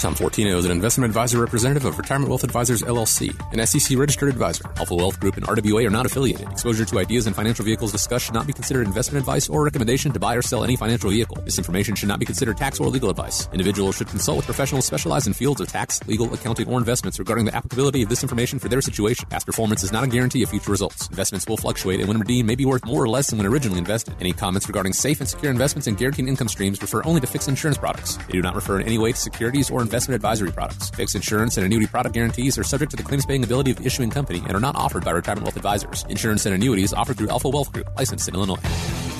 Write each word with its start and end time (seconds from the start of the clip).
Tom 0.00 0.14
Fortino 0.14 0.56
is 0.56 0.64
an 0.64 0.70
investment 0.70 1.10
advisor 1.10 1.38
representative 1.38 1.84
of 1.84 1.98
Retirement 1.98 2.30
Wealth 2.30 2.42
Advisors 2.42 2.80
LLC, 2.80 3.38
an 3.52 3.66
SEC 3.66 3.98
registered 3.98 4.30
advisor. 4.30 4.64
Alpha 4.78 4.94
Wealth 4.94 5.20
Group 5.20 5.36
and 5.36 5.46
RWA 5.46 5.86
are 5.86 5.90
not 5.90 6.06
affiliated. 6.06 6.50
Exposure 6.50 6.86
to 6.86 6.98
ideas 6.98 7.26
and 7.26 7.36
financial 7.36 7.66
vehicles 7.66 7.92
discussed 7.92 8.24
should 8.24 8.34
not 8.34 8.46
be 8.46 8.54
considered 8.54 8.86
investment 8.86 9.20
advice 9.20 9.50
or 9.50 9.62
recommendation 9.62 10.10
to 10.10 10.18
buy 10.18 10.36
or 10.36 10.40
sell 10.40 10.64
any 10.64 10.74
financial 10.74 11.10
vehicle. 11.10 11.36
This 11.44 11.58
information 11.58 11.94
should 11.94 12.08
not 12.08 12.18
be 12.18 12.24
considered 12.24 12.56
tax 12.56 12.80
or 12.80 12.88
legal 12.88 13.10
advice. 13.10 13.46
Individuals 13.52 13.94
should 13.94 14.08
consult 14.08 14.38
with 14.38 14.46
professionals 14.46 14.86
specialized 14.86 15.26
in 15.26 15.34
fields 15.34 15.60
of 15.60 15.68
tax, 15.68 16.00
legal, 16.06 16.32
accounting, 16.32 16.66
or 16.66 16.78
investments 16.78 17.18
regarding 17.18 17.44
the 17.44 17.54
applicability 17.54 18.00
of 18.00 18.08
this 18.08 18.22
information 18.22 18.58
for 18.58 18.70
their 18.70 18.80
situation. 18.80 19.28
Past 19.28 19.44
performance 19.44 19.82
is 19.82 19.92
not 19.92 20.02
a 20.02 20.06
guarantee 20.06 20.42
of 20.42 20.48
future 20.48 20.70
results. 20.70 21.10
Investments 21.10 21.46
will 21.46 21.58
fluctuate 21.58 22.00
and 22.00 22.08
when 22.08 22.18
redeemed 22.18 22.46
may 22.46 22.54
be 22.54 22.64
worth 22.64 22.86
more 22.86 23.04
or 23.04 23.08
less 23.10 23.28
than 23.28 23.36
when 23.36 23.46
originally 23.46 23.78
invested. 23.78 24.14
Any 24.18 24.32
comments 24.32 24.66
regarding 24.66 24.94
safe 24.94 25.20
and 25.20 25.28
secure 25.28 25.52
investments 25.52 25.88
and 25.88 25.98
guaranteed 25.98 26.26
income 26.26 26.48
streams 26.48 26.80
refer 26.80 27.02
only 27.04 27.20
to 27.20 27.26
fixed 27.26 27.48
insurance 27.48 27.76
products. 27.76 28.16
They 28.16 28.32
do 28.32 28.40
not 28.40 28.54
refer 28.54 28.80
in 28.80 28.86
any 28.86 28.96
way 28.96 29.12
to 29.12 29.18
securities 29.18 29.70
or 29.70 29.82
investment 29.90 30.14
advisory 30.14 30.52
products. 30.52 30.88
Fixed 30.90 31.16
insurance 31.16 31.56
and 31.56 31.66
annuity 31.66 31.88
product 31.88 32.14
guarantees 32.14 32.56
are 32.56 32.62
subject 32.62 32.92
to 32.92 32.96
the 32.96 33.02
claims 33.02 33.26
paying 33.26 33.42
ability 33.42 33.72
of 33.72 33.78
the 33.78 33.84
issuing 33.84 34.08
company 34.08 34.38
and 34.38 34.52
are 34.52 34.60
not 34.60 34.76
offered 34.76 35.04
by 35.04 35.10
Retirement 35.10 35.44
Wealth 35.44 35.56
Advisors. 35.56 36.04
Insurance 36.08 36.46
and 36.46 36.54
annuities 36.54 36.92
offered 36.92 37.18
through 37.18 37.28
Alpha 37.28 37.48
Wealth 37.48 37.72
Group, 37.72 37.88
licensed 37.96 38.28
in 38.28 38.36
Illinois. 38.36 38.60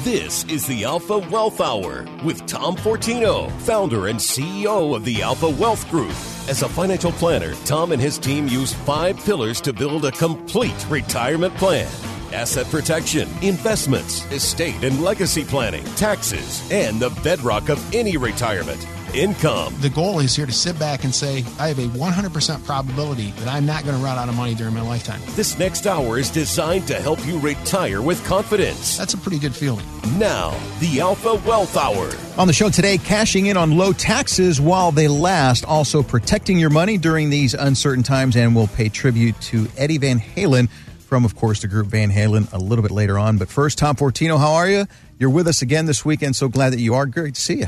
This 0.05 0.44
is 0.44 0.67
the 0.69 0.84
Alpha 0.84 1.19
Wealth 1.19 1.61
Hour 1.61 2.06
with 2.25 2.47
Tom 2.47 2.77
Fortino, 2.77 3.50
founder 3.62 4.06
and 4.06 4.19
CEO 4.19 4.94
of 4.94 5.05
the 5.05 5.22
Alpha 5.22 5.48
Wealth 5.48 5.91
Group. 5.91 6.14
As 6.48 6.62
a 6.62 6.69
financial 6.69 7.11
planner, 7.12 7.53
Tom 7.64 7.91
and 7.91 8.00
his 8.00 8.16
team 8.16 8.47
use 8.47 8.72
five 8.72 9.16
pillars 9.19 9.61
to 9.62 9.72
build 9.72 10.05
a 10.05 10.12
complete 10.12 10.87
retirement 10.89 11.55
plan 11.56 11.91
asset 12.33 12.67
protection, 12.67 13.28
investments, 13.42 14.25
estate 14.33 14.83
and 14.83 15.03
legacy 15.03 15.45
planning, 15.45 15.84
taxes, 15.97 16.62
and 16.70 17.00
the 17.00 17.11
bedrock 17.22 17.69
of 17.69 17.95
any 17.95 18.17
retirement 18.17 18.87
income. 19.14 19.75
The 19.81 19.91
goal 19.91 20.20
is 20.20 20.37
here 20.37 20.47
to 20.47 20.53
sit 20.53 20.78
back 20.78 21.05
and 21.05 21.14
say, 21.14 21.45
I 21.59 21.69
have 21.69 21.78
a 21.78 21.87
100% 21.89 22.64
probability 22.64 23.31
that 23.33 23.48
I'm 23.48 23.67
not 23.67 23.84
going 23.84 23.97
to 23.97 24.03
run 24.03 24.19
out 24.19 24.28
of 24.28 24.37
money 24.37 24.55
during 24.55 24.75
my 24.75 24.83
lifetime. 24.83 25.20
This 25.31 25.59
next 25.59 25.87
hour 25.87 26.19
is 26.19 26.31
designed 26.31 26.87
to 26.89 26.95
help 26.95 27.25
you 27.27 27.39
retire 27.39 28.03
with 28.03 28.25
confidence. 28.25 28.97
That's 28.97 29.15
a 29.15 29.19
pretty 29.19 29.39
good 29.39 29.55
feeling. 29.55 29.84
Now, 30.19 30.56
the 30.81 31.00
Alpha 31.00 31.34
Wealth 31.47 31.77
Hour. 31.77 32.11
On 32.39 32.47
the 32.47 32.53
show 32.53 32.70
today, 32.70 32.98
cashing 32.98 33.47
in 33.47 33.56
on 33.56 33.77
low 33.77 33.92
taxes 33.92 34.61
while 34.61 34.92
they 34.92 35.09
last, 35.09 35.65
also 35.65 36.03
protecting 36.03 36.59
your 36.59 36.70
money 36.70 36.98
during 36.98 37.31
these 37.31 37.55
uncertain 37.55 38.03
times, 38.03 38.37
and 38.37 38.55
we'll 38.55 38.69
pay 38.69 38.89
tribute 38.89 39.39
to 39.41 39.69
Eddie 39.77 39.98
Van 39.98 40.19
Halen 40.20 40.69
from, 41.11 41.25
of 41.25 41.34
course, 41.34 41.61
the 41.61 41.66
group 41.66 41.89
Van 41.89 42.08
Halen 42.08 42.53
a 42.53 42.58
little 42.58 42.83
bit 42.83 42.92
later 42.92 43.19
on. 43.19 43.36
But 43.36 43.48
first, 43.48 43.78
Tom 43.78 43.97
Fortino, 43.97 44.39
how 44.39 44.53
are 44.53 44.70
you? 44.70 44.86
You're 45.19 45.30
with 45.30 45.48
us 45.48 45.61
again 45.61 45.86
this 45.86 46.05
weekend. 46.05 46.36
So 46.36 46.48
glad 46.48 46.72
that 46.72 46.78
you 46.78 46.94
are. 46.94 47.05
Great 47.05 47.34
to 47.34 47.41
see 47.41 47.58
you. 47.58 47.66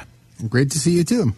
Great 0.49 0.71
to 0.71 0.79
see 0.79 0.93
you 0.93 1.03
too. 1.03 1.33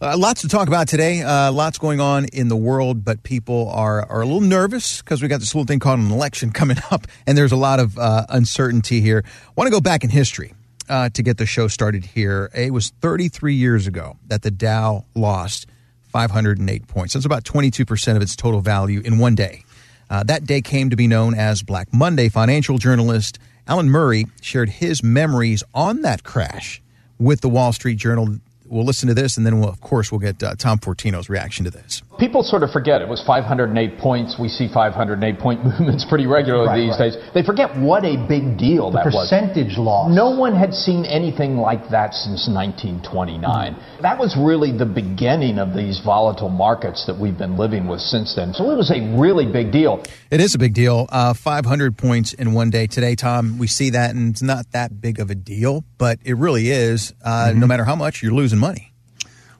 Uh, 0.00 0.16
lots 0.16 0.40
to 0.40 0.48
talk 0.48 0.66
about 0.66 0.88
today. 0.88 1.20
Uh, 1.20 1.52
lots 1.52 1.76
going 1.76 2.00
on 2.00 2.24
in 2.24 2.48
the 2.48 2.56
world, 2.56 3.04
but 3.04 3.22
people 3.22 3.68
are, 3.68 4.08
are 4.08 4.22
a 4.22 4.24
little 4.24 4.40
nervous 4.40 5.02
because 5.02 5.20
we 5.20 5.28
got 5.28 5.40
this 5.40 5.54
little 5.54 5.66
thing 5.66 5.78
called 5.78 6.00
an 6.00 6.10
election 6.10 6.52
coming 6.60 6.78
up, 6.90 7.06
and 7.26 7.36
there's 7.36 7.52
a 7.52 7.56
lot 7.56 7.78
of 7.78 7.98
uh, 7.98 8.24
uncertainty 8.30 9.02
here. 9.02 9.22
Want 9.54 9.66
to 9.66 9.70
go 9.70 9.80
back 9.80 10.04
in 10.04 10.08
history 10.08 10.54
uh, 10.88 11.10
to 11.10 11.22
get 11.22 11.36
the 11.36 11.44
show 11.44 11.68
started 11.68 12.06
here. 12.06 12.50
It 12.54 12.72
was 12.72 12.94
33 13.02 13.54
years 13.54 13.86
ago 13.86 14.16
that 14.28 14.40
the 14.40 14.50
Dow 14.50 15.04
lost 15.14 15.66
508 16.12 16.88
points. 16.88 17.12
That's 17.12 17.26
about 17.26 17.44
22% 17.44 18.16
of 18.16 18.22
its 18.22 18.36
total 18.36 18.62
value 18.62 19.02
in 19.04 19.18
one 19.18 19.34
day. 19.34 19.64
Uh, 20.12 20.22
that 20.22 20.44
day 20.44 20.60
came 20.60 20.90
to 20.90 20.96
be 20.96 21.06
known 21.06 21.32
as 21.32 21.62
Black 21.62 21.90
Monday. 21.90 22.28
Financial 22.28 22.76
journalist 22.76 23.38
Alan 23.66 23.88
Murray 23.88 24.26
shared 24.42 24.68
his 24.68 25.02
memories 25.02 25.64
on 25.72 26.02
that 26.02 26.22
crash 26.22 26.82
with 27.18 27.40
the 27.40 27.48
Wall 27.48 27.72
Street 27.72 27.96
Journal. 27.96 28.36
We'll 28.66 28.84
listen 28.84 29.08
to 29.08 29.14
this, 29.14 29.38
and 29.38 29.46
then, 29.46 29.58
we'll, 29.58 29.70
of 29.70 29.80
course, 29.80 30.12
we'll 30.12 30.18
get 30.18 30.42
uh, 30.42 30.54
Tom 30.56 30.78
Fortino's 30.78 31.30
reaction 31.30 31.64
to 31.64 31.70
this. 31.70 32.02
People 32.22 32.44
sort 32.44 32.62
of 32.62 32.70
forget 32.70 33.02
it 33.02 33.08
was 33.08 33.20
508 33.26 33.98
points. 33.98 34.38
We 34.38 34.46
see 34.46 34.68
508 34.72 35.40
point 35.40 35.64
movements 35.70 36.04
pretty 36.08 36.26
regularly 36.26 36.68
Right, 36.68 36.78
these 36.86 36.94
right. 37.00 37.10
days. 37.18 37.30
They 37.34 37.42
forget 37.42 37.76
what 37.76 38.04
a 38.04 38.14
big 38.28 38.56
deal 38.56 38.92
The 38.92 38.98
that 38.98 39.06
was. 39.06 39.26
percentage 39.26 39.76
loss. 39.76 40.14
No 40.14 40.30
one 40.30 40.54
had 40.54 40.72
seen 40.72 41.04
anything 41.04 41.56
like 41.56 41.88
that 41.90 42.14
since 42.14 42.46
1929. 42.46 43.76
That 44.02 44.18
was 44.20 44.36
really 44.38 44.70
the 44.70 44.86
beginning 44.86 45.58
of 45.58 45.74
these 45.74 45.98
volatile 46.04 46.48
markets 46.48 47.06
that 47.06 47.18
we've 47.18 47.36
been 47.36 47.56
living 47.58 47.88
with 47.88 47.98
since 48.00 48.36
then. 48.36 48.54
So 48.54 48.70
it 48.70 48.76
was 48.76 48.92
a 48.92 49.00
really 49.18 49.50
big 49.50 49.72
deal. 49.72 50.00
It 50.30 50.40
is 50.40 50.54
a 50.54 50.58
big 50.58 50.74
deal. 50.74 51.06
Uh, 51.08 51.34
500 51.34 51.98
points 51.98 52.34
in 52.34 52.52
one 52.54 52.70
day 52.70 52.86
today, 52.86 53.16
Tom. 53.16 53.58
We 53.58 53.66
see 53.66 53.90
that, 53.90 54.14
and 54.14 54.30
it's 54.30 54.42
not 54.42 54.66
that 54.72 55.00
big 55.00 55.18
of 55.18 55.30
a 55.30 55.34
deal, 55.34 55.82
but 55.98 56.20
it 56.24 56.34
really 56.36 56.70
is. 56.70 57.12
Uh, 57.24 57.52
No 57.56 57.66
matter 57.66 57.84
how 57.84 57.96
much, 57.96 58.22
you're 58.22 58.32
losing 58.32 58.60
money. 58.60 58.91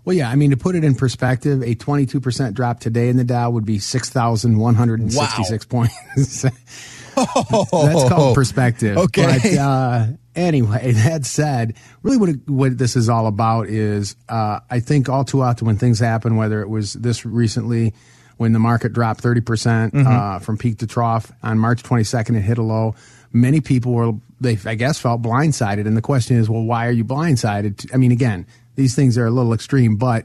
Well, 0.05 0.17
yeah, 0.17 0.29
I 0.29 0.35
mean, 0.35 0.51
to 0.51 0.57
put 0.57 0.75
it 0.75 0.83
in 0.83 0.95
perspective, 0.97 1.63
a 1.63 1.75
22% 1.77 2.55
drop 2.55 2.81
today 2.81 3.09
in 3.09 3.17
the 3.17 3.25
Dow 3.25 3.51
would 3.51 3.65
be 3.65 3.79
6,166 3.79 5.65
points. 5.67 6.43
That's 7.15 8.09
called 8.09 8.35
perspective. 8.35 8.97
Okay. 8.97 9.39
But 9.43 9.59
uh, 9.59 10.07
anyway, 10.35 10.93
that 10.93 11.25
said, 11.25 11.75
really 12.03 12.17
what, 12.17 12.29
it, 12.31 12.49
what 12.49 12.79
this 12.79 12.97
is 12.97 13.09
all 13.09 13.27
about 13.27 13.69
is 13.69 14.17
uh, 14.29 14.61
I 14.69 14.81
think 14.81 15.09
all 15.09 15.25
too 15.25 15.43
often 15.43 15.67
when 15.67 15.77
things 15.77 16.01
happen, 16.01 16.37
whether 16.37 16.63
it 16.63 16.69
was 16.69 16.95
this 16.95 17.25
recently 17.25 17.95
when 18.39 18.53
the 18.53 18.59
market 18.59 18.93
dropped 18.93 19.23
30% 19.23 19.95
uh, 20.05 20.39
from 20.41 20.59
peak 20.59 20.79
to 20.79 20.87
trough 20.87 21.31
on 21.45 21.59
March 21.59 21.83
22nd, 21.85 22.37
it 22.37 22.41
hit 22.41 22.59
a 22.59 22.63
low. 22.63 22.97
Many 23.33 23.61
people 23.61 23.93
were, 23.93 24.13
they, 24.41 24.59
I 24.67 24.75
guess, 24.75 24.99
felt 24.99 25.23
blindsided. 25.23 25.87
And 25.87 25.97
the 25.97 26.03
question 26.03 26.39
is, 26.39 26.51
well, 26.51 26.63
why 26.63 26.89
are 26.89 26.91
you 26.91 27.05
blindsided? 27.05 27.95
I 27.95 27.99
mean, 27.99 28.11
again, 28.11 28.47
these 28.75 28.95
things 28.95 29.19
are 29.19 29.27
a 29.27 29.31
little 29.31 29.53
extreme, 29.53 29.97
but 29.97 30.25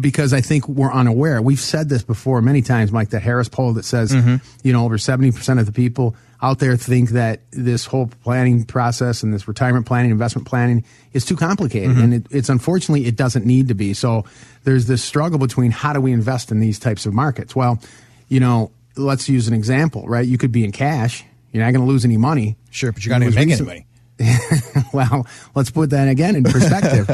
because 0.00 0.32
I 0.32 0.40
think 0.40 0.68
we're 0.68 0.92
unaware. 0.92 1.40
We've 1.40 1.60
said 1.60 1.88
this 1.88 2.02
before 2.02 2.42
many 2.42 2.62
times, 2.62 2.90
Mike, 2.90 3.10
the 3.10 3.20
Harris 3.20 3.48
poll 3.48 3.72
that 3.74 3.84
says, 3.84 4.12
mm-hmm. 4.12 4.36
you 4.64 4.72
know, 4.72 4.84
over 4.84 4.96
70% 4.96 5.60
of 5.60 5.66
the 5.66 5.72
people 5.72 6.16
out 6.42 6.58
there 6.58 6.76
think 6.76 7.10
that 7.10 7.40
this 7.52 7.86
whole 7.86 8.08
planning 8.22 8.64
process 8.64 9.22
and 9.22 9.32
this 9.32 9.46
retirement 9.46 9.86
planning, 9.86 10.10
investment 10.10 10.46
planning 10.46 10.84
is 11.12 11.24
too 11.24 11.36
complicated. 11.36 11.90
Mm-hmm. 11.90 12.02
And 12.02 12.14
it, 12.14 12.26
it's 12.30 12.48
unfortunately, 12.48 13.06
it 13.06 13.16
doesn't 13.16 13.46
need 13.46 13.68
to 13.68 13.74
be. 13.74 13.94
So 13.94 14.24
there's 14.64 14.86
this 14.86 15.04
struggle 15.04 15.38
between 15.38 15.70
how 15.70 15.92
do 15.92 16.00
we 16.00 16.12
invest 16.12 16.50
in 16.50 16.60
these 16.60 16.78
types 16.78 17.06
of 17.06 17.14
markets? 17.14 17.54
Well, 17.54 17.80
you 18.28 18.40
know, 18.40 18.72
let's 18.96 19.28
use 19.28 19.46
an 19.46 19.54
example, 19.54 20.06
right? 20.08 20.26
You 20.26 20.36
could 20.36 20.52
be 20.52 20.64
in 20.64 20.72
cash. 20.72 21.24
You're 21.52 21.64
not 21.64 21.72
going 21.72 21.86
to 21.86 21.90
lose 21.90 22.04
any 22.04 22.16
money. 22.16 22.56
Sure, 22.70 22.92
but 22.92 23.04
you're 23.04 23.14
not 23.14 23.20
going 23.20 23.32
to 23.32 23.38
make 23.38 23.50
any 23.50 23.62
money. 23.62 23.85
well, 24.92 25.26
let's 25.54 25.70
put 25.70 25.90
that 25.90 26.08
again 26.08 26.36
in 26.36 26.44
perspective. 26.44 27.08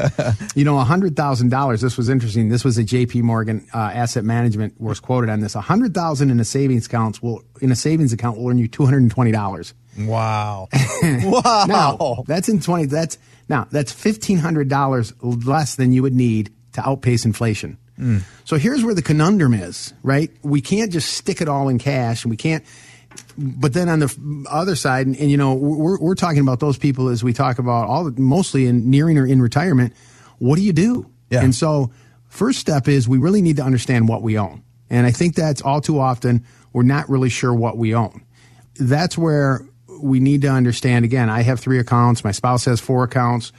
you 0.54 0.64
know, 0.64 0.78
hundred 0.78 1.16
thousand 1.16 1.48
dollars. 1.48 1.80
This 1.80 1.96
was 1.96 2.08
interesting. 2.08 2.48
This 2.48 2.64
was 2.64 2.78
a 2.78 2.84
J.P. 2.84 3.22
Morgan 3.22 3.66
uh, 3.74 3.78
Asset 3.78 4.24
Management 4.24 4.80
was 4.80 5.00
quoted 5.00 5.28
on 5.28 5.40
this. 5.40 5.54
A 5.54 5.60
hundred 5.60 5.94
thousand 5.94 6.30
in 6.30 6.38
a 6.38 6.44
savings 6.44 6.86
account 6.86 7.22
will 7.22 7.42
in 7.60 7.72
a 7.72 7.76
savings 7.76 8.12
account 8.12 8.38
will 8.38 8.50
earn 8.50 8.58
you 8.58 8.68
two 8.68 8.84
hundred 8.84 9.02
and 9.02 9.10
twenty 9.10 9.32
dollars. 9.32 9.74
Wow. 9.98 10.68
wow. 11.02 11.64
Now 11.66 12.24
that's 12.26 12.48
in 12.48 12.60
twenty. 12.60 12.86
That's 12.86 13.18
now 13.48 13.66
that's 13.70 13.90
fifteen 13.90 14.38
hundred 14.38 14.68
dollars 14.68 15.12
less 15.20 15.74
than 15.74 15.92
you 15.92 16.02
would 16.02 16.14
need 16.14 16.52
to 16.74 16.88
outpace 16.88 17.24
inflation. 17.24 17.78
So 18.44 18.56
here's 18.56 18.82
where 18.82 18.94
the 18.94 19.02
conundrum 19.02 19.54
is, 19.54 19.94
right? 20.02 20.30
We 20.42 20.60
can't 20.60 20.90
just 20.90 21.12
stick 21.12 21.40
it 21.40 21.48
all 21.48 21.68
in 21.68 21.78
cash, 21.78 22.24
and 22.24 22.30
we 22.30 22.36
can't. 22.36 22.64
But 23.38 23.72
then 23.72 23.88
on 23.88 24.00
the 24.00 24.46
other 24.50 24.76
side, 24.76 25.06
and, 25.06 25.16
and 25.16 25.30
you 25.30 25.36
know, 25.36 25.54
we're 25.54 25.98
we're 25.98 26.14
talking 26.14 26.40
about 26.40 26.60
those 26.60 26.78
people 26.78 27.08
as 27.08 27.24
we 27.24 27.32
talk 27.32 27.58
about 27.58 27.88
all 27.88 28.10
mostly 28.16 28.66
in 28.66 28.90
nearing 28.90 29.18
or 29.18 29.26
in 29.26 29.40
retirement. 29.40 29.94
What 30.38 30.56
do 30.56 30.62
you 30.62 30.72
do? 30.72 31.10
Yeah. 31.30 31.42
And 31.42 31.54
so, 31.54 31.92
first 32.28 32.58
step 32.58 32.88
is 32.88 33.08
we 33.08 33.18
really 33.18 33.40
need 33.40 33.56
to 33.56 33.62
understand 33.62 34.08
what 34.08 34.22
we 34.22 34.38
own, 34.38 34.62
and 34.90 35.06
I 35.06 35.12
think 35.12 35.34
that's 35.34 35.62
all 35.62 35.80
too 35.80 35.98
often 35.98 36.44
we're 36.72 36.82
not 36.82 37.08
really 37.08 37.28
sure 37.28 37.54
what 37.54 37.76
we 37.76 37.94
own 37.94 38.24
that's 38.76 39.16
where 39.18 39.66
we 40.00 40.20
need 40.20 40.42
to 40.42 40.48
understand 40.48 41.04
again 41.04 41.28
i 41.28 41.42
have 41.42 41.60
three 41.60 41.78
accounts 41.78 42.24
my 42.24 42.32
spouse 42.32 42.64
has 42.64 42.80
four 42.80 43.04
accounts 43.04 43.52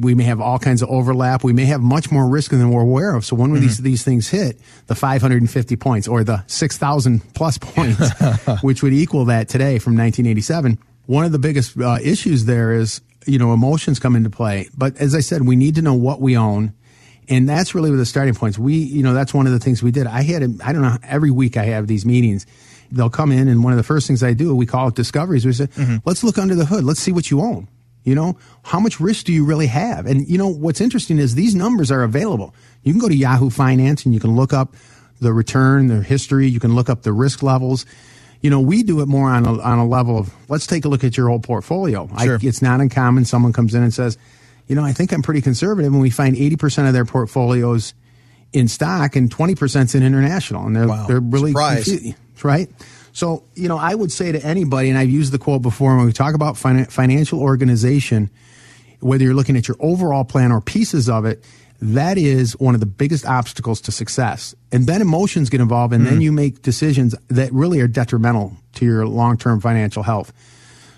we 0.00 0.14
may 0.14 0.24
have 0.24 0.40
all 0.40 0.58
kinds 0.58 0.82
of 0.82 0.88
overlap 0.88 1.44
we 1.44 1.52
may 1.52 1.64
have 1.66 1.80
much 1.80 2.10
more 2.10 2.28
risk 2.28 2.50
than 2.50 2.70
we're 2.70 2.80
aware 2.82 3.14
of 3.14 3.24
so 3.24 3.36
when 3.36 3.52
these, 3.54 3.78
these 3.78 4.02
things 4.02 4.28
hit 4.28 4.58
the 4.86 4.94
550 4.94 5.76
points 5.76 6.08
or 6.08 6.24
the 6.24 6.42
6000 6.46 7.20
plus 7.34 7.58
points 7.60 8.10
which 8.62 8.82
would 8.82 8.92
equal 8.92 9.24
that 9.26 9.48
today 9.48 9.78
from 9.78 9.94
1987 9.96 10.78
one 11.06 11.24
of 11.24 11.32
the 11.32 11.38
biggest 11.38 11.78
uh, 11.80 11.98
issues 12.02 12.44
there 12.44 12.72
is 12.72 13.00
you 13.26 13.38
know 13.38 13.52
emotions 13.52 13.98
come 13.98 14.16
into 14.16 14.30
play 14.30 14.68
but 14.76 14.96
as 14.96 15.14
i 15.14 15.20
said 15.20 15.46
we 15.46 15.56
need 15.56 15.74
to 15.74 15.82
know 15.82 15.94
what 15.94 16.20
we 16.20 16.36
own 16.36 16.72
And 17.28 17.48
that's 17.48 17.74
really 17.76 17.90
where 17.90 17.98
the 17.98 18.06
starting 18.06 18.34
points. 18.34 18.58
We, 18.58 18.74
you 18.74 19.04
know, 19.04 19.14
that's 19.14 19.32
one 19.32 19.46
of 19.46 19.52
the 19.52 19.60
things 19.60 19.84
we 19.84 19.92
did. 19.92 20.06
I 20.08 20.22
had, 20.26 20.42
I 20.66 20.72
don't 20.72 20.82
know, 20.82 20.98
every 21.04 21.30
week 21.30 21.56
I 21.56 21.66
have 21.70 21.86
these 21.86 22.04
meetings. 22.04 22.44
They'll 22.90 23.08
come 23.20 23.30
in, 23.30 23.46
and 23.46 23.62
one 23.62 23.72
of 23.72 23.76
the 23.76 23.84
first 23.86 24.08
things 24.08 24.20
I 24.24 24.32
do, 24.34 24.52
we 24.56 24.66
call 24.66 24.88
it 24.88 24.96
discoveries. 24.96 25.46
We 25.46 25.52
say, 25.52 25.68
Mm-hmm. 25.78 25.96
let's 26.04 26.24
look 26.24 26.38
under 26.38 26.56
the 26.56 26.64
hood. 26.66 26.82
Let's 26.82 26.98
see 26.98 27.12
what 27.12 27.30
you 27.30 27.40
own. 27.40 27.68
You 28.04 28.14
know, 28.14 28.38
how 28.62 28.80
much 28.80 28.98
risk 28.98 29.26
do 29.26 29.32
you 29.32 29.44
really 29.44 29.66
have? 29.66 30.06
And 30.06 30.26
you 30.28 30.38
know, 30.38 30.48
what's 30.48 30.80
interesting 30.80 31.18
is 31.18 31.34
these 31.34 31.54
numbers 31.54 31.90
are 31.90 32.02
available. 32.02 32.54
You 32.82 32.92
can 32.92 33.00
go 33.00 33.08
to 33.08 33.14
Yahoo 33.14 33.50
Finance 33.50 34.04
and 34.06 34.14
you 34.14 34.20
can 34.20 34.34
look 34.36 34.52
up 34.52 34.74
the 35.20 35.32
return, 35.34 35.88
the 35.88 36.02
history. 36.02 36.48
You 36.48 36.60
can 36.60 36.74
look 36.74 36.88
up 36.88 37.02
the 37.02 37.12
risk 37.12 37.42
levels. 37.42 37.84
You 38.40 38.48
know, 38.48 38.58
we 38.60 38.82
do 38.82 39.02
it 39.02 39.06
more 39.06 39.28
on 39.30 39.44
a, 39.44 39.60
on 39.60 39.78
a 39.78 39.86
level 39.86 40.16
of 40.18 40.32
let's 40.48 40.66
take 40.66 40.86
a 40.86 40.88
look 40.88 41.04
at 41.04 41.16
your 41.18 41.28
whole 41.28 41.40
portfolio. 41.40 42.08
Sure. 42.22 42.36
I, 42.36 42.46
it's 42.46 42.62
not 42.62 42.80
uncommon. 42.80 43.26
Someone 43.26 43.52
comes 43.52 43.74
in 43.74 43.82
and 43.82 43.92
says, 43.92 44.16
you 44.66 44.74
know, 44.74 44.82
I 44.84 44.92
think 44.94 45.12
I'm 45.12 45.20
pretty 45.20 45.42
conservative, 45.42 45.92
and 45.92 46.00
we 46.00 46.08
find 46.10 46.36
80% 46.36 46.86
of 46.86 46.94
their 46.94 47.04
portfolios 47.04 47.92
in 48.54 48.66
stock 48.66 49.14
and 49.14 49.28
20% 49.30 49.94
in 49.94 50.02
international, 50.02 50.64
and 50.66 50.74
they're 50.74 50.88
Wow. 50.88 51.06
they're 51.06 51.20
really 51.20 51.50
Surprise. 51.50 51.84
confu- 51.84 52.12
right? 52.44 52.70
So, 53.12 53.44
you 53.54 53.68
know, 53.68 53.78
I 53.78 53.94
would 53.94 54.12
say 54.12 54.32
to 54.32 54.44
anybody, 54.44 54.88
and 54.88 54.98
I've 54.98 55.10
used 55.10 55.32
the 55.32 55.38
quote 55.38 55.62
before 55.62 55.96
when 55.96 56.06
we 56.06 56.12
talk 56.12 56.34
about 56.34 56.54
finan- 56.54 56.90
financial 56.90 57.40
organization, 57.40 58.30
whether 59.00 59.24
you're 59.24 59.34
looking 59.34 59.56
at 59.56 59.66
your 59.68 59.76
overall 59.80 60.24
plan 60.24 60.52
or 60.52 60.60
pieces 60.60 61.08
of 61.08 61.24
it, 61.24 61.44
that 61.82 62.18
is 62.18 62.58
one 62.58 62.74
of 62.74 62.80
the 62.80 62.86
biggest 62.86 63.24
obstacles 63.24 63.80
to 63.82 63.92
success. 63.92 64.54
And 64.70 64.86
then 64.86 65.00
emotions 65.00 65.48
get 65.48 65.60
involved, 65.60 65.94
and 65.94 66.06
then 66.06 66.16
hmm. 66.16 66.20
you 66.20 66.32
make 66.32 66.62
decisions 66.62 67.14
that 67.28 67.52
really 67.52 67.80
are 67.80 67.88
detrimental 67.88 68.56
to 68.74 68.84
your 68.84 69.06
long 69.06 69.38
term 69.38 69.60
financial 69.60 70.02
health. 70.02 70.32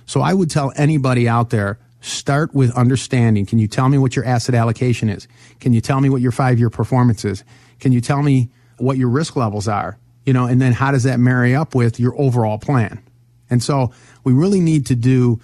So 0.06 0.20
I 0.20 0.35
would 0.35 0.50
tell 0.50 0.73
anybody 0.76 1.29
out 1.29 1.50
there 1.50 1.79
start 2.00 2.53
with 2.53 2.76
understanding. 2.76 3.47
Can 3.47 3.61
you 3.61 3.69
tell 3.69 3.88
me 3.88 3.97
what 3.97 4.17
your 4.17 4.25
asset 4.25 4.55
allocation 4.55 5.09
is? 5.09 5.29
Can 5.61 5.73
you 5.73 5.81
tell 5.81 6.00
me 6.00 6.11
what 6.11 6.20
your 6.20 6.32
five 6.32 6.59
year 6.59 6.69
performance 6.69 7.25
is? 7.25 7.44
Can 7.79 7.93
you 7.93 8.00
tell 8.00 8.23
me 8.23 8.50
what 8.79 8.97
your 8.97 9.09
risk 9.09 9.37
levels 9.37 9.69
are? 9.69 9.99
You 10.25 10.33
know, 10.33 10.47
and 10.47 10.61
then 10.61 10.73
how 10.73 10.93
does 10.93 11.03
that 11.03 11.19
marry 11.19 11.55
up 11.55 11.75
with 11.75 11.99
your 11.99 12.19
overall 12.19 12.59
plan? 12.59 13.03
And 13.51 13.63
so 13.63 13.93
we 14.25 14.33
really 14.33 14.61
need 14.61 14.87
to 14.87 14.95
do, 14.95 15.41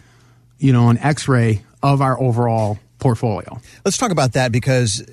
you 0.58 0.72
know, 0.72 0.88
an 0.88 0.98
x 0.98 1.28
ray 1.28 1.62
of 1.82 2.00
our 2.00 2.20
overall 2.20 2.78
portfolio. 2.98 3.60
Let's 3.84 3.96
talk 3.96 4.10
about 4.10 4.32
that 4.32 4.52
because 4.52 5.04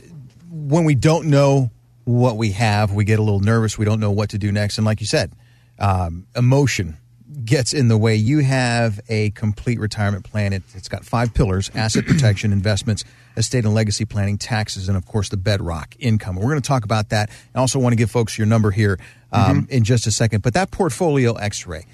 when 0.49 0.85
we 0.85 0.95
don't 0.95 1.27
know 1.27 1.71
what 2.05 2.37
we 2.37 2.51
have, 2.51 2.93
we 2.93 3.03
get 3.03 3.19
a 3.19 3.23
little 3.23 3.39
nervous. 3.39 3.77
We 3.77 3.85
don't 3.85 3.99
know 3.99 4.11
what 4.11 4.29
to 4.29 4.37
do 4.37 4.51
next. 4.51 4.77
And 4.77 4.85
like 4.85 5.01
you 5.01 5.07
said, 5.07 5.31
um, 5.79 6.27
emotion 6.35 6.97
gets 7.43 7.73
in 7.73 7.87
the 7.87 7.97
way. 7.97 8.15
You 8.15 8.39
have 8.39 8.99
a 9.09 9.31
complete 9.31 9.79
retirement 9.79 10.23
plan. 10.23 10.53
It, 10.53 10.63
it's 10.73 10.87
got 10.87 11.05
five 11.05 11.33
pillars 11.33 11.69
asset 11.75 12.05
protection, 12.05 12.53
investments, 12.53 13.03
estate 13.35 13.65
and 13.65 13.73
legacy 13.73 14.05
planning, 14.05 14.37
taxes, 14.37 14.87
and 14.87 14.97
of 14.97 15.05
course 15.05 15.29
the 15.29 15.37
bedrock 15.37 15.95
income. 15.99 16.35
We're 16.35 16.43
going 16.43 16.61
to 16.61 16.67
talk 16.67 16.85
about 16.85 17.09
that. 17.09 17.29
I 17.53 17.59
also 17.59 17.79
want 17.79 17.93
to 17.93 17.97
give 17.97 18.09
folks 18.09 18.37
your 18.37 18.47
number 18.47 18.71
here 18.71 18.99
um, 19.35 19.67
in 19.69 19.83
just 19.83 20.07
a 20.07 20.11
second. 20.11 20.41
But 20.41 20.53
that 20.53 20.71
portfolio 20.71 21.33
x 21.33 21.67
ray, 21.67 21.85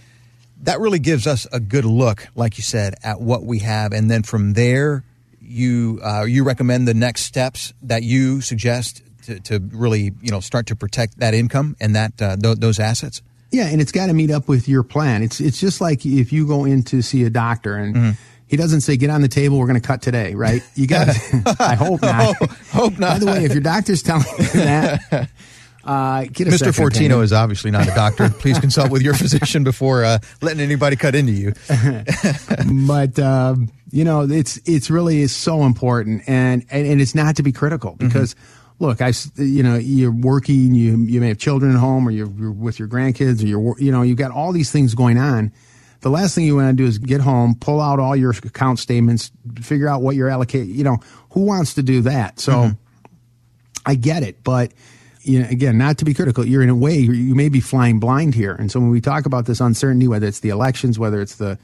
that 0.64 0.80
really 0.80 1.00
gives 1.00 1.28
us 1.28 1.48
a 1.52 1.60
good 1.60 1.86
look, 1.86 2.28
like 2.36 2.58
you 2.58 2.64
said, 2.64 2.96
at 3.04 3.20
what 3.22 3.44
we 3.44 3.60
have, 3.60 3.94
and 3.94 4.10
then 4.10 4.24
from 4.24 4.54
there, 4.54 5.04
you 5.40 6.00
uh, 6.04 6.24
you 6.24 6.44
recommend 6.44 6.88
the 6.88 6.94
next 6.94 7.22
steps 7.24 7.74
that 7.82 8.04
you 8.04 8.42
suggest 8.42 9.02
to, 9.24 9.40
to 9.42 9.60
really 9.60 10.14
you 10.22 10.32
know 10.32 10.40
start 10.40 10.68
to 10.68 10.76
protect 10.76 11.20
that 11.20 11.34
income 11.34 11.76
and 11.80 11.96
that 11.96 12.22
uh, 12.22 12.36
th- 12.38 12.58
those 12.58 12.80
assets. 12.80 13.22
Yeah, 13.52 13.68
and 13.68 13.82
it's 13.82 13.92
got 13.92 14.06
to 14.08 14.14
meet 14.14 14.32
up 14.32 14.48
with 14.48 14.70
your 14.70 14.84
plan. 14.84 15.24
It's 15.24 15.42
it's 15.42 15.60
just 15.60 15.82
like 15.82 16.06
if 16.06 16.32
you 16.32 16.48
go 16.48 16.64
in 16.64 16.84
to 16.84 17.02
see 17.02 17.24
a 17.24 17.30
doctor 17.30 17.76
and 17.76 18.16
he 18.52 18.58
doesn't 18.58 18.82
say 18.82 18.98
get 18.98 19.10
on 19.10 19.22
the 19.22 19.30
table, 19.30 19.58
we're 19.58 19.66
going 19.66 19.80
to 19.80 19.88
cut 19.88 20.02
today, 20.02 20.36
right? 20.36 20.62
You 20.76 20.86
got. 20.86 21.08
I 21.60 21.76
hope 21.76 22.02
not. 22.02 22.36
hope 22.72 23.00
not. 23.00 23.14
By 23.14 23.20
the 23.20 23.26
way, 23.26 23.46
if 23.46 23.54
your 23.54 23.62
doctor's 23.62 24.04
telling 24.04 24.26
you 24.38 24.46
that, 24.56 25.00
uh, 25.84 26.22
Mr. 26.22 26.72
Fortino 26.72 26.96
opinion. 26.96 27.22
is 27.22 27.34
obviously 27.34 27.72
not 27.72 27.88
a 27.88 27.92
doctor. 27.92 28.30
Please 28.40 28.60
consult 28.60 28.92
with 28.92 29.02
your 29.02 29.14
physician 29.14 29.64
before 29.64 30.04
uh, 30.04 30.20
letting 30.42 30.60
anybody 30.60 30.96
cut 30.96 31.16
into 31.16 31.32
you. 31.32 31.54
but 32.88 33.18
um, 33.20 33.72
you 33.92 34.04
know 34.04 34.22
it's 34.22 34.60
it's 34.66 34.90
really 34.90 35.22
is 35.22 35.36
so 35.36 35.64
important 35.64 36.24
and, 36.28 36.66
and 36.70 36.88
and 36.88 37.02
it's 37.02 37.16
not 37.16 37.36
to 37.36 37.44
be 37.44 37.52
critical 37.52 37.96
because 37.98 38.36
look 38.80 39.02
i 39.02 39.12
you 39.36 39.62
know 39.62 39.76
you're 39.76 40.14
working 40.14 40.74
you 40.74 40.98
you 41.04 41.20
may 41.20 41.28
have 41.28 41.38
children 41.38 41.74
at 41.74 41.78
home 41.78 42.08
or 42.08 42.12
you're, 42.12 42.32
you're 42.32 42.52
with 42.52 42.80
your 42.80 42.88
grandkids 42.88 43.44
or 43.44 43.48
you're, 43.48 43.76
you 43.80 43.92
know, 43.92 44.02
you've 44.02 44.18
got 44.18 44.32
all 44.32 44.54
these 44.54 44.72
things 44.72 44.96
going 44.96 45.18
on 45.18 45.52
the 46.00 46.10
last 46.10 46.34
thing 46.34 46.46
you 46.46 46.56
want 46.56 46.70
to 46.70 46.84
do 46.84 46.88
is 46.88 46.98
get 47.00 47.20
home 47.20 47.54
pull 47.54 47.82
out 47.82 48.00
all 48.00 48.16
your 48.16 48.32
account 48.32 48.80
statements 48.80 49.30
figure 49.62 49.90
out 49.90 50.02
what 50.02 50.16
you're 50.16 50.30
allocate 50.30 50.68
you 50.68 50.86
know 50.86 50.98
who 51.32 51.42
wants 51.42 51.74
to 51.74 51.84
do 51.84 52.02
that 52.02 52.40
so 52.40 52.72
I 53.86 53.96
get 53.96 54.24
it, 54.24 54.44
but 54.44 54.72
you 55.24 55.42
know, 55.42 55.50
again, 55.50 55.78
not 55.78 55.98
to 56.00 56.06
be 56.06 56.14
critical, 56.14 56.46
you're 56.46 56.64
in 56.64 56.70
a 56.70 56.76
way 56.76 56.98
you 56.98 57.36
may 57.36 57.50
be 57.50 57.60
flying 57.60 58.00
blind 58.00 58.34
here. 58.36 58.54
And 58.54 58.72
so 58.72 58.80
when 58.80 58.90
we 58.90 59.02
talk 59.02 59.26
about 59.26 59.46
this 59.46 59.60
uncertainty, 59.60 60.08
whether 60.08 60.28
it's 60.28 60.40
the 60.40 60.50
elections, 60.50 60.98
whether 60.98 61.22
it's 61.22 61.36
the 61.36 61.60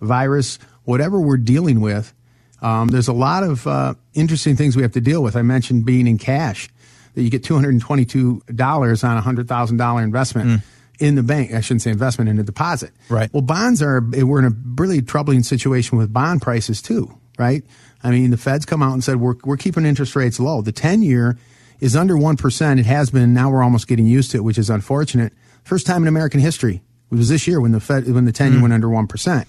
virus, 0.00 0.58
whatever 0.84 1.20
we're 1.20 1.36
dealing 1.36 1.80
with, 1.80 2.12
um, 2.60 2.88
there's 2.88 3.08
a 3.08 3.12
lot 3.12 3.44
of 3.44 3.66
uh, 3.66 3.94
interesting 4.14 4.56
things 4.56 4.76
we 4.76 4.82
have 4.82 4.92
to 4.92 5.00
deal 5.00 5.22
with. 5.22 5.36
I 5.36 5.42
mentioned 5.42 5.84
being 5.84 6.06
in 6.06 6.18
cash, 6.18 6.68
that 7.14 7.22
you 7.22 7.30
get 7.30 7.42
$222 7.42 9.04
on 9.04 9.16
a 9.16 9.22
$100,000 9.22 10.02
investment. 10.02 10.62
In 11.00 11.14
the 11.14 11.22
bank, 11.22 11.52
I 11.52 11.60
shouldn't 11.60 11.82
say 11.82 11.92
investment 11.92 12.28
in 12.28 12.40
a 12.40 12.42
deposit. 12.42 12.90
Right. 13.08 13.32
Well, 13.32 13.42
bonds 13.42 13.82
are, 13.82 14.00
we're 14.00 14.40
in 14.40 14.44
a 14.44 14.56
really 14.80 15.00
troubling 15.00 15.44
situation 15.44 15.96
with 15.96 16.12
bond 16.12 16.42
prices 16.42 16.82
too, 16.82 17.16
right? 17.38 17.62
I 18.02 18.10
mean, 18.10 18.30
the 18.30 18.36
Fed's 18.36 18.66
come 18.66 18.82
out 18.82 18.94
and 18.94 19.04
said 19.04 19.16
we're, 19.16 19.36
we're 19.44 19.56
keeping 19.56 19.86
interest 19.86 20.16
rates 20.16 20.40
low. 20.40 20.60
The 20.60 20.72
10 20.72 21.02
year 21.02 21.38
is 21.80 21.94
under 21.96 22.14
1%. 22.14 22.78
It 22.78 22.86
has 22.86 23.10
been. 23.10 23.32
Now 23.34 23.50
we're 23.50 23.62
almost 23.62 23.86
getting 23.88 24.06
used 24.06 24.30
to 24.32 24.38
it, 24.38 24.40
which 24.40 24.58
is 24.58 24.70
unfortunate. 24.70 25.32
First 25.64 25.86
time 25.86 26.02
in 26.02 26.08
American 26.08 26.40
history. 26.40 26.82
It 27.10 27.14
was 27.14 27.28
this 27.28 27.46
year 27.46 27.60
when 27.60 27.72
the 27.72 27.80
Fed, 27.80 28.12
when 28.12 28.24
the 28.24 28.32
10 28.32 28.52
year 28.52 28.60
went 28.62 28.74
under 28.74 28.88
1%. 28.88 29.46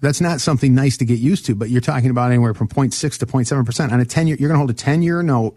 That's 0.00 0.20
not 0.20 0.40
something 0.40 0.74
nice 0.74 0.96
to 0.96 1.04
get 1.04 1.20
used 1.20 1.46
to, 1.46 1.54
but 1.54 1.70
you're 1.70 1.80
talking 1.80 2.10
about 2.10 2.30
anywhere 2.30 2.54
from 2.54 2.66
0.6 2.68 3.18
to 3.18 3.26
0.7%. 3.26 3.92
On 3.92 4.00
a 4.00 4.04
10 4.04 4.26
year, 4.26 4.36
you're 4.40 4.48
going 4.48 4.56
to 4.56 4.58
hold 4.58 4.70
a 4.70 4.74
10 4.74 5.02
year 5.02 5.22
note, 5.22 5.56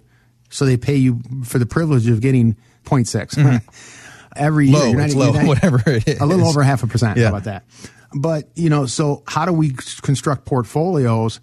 so 0.50 0.66
they 0.66 0.78
pay 0.78 0.96
you 0.96 1.20
for 1.44 1.58
the 1.58 1.66
privilege 1.66 2.08
of 2.08 2.22
getting 2.22 2.56
0.6. 2.86 3.36
Mm-hmm. 3.36 3.58
Every 4.36 4.68
Low, 4.68 4.88
year. 4.88 4.98
Not- 4.98 5.06
it's 5.06 5.16
low, 5.16 5.31
not- 5.31 5.48
whatever 5.48 5.81
it 5.90 6.08
is. 6.08 6.20
A 6.20 6.26
little 6.26 6.48
over 6.48 6.62
half 6.62 6.84
a 6.84 6.88
percent. 6.88 7.18
Yeah. 7.18 7.24
How 7.24 7.30
about 7.30 7.46
that? 7.46 7.64
But, 8.14 8.50
you 8.56 8.70
know, 8.70 8.86
so 8.86 9.24
how 9.28 9.46
do 9.46 9.54
we 9.54 9.72
construct 10.02 10.46
portfolios 10.46 11.40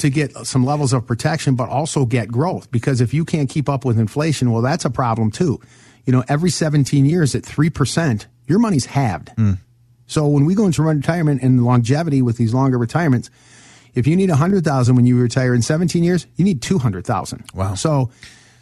to 0.00 0.10
get 0.10 0.36
some 0.46 0.64
levels 0.64 0.92
of 0.92 1.06
protection, 1.06 1.54
but 1.54 1.68
also 1.68 2.04
get 2.04 2.28
growth? 2.28 2.70
Because 2.70 3.00
if 3.00 3.14
you 3.14 3.24
can't 3.24 3.48
keep 3.48 3.68
up 3.68 3.84
with 3.84 3.98
inflation, 3.98 4.50
well, 4.50 4.62
that's 4.62 4.84
a 4.84 4.90
problem 4.90 5.30
too. 5.30 5.60
You 6.04 6.12
know, 6.12 6.24
every 6.28 6.50
17 6.50 7.04
years 7.06 7.34
at 7.34 7.42
3%, 7.42 8.26
your 8.46 8.58
money's 8.58 8.86
halved. 8.86 9.28
Mm. 9.36 9.58
So 10.06 10.26
when 10.26 10.44
we 10.44 10.54
go 10.54 10.66
into 10.66 10.82
retirement 10.82 11.42
and 11.42 11.64
longevity 11.64 12.20
with 12.20 12.36
these 12.36 12.52
longer 12.52 12.78
retirements, 12.78 13.30
if 13.94 14.06
you 14.06 14.16
need 14.16 14.28
100,000 14.28 14.96
when 14.96 15.06
you 15.06 15.20
retire 15.20 15.54
in 15.54 15.62
17 15.62 16.02
years, 16.02 16.26
you 16.36 16.44
need 16.44 16.62
200,000. 16.62 17.44
Wow. 17.54 17.74
So 17.74 18.10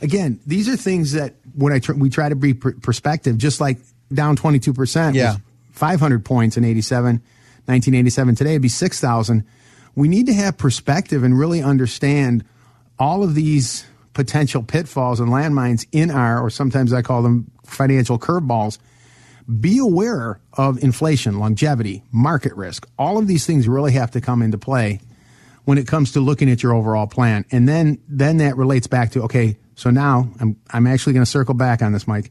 again, 0.03 0.41
these 0.47 0.69
are 0.69 0.77
things 0.77 1.13
that 1.13 1.35
when 1.55 1.73
I 1.73 1.79
tr- 1.79 1.95
we 1.95 2.11
try 2.11 2.29
to 2.29 2.37
be 2.37 2.55
pr- 2.55 2.71
perspective, 2.83 3.39
just 3.39 3.61
like 3.61 3.79
down 4.13 4.37
22% 4.37 5.15
Yeah. 5.15 5.37
500 5.73 6.25
points 6.25 6.57
in 6.57 6.65
87, 6.65 7.23
1987 7.67 8.35
today 8.35 8.51
it'd 8.51 8.63
be 8.63 8.69
6,000. 8.69 9.45
We 9.99 10.07
need 10.07 10.27
to 10.27 10.33
have 10.33 10.57
perspective 10.57 11.25
and 11.25 11.37
really 11.37 11.61
understand 11.61 12.45
all 13.01 13.25
of 13.25 13.35
these 13.35 13.85
potential 14.13 14.63
pitfalls 14.63 15.19
and 15.19 15.29
landmines 15.29 15.89
in 15.91 16.13
our, 16.13 16.41
or 16.41 16.51
sometimes 16.51 16.93
I 16.93 17.03
call 17.03 17.23
them 17.23 17.51
financial 17.65 18.17
curveballs. 18.17 18.79
Be 19.61 19.79
aware 19.79 20.39
of 20.53 20.81
inflation, 20.85 21.41
longevity, 21.41 22.05
market 22.13 22.55
risk. 22.55 22.89
All 22.97 23.19
of 23.19 23.27
these 23.27 23.45
things 23.45 23.67
really 23.67 23.91
have 23.91 24.13
to 24.13 24.21
come 24.21 24.41
into 24.41 24.57
play 24.57 25.01
when 25.65 25.79
it 25.79 25.89
comes 25.89 26.13
to 26.13 26.21
looking 26.21 26.49
at 26.49 26.63
your 26.63 26.75
overall 26.75 27.09
plan. 27.09 27.45
And 27.51 27.69
then, 27.69 27.99
then 28.07 28.37
that 28.37 28.57
relates 28.57 28.87
back 28.87 29.11
to, 29.13 29.23
okay, 29.23 29.57
so 29.75 29.91
now 29.91 30.31
I'm, 30.39 30.57
I'm 30.71 30.87
actually 30.87 31.15
going 31.15 31.25
to 31.25 31.31
circle 31.31 31.55
back 31.55 31.83
on 31.83 31.91
this, 31.91 32.07
Mike. 32.07 32.31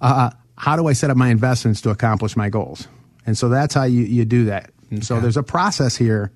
Uh, 0.00 0.30
how 0.56 0.76
do 0.76 0.86
I 0.86 0.92
set 0.92 1.10
up 1.10 1.16
my 1.16 1.30
investments 1.30 1.80
to 1.80 1.90
accomplish 1.90 2.36
my 2.36 2.48
goals? 2.48 2.86
And 3.26 3.36
so 3.36 3.48
that's 3.48 3.74
how 3.74 3.84
you, 3.84 4.02
you 4.02 4.24
do 4.24 4.44
that. 4.44 4.70
And 4.90 5.04
so 5.04 5.18
there's 5.18 5.36
a 5.36 5.42
process 5.42 5.96
here. 5.96 6.30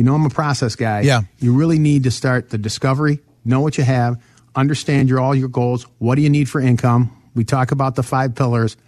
You 0.00 0.04
know, 0.04 0.14
I'm 0.14 0.24
a 0.24 0.30
process 0.30 0.76
guy. 0.76 1.02
Yeah. 1.02 1.20
You 1.40 1.52
really 1.52 1.78
need 1.78 2.04
to 2.04 2.10
start 2.10 2.48
the 2.48 2.56
discovery, 2.56 3.20
know 3.44 3.60
what 3.60 3.76
you 3.76 3.84
have, 3.84 4.18
understand 4.56 5.10
your, 5.10 5.20
all 5.20 5.34
your 5.34 5.50
goals. 5.50 5.82
What 5.98 6.14
do 6.14 6.22
you 6.22 6.30
need 6.30 6.48
for 6.48 6.58
income? 6.58 7.14
We 7.34 7.44
talk 7.44 7.70
about 7.70 7.96
the 7.96 8.02
five 8.02 8.34
pillars 8.34 8.78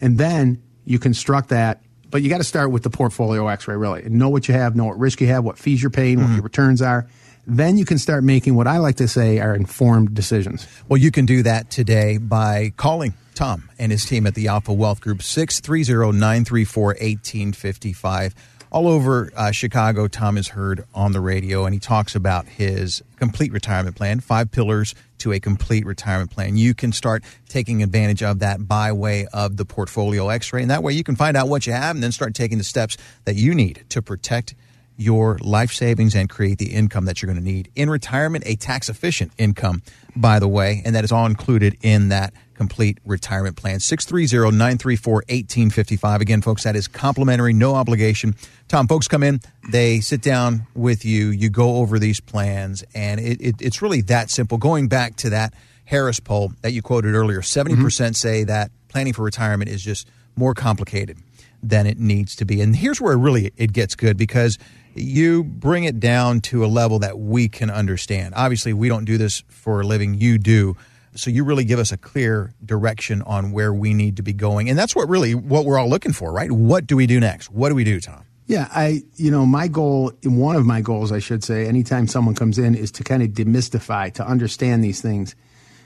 and 0.00 0.16
then 0.16 0.62
you 0.86 0.98
construct 0.98 1.50
that. 1.50 1.82
But 2.08 2.22
you 2.22 2.30
got 2.30 2.38
to 2.38 2.44
start 2.44 2.70
with 2.70 2.84
the 2.84 2.88
portfolio 2.88 3.46
X-ray, 3.48 3.76
really, 3.76 4.04
and 4.04 4.14
know 4.14 4.30
what 4.30 4.48
you 4.48 4.54
have, 4.54 4.74
know 4.74 4.86
what 4.86 4.98
risk 4.98 5.20
you 5.20 5.26
have, 5.26 5.44
what 5.44 5.58
fees 5.58 5.82
you're 5.82 5.90
paying, 5.90 6.16
what 6.16 6.24
mm-hmm. 6.24 6.36
your 6.36 6.44
returns 6.44 6.80
are. 6.80 7.06
Then 7.46 7.76
you 7.76 7.84
can 7.84 7.98
start 7.98 8.24
making 8.24 8.54
what 8.54 8.66
I 8.66 8.78
like 8.78 8.96
to 8.96 9.08
say 9.08 9.40
are 9.40 9.54
informed 9.54 10.14
decisions. 10.14 10.66
Well, 10.88 10.96
you 10.96 11.10
can 11.10 11.26
do 11.26 11.42
that 11.42 11.68
today 11.68 12.16
by 12.16 12.72
calling 12.78 13.12
Tom 13.34 13.68
and 13.78 13.92
his 13.92 14.06
team 14.06 14.26
at 14.26 14.34
the 14.34 14.48
Alpha 14.48 14.72
Wealth 14.72 15.02
Group, 15.02 15.22
630 15.22 16.18
934 16.18 16.84
1855. 16.86 18.34
All 18.72 18.88
over 18.88 19.30
uh, 19.36 19.52
Chicago, 19.52 20.08
Tom 20.08 20.36
is 20.36 20.48
heard 20.48 20.84
on 20.92 21.12
the 21.12 21.20
radio, 21.20 21.64
and 21.64 21.72
he 21.72 21.78
talks 21.78 22.14
about 22.14 22.46
his 22.46 23.02
complete 23.16 23.52
retirement 23.52 23.96
plan, 23.96 24.18
five 24.20 24.50
pillars 24.50 24.94
to 25.18 25.32
a 25.32 25.40
complete 25.40 25.86
retirement 25.86 26.30
plan. 26.30 26.56
You 26.56 26.74
can 26.74 26.92
start 26.92 27.22
taking 27.48 27.82
advantage 27.82 28.22
of 28.22 28.40
that 28.40 28.66
by 28.66 28.92
way 28.92 29.26
of 29.32 29.56
the 29.56 29.64
portfolio 29.64 30.28
x 30.28 30.52
ray. 30.52 30.62
And 30.62 30.70
that 30.70 30.82
way 30.82 30.92
you 30.92 31.04
can 31.04 31.16
find 31.16 31.36
out 31.36 31.48
what 31.48 31.66
you 31.66 31.72
have 31.72 31.94
and 31.94 32.02
then 32.02 32.12
start 32.12 32.34
taking 32.34 32.58
the 32.58 32.64
steps 32.64 32.96
that 33.24 33.36
you 33.36 33.54
need 33.54 33.84
to 33.90 34.02
protect 34.02 34.54
your 34.96 35.38
life 35.42 35.72
savings 35.72 36.14
and 36.14 36.28
create 36.28 36.58
the 36.58 36.72
income 36.72 37.04
that 37.04 37.22
you're 37.22 37.30
going 37.30 37.42
to 37.42 37.44
need 37.44 37.70
in 37.76 37.88
retirement, 37.88 38.44
a 38.46 38.56
tax 38.56 38.88
efficient 38.88 39.30
income, 39.38 39.82
by 40.16 40.38
the 40.38 40.48
way, 40.48 40.82
and 40.84 40.94
that 40.94 41.04
is 41.04 41.12
all 41.12 41.26
included 41.26 41.76
in 41.82 42.08
that 42.08 42.32
complete 42.56 42.98
retirement 43.04 43.56
plan. 43.56 43.80
630 43.80 44.56
934 44.56 45.14
1855. 45.14 46.20
Again, 46.20 46.42
folks, 46.42 46.64
that 46.64 46.76
is 46.76 46.88
complimentary, 46.88 47.52
no 47.52 47.74
obligation. 47.74 48.34
Tom, 48.68 48.88
folks 48.88 49.06
come 49.06 49.22
in, 49.22 49.40
they 49.70 50.00
sit 50.00 50.22
down 50.22 50.66
with 50.74 51.04
you, 51.04 51.28
you 51.28 51.50
go 51.50 51.76
over 51.76 51.98
these 51.98 52.20
plans, 52.20 52.82
and 52.94 53.20
it, 53.20 53.40
it, 53.40 53.54
it's 53.60 53.82
really 53.82 54.00
that 54.02 54.30
simple. 54.30 54.58
Going 54.58 54.88
back 54.88 55.16
to 55.16 55.30
that 55.30 55.54
Harris 55.84 56.18
poll 56.18 56.52
that 56.62 56.72
you 56.72 56.82
quoted 56.82 57.14
earlier, 57.14 57.40
70% 57.40 57.68
mm-hmm. 57.68 57.82
percent 57.82 58.16
say 58.16 58.44
that 58.44 58.70
planning 58.88 59.12
for 59.12 59.22
retirement 59.22 59.70
is 59.70 59.82
just 59.82 60.08
more 60.36 60.54
complicated 60.54 61.18
than 61.62 61.86
it 61.86 61.98
needs 61.98 62.36
to 62.36 62.44
be. 62.44 62.60
And 62.60 62.74
here's 62.74 63.00
where 63.00 63.16
really 63.16 63.52
it 63.56 63.72
gets 63.72 63.94
good 63.94 64.16
because 64.16 64.58
you 64.94 65.44
bring 65.44 65.84
it 65.84 66.00
down 66.00 66.40
to 66.40 66.64
a 66.64 66.66
level 66.66 66.98
that 67.00 67.18
we 67.18 67.48
can 67.48 67.70
understand. 67.70 68.34
Obviously, 68.36 68.72
we 68.72 68.88
don't 68.88 69.04
do 69.04 69.18
this 69.18 69.42
for 69.48 69.80
a 69.80 69.84
living, 69.84 70.14
you 70.14 70.38
do. 70.38 70.76
So 71.16 71.30
you 71.30 71.44
really 71.44 71.64
give 71.64 71.78
us 71.78 71.92
a 71.92 71.96
clear 71.96 72.54
direction 72.64 73.22
on 73.22 73.52
where 73.52 73.72
we 73.72 73.94
need 73.94 74.16
to 74.18 74.22
be 74.22 74.32
going. 74.32 74.68
And 74.70 74.78
that's 74.78 74.94
what 74.94 75.08
really 75.08 75.34
what 75.34 75.64
we're 75.64 75.78
all 75.78 75.88
looking 75.88 76.12
for, 76.12 76.32
right? 76.32 76.50
What 76.52 76.86
do 76.86 76.96
we 76.96 77.06
do 77.06 77.18
next? 77.20 77.50
What 77.50 77.70
do 77.70 77.74
we 77.74 77.84
do, 77.84 78.00
Tom? 78.00 78.22
Yeah, 78.46 78.68
I, 78.70 79.02
you 79.16 79.30
know, 79.32 79.44
my 79.44 79.66
goal, 79.66 80.12
one 80.22 80.54
of 80.54 80.64
my 80.64 80.80
goals, 80.80 81.10
I 81.10 81.18
should 81.18 81.42
say, 81.42 81.66
anytime 81.66 82.06
someone 82.06 82.36
comes 82.36 82.58
in 82.58 82.76
is 82.76 82.92
to 82.92 83.02
kind 83.04 83.22
of 83.22 83.30
demystify, 83.30 84.12
to 84.14 84.24
understand 84.26 84.84
these 84.84 85.00
things. 85.02 85.34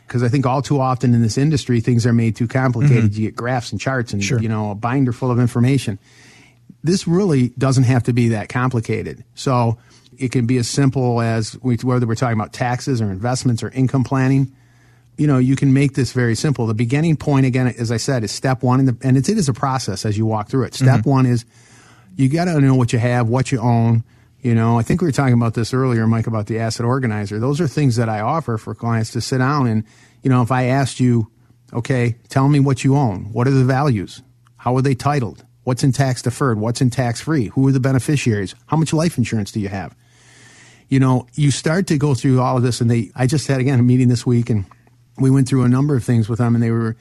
Because 0.06 0.22
I 0.22 0.28
think 0.28 0.44
all 0.44 0.60
too 0.60 0.78
often 0.80 1.14
in 1.14 1.22
this 1.22 1.38
industry, 1.38 1.80
things 1.80 2.04
are 2.04 2.12
made 2.12 2.36
too 2.36 2.48
complicated. 2.48 3.12
Mm-hmm. 3.12 3.20
You 3.22 3.28
get 3.28 3.36
graphs 3.36 3.70
and 3.72 3.80
charts 3.80 4.12
and, 4.12 4.22
Sure. 4.22 4.38
you 4.40 4.48
know, 4.48 4.72
a 4.72 4.74
binder 4.74 5.12
full 5.12 5.30
of 5.30 5.38
information. 5.38 5.98
This 6.82 7.06
really 7.06 7.50
doesn't 7.50 7.84
have 7.84 8.02
to 8.04 8.12
be 8.12 8.28
that 8.30 8.48
complicated. 8.48 9.24
So 9.34 9.78
it 10.18 10.32
can 10.32 10.46
be 10.46 10.58
as 10.58 10.68
simple 10.68 11.20
as 11.20 11.56
we- 11.62 11.76
whether 11.76 12.06
we're 12.06 12.14
talking 12.16 12.38
about 12.38 12.52
taxes 12.52 13.00
or 13.00 13.10
investments 13.10 13.62
or 13.62 13.70
income 13.70 14.04
planning. 14.04 14.52
You 15.16 15.26
know, 15.26 15.38
you 15.38 15.54
can 15.54 15.74
make 15.74 15.94
this 15.94 16.12
very 16.12 16.34
simple. 16.34 16.66
The 16.66 16.74
beginning 16.74 17.16
point, 17.16 17.44
again, 17.44 17.66
as 17.66 17.92
I 17.92 17.98
said, 17.98 18.24
is 18.24 18.32
step 18.32 18.62
one, 18.62 18.80
in 18.80 18.86
the, 18.86 18.96
and 19.02 19.18
it's, 19.18 19.28
it 19.28 19.36
is 19.36 19.48
a 19.48 19.52
process 19.52 20.06
as 20.06 20.16
you 20.16 20.24
walk 20.24 20.48
through 20.48 20.64
it. 20.64 20.74
Step 20.74 21.00
mm-hmm. 21.00 21.10
one 21.10 21.26
is 21.26 21.44
you 22.16 22.28
got 22.28 22.46
to 22.46 22.60
know 22.60 22.74
what 22.74 22.92
you 22.92 22.98
have, 22.98 23.28
what 23.28 23.52
you 23.52 23.60
own. 23.60 24.02
You 24.40 24.54
know, 24.54 24.78
I 24.78 24.82
think 24.82 25.02
we 25.02 25.08
were 25.08 25.12
talking 25.12 25.34
about 25.34 25.52
this 25.52 25.74
earlier, 25.74 26.06
Mike, 26.06 26.26
about 26.26 26.46
the 26.46 26.58
asset 26.58 26.86
organizer. 26.86 27.38
Those 27.38 27.60
are 27.60 27.68
things 27.68 27.96
that 27.96 28.08
I 28.08 28.20
offer 28.20 28.56
for 28.56 28.74
clients 28.74 29.10
to 29.12 29.20
sit 29.20 29.38
down 29.38 29.66
and, 29.66 29.84
you 30.22 30.30
know, 30.30 30.40
if 30.40 30.50
I 30.50 30.64
asked 30.64 31.00
you, 31.00 31.30
okay, 31.72 32.16
tell 32.28 32.48
me 32.48 32.58
what 32.58 32.82
you 32.82 32.96
own. 32.96 33.32
What 33.32 33.46
are 33.46 33.52
the 33.52 33.64
values? 33.64 34.22
How 34.56 34.76
are 34.76 34.82
they 34.82 34.94
titled? 34.94 35.44
What's 35.64 35.84
in 35.84 35.92
tax 35.92 36.22
deferred? 36.22 36.58
What's 36.58 36.80
in 36.80 36.88
tax 36.88 37.20
free? 37.20 37.48
Who 37.48 37.68
are 37.68 37.72
the 37.72 37.80
beneficiaries? 37.80 38.54
How 38.66 38.78
much 38.78 38.92
life 38.92 39.18
insurance 39.18 39.52
do 39.52 39.60
you 39.60 39.68
have? 39.68 39.94
You 40.88 41.00
know, 41.00 41.26
you 41.34 41.50
start 41.50 41.86
to 41.88 41.98
go 41.98 42.14
through 42.14 42.40
all 42.40 42.56
of 42.56 42.62
this 42.62 42.80
and 42.80 42.90
they, 42.90 43.10
I 43.14 43.26
just 43.26 43.46
had 43.46 43.60
again 43.60 43.78
a 43.78 43.82
meeting 43.82 44.08
this 44.08 44.26
week 44.26 44.50
and 44.50 44.64
we 45.20 45.30
went 45.30 45.48
through 45.48 45.64
a 45.64 45.68
number 45.68 45.94
of 45.96 46.04
things 46.04 46.28
with 46.28 46.38
them 46.38 46.54
and 46.54 46.62
they 46.62 46.70
were, 46.70 46.96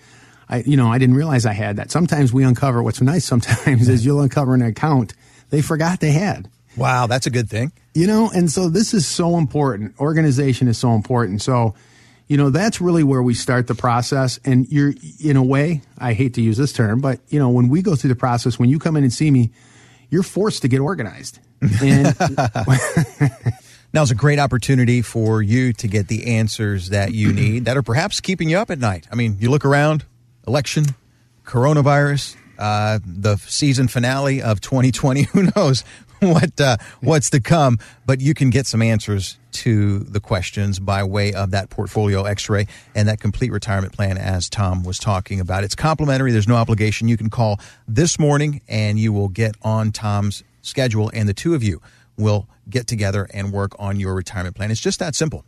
I, 0.47 0.59
you 0.61 0.77
know, 0.77 0.91
I 0.91 0.97
didn't 0.97 1.15
realize 1.15 1.45
I 1.45 1.53
had 1.53 1.77
that. 1.77 1.91
Sometimes 1.91 2.33
we 2.33 2.43
uncover 2.43 2.83
what's 2.83 3.01
nice 3.01 3.25
sometimes 3.25 3.87
is 3.89 4.05
you'll 4.05 4.21
uncover 4.21 4.53
an 4.53 4.61
account 4.61 5.13
they 5.49 5.61
forgot 5.61 5.99
they 5.99 6.11
had. 6.11 6.49
Wow, 6.77 7.07
that's 7.07 7.25
a 7.25 7.31
good 7.31 7.49
thing. 7.49 7.71
You 7.93 8.07
know, 8.07 8.29
and 8.33 8.51
so 8.51 8.69
this 8.69 8.93
is 8.93 9.07
so 9.07 9.37
important. 9.37 9.99
Organization 9.99 10.67
is 10.67 10.77
so 10.77 10.93
important. 10.93 11.41
So, 11.41 11.73
you 12.27 12.37
know, 12.37 12.51
that's 12.51 12.79
really 12.79 13.03
where 13.03 13.23
we 13.23 13.33
start 13.33 13.67
the 13.67 13.75
process. 13.75 14.39
And 14.45 14.67
you're, 14.69 14.93
in 15.19 15.35
a 15.35 15.43
way, 15.43 15.81
I 15.97 16.13
hate 16.13 16.35
to 16.35 16.41
use 16.41 16.57
this 16.57 16.71
term, 16.71 17.01
but, 17.01 17.19
you 17.29 17.39
know, 17.39 17.49
when 17.49 17.69
we 17.69 17.81
go 17.81 17.95
through 17.95 18.09
the 18.09 18.15
process, 18.15 18.59
when 18.59 18.69
you 18.69 18.77
come 18.77 18.95
in 18.95 19.03
and 19.03 19.11
see 19.11 19.31
me, 19.31 19.51
you're 20.09 20.23
forced 20.23 20.61
to 20.61 20.67
get 20.67 20.79
organized. 20.79 21.39
And 21.81 22.15
Now 23.91 24.03
is 24.03 24.11
a 24.11 24.15
great 24.15 24.37
opportunity 24.37 25.01
for 25.01 25.41
you 25.41 25.73
to 25.73 25.87
get 25.87 26.07
the 26.07 26.35
answers 26.35 26.89
that 26.89 27.11
you 27.11 27.33
need 27.33 27.65
that 27.65 27.75
are 27.75 27.81
perhaps 27.81 28.21
keeping 28.21 28.49
you 28.49 28.57
up 28.57 28.69
at 28.69 28.77
night. 28.77 29.07
I 29.11 29.15
mean, 29.15 29.37
you 29.39 29.49
look 29.49 29.65
around, 29.65 30.05
election, 30.45 30.85
coronavirus, 31.43 32.35
uh, 32.59 32.99
the 33.03 33.37
season 33.37 33.87
finale 33.87 34.43
of 34.43 34.61
2020. 34.61 35.23
Who 35.33 35.49
knows 35.55 35.83
what 36.19 36.61
uh, 36.61 36.77
what's 37.01 37.31
to 37.31 37.39
come? 37.39 37.79
But 38.05 38.21
you 38.21 38.35
can 38.35 38.51
get 38.51 38.67
some 38.67 38.83
answers 38.83 39.39
to 39.53 39.99
the 39.99 40.19
questions 40.19 40.77
by 40.77 41.03
way 41.03 41.33
of 41.33 41.51
that 41.51 41.71
portfolio 41.71 42.25
X-ray 42.25 42.67
and 42.93 43.07
that 43.07 43.19
complete 43.19 43.51
retirement 43.51 43.93
plan, 43.93 44.19
as 44.19 44.49
Tom 44.49 44.83
was 44.83 44.99
talking 44.99 45.39
about. 45.39 45.63
It's 45.63 45.75
complimentary. 45.75 46.31
There's 46.31 46.47
no 46.47 46.55
obligation. 46.57 47.07
You 47.07 47.17
can 47.17 47.31
call 47.31 47.59
this 47.87 48.19
morning, 48.19 48.61
and 48.67 48.99
you 48.99 49.11
will 49.11 49.29
get 49.29 49.55
on 49.63 49.91
Tom's 49.91 50.43
schedule, 50.61 51.09
and 51.11 51.27
the 51.27 51.33
two 51.33 51.55
of 51.55 51.63
you 51.63 51.81
will 52.19 52.47
get 52.69 52.85
together 52.85 53.27
and 53.33 53.51
work 53.51 53.71
on 53.79 53.99
your 53.99 54.13
retirement 54.13 54.55
plan. 54.55 54.69
It's 54.69 54.81
just 54.81 54.99
that 54.99 55.15
simple. 55.15 55.45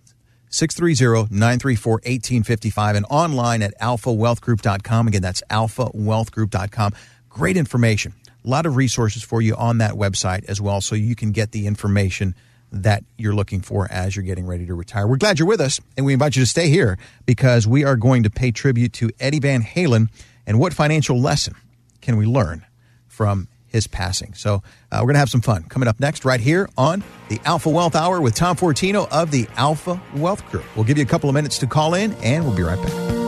630-934-1855 0.50 2.96
and 2.96 3.06
online 3.10 3.62
at 3.62 3.80
alphawealthgroup.com. 3.80 5.08
Again, 5.08 5.22
that's 5.22 5.44
alphawealthgroup.com. 5.50 6.94
Great 7.30 7.58
information. 7.58 8.14
A 8.44 8.50
lot 8.50 8.66
of 8.66 8.76
resources 8.76 9.24
for 9.24 9.42
you 9.42 9.56
on 9.56 9.78
that 9.78 9.94
website 9.94 10.44
as 10.46 10.60
well 10.60 10.82
so 10.82 10.96
you 10.96 11.16
can 11.16 11.32
get 11.32 11.52
the 11.52 11.68
information 11.68 12.36
that 12.72 13.04
you're 13.18 13.36
looking 13.36 13.62
for 13.62 13.88
as 13.92 14.16
you're 14.16 14.26
getting 14.26 14.48
ready 14.48 14.66
to 14.66 14.74
retire. 14.74 15.08
We're 15.08 15.18
glad 15.18 15.40
you're 15.40 15.48
with 15.48 15.62
us 15.62 15.80
and 15.96 16.06
we 16.06 16.14
invite 16.14 16.36
you 16.36 16.42
to 16.42 16.48
stay 16.48 16.70
here 16.70 16.98
because 17.26 17.68
we 17.68 17.84
are 17.84 17.96
going 17.96 18.24
to 18.24 18.30
pay 18.30 18.52
tribute 18.52 18.94
to 18.94 19.12
Eddie 19.20 19.40
Van 19.40 19.62
Halen 19.62 20.10
and 20.48 20.60
what 20.60 20.74
financial 20.74 21.20
lesson 21.20 21.56
can 22.02 22.18
we 22.18 22.26
learn 22.26 22.66
from 23.08 23.48
his 23.72 23.88
passing. 23.88 24.34
So 24.34 24.56
uh, 24.92 24.98
we're 24.98 25.08
going 25.08 25.14
to 25.14 25.20
have 25.20 25.30
some 25.30 25.42
fun 25.42 25.64
coming 25.64 25.88
up 25.88 26.00
next 26.00 26.26
right 26.26 26.40
here 26.40 26.70
on 26.78 27.04
the 27.30 27.40
Alpha 27.46 27.70
Wealth 27.70 27.96
Hour 27.96 28.22
with 28.22 28.36
Tom 28.36 28.56
Fortino 28.58 29.08
of 29.10 29.32
the 29.32 29.48
Alpha 29.56 30.02
Wealth 30.16 30.46
Group. 30.52 30.66
We'll 30.76 30.86
give 30.86 30.98
you 30.98 31.04
a 31.04 31.08
couple 31.08 31.30
of 31.30 31.34
minutes 31.34 31.58
to 31.60 31.68
call 31.68 31.94
in 31.94 32.14
and 32.16 32.46
we'll 32.46 32.56
be 32.56 32.64
right 32.64 32.82
back. 32.82 33.22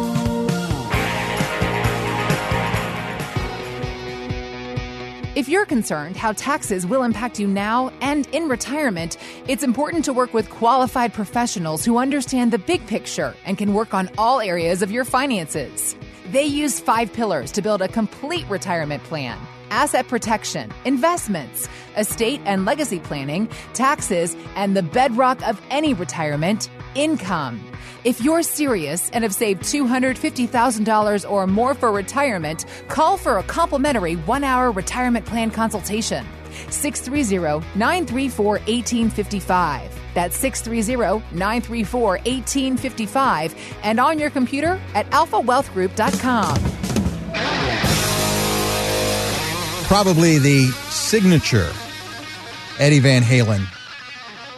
If 5.36 5.50
you're 5.50 5.66
concerned 5.66 6.16
how 6.16 6.34
taxes 6.34 6.86
will 6.86 7.02
impact 7.02 7.40
you 7.40 7.48
now 7.48 7.92
and 8.02 8.28
in 8.28 8.48
retirement, 8.48 9.18
it's 9.48 9.64
important 9.64 10.06
to 10.06 10.14
work 10.14 10.32
with 10.32 10.48
qualified 10.52 11.12
professionals 11.12 11.84
who 11.84 11.98
understand 11.98 12.52
the 12.54 12.60
big 12.60 12.86
picture 12.86 13.34
and 13.46 13.58
can 13.58 13.74
work 13.74 13.96
on 13.96 14.12
all 14.20 14.40
areas 14.40 14.84
of 14.84 14.92
your 14.92 15.06
finances. 15.06 15.96
They 16.32 16.46
use 16.46 16.80
five 16.80 17.12
pillars 17.12 17.52
to 17.54 17.64
build 17.64 17.82
a 17.82 17.88
complete 17.88 18.48
retirement 18.48 19.04
plan 19.06 19.40
asset 19.74 20.08
protection, 20.08 20.72
investments, 20.86 21.68
estate 21.98 22.40
and 22.46 22.64
legacy 22.64 23.00
planning, 23.00 23.50
taxes, 23.74 24.38
and 24.56 24.78
the 24.78 24.84
bedrock 24.84 25.46
of 25.48 25.60
any 25.72 25.96
retirement 25.96 26.70
income. 26.96 27.60
If 28.04 28.22
you're 28.22 28.44
serious 28.44 29.10
and 29.12 29.24
have 29.24 29.34
saved 29.34 29.64
$250,000 29.64 31.30
or 31.30 31.48
more 31.48 31.74
for 31.74 31.92
retirement, 31.92 32.66
call 32.88 33.18
for 33.18 33.40
a 33.40 33.44
complimentary 33.44 34.16
one 34.16 34.44
hour 34.44 34.72
retirement 34.72 35.26
plan 35.26 35.50
consultation. 35.50 36.24
630 36.70 37.66
934 37.76 38.46
1855. 38.46 40.00
That's 40.14 40.38
630 40.38 41.36
934 41.36 42.02
1855 42.02 43.56
and 43.84 44.00
on 44.00 44.20
your 44.20 44.30
computer 44.30 44.80
at 44.94 45.10
alphawealthgroup.com. 45.10 47.93
Probably 49.94 50.40
the 50.40 50.72
signature 50.90 51.72
Eddie 52.80 52.98
Van 52.98 53.22
Halen 53.22 53.64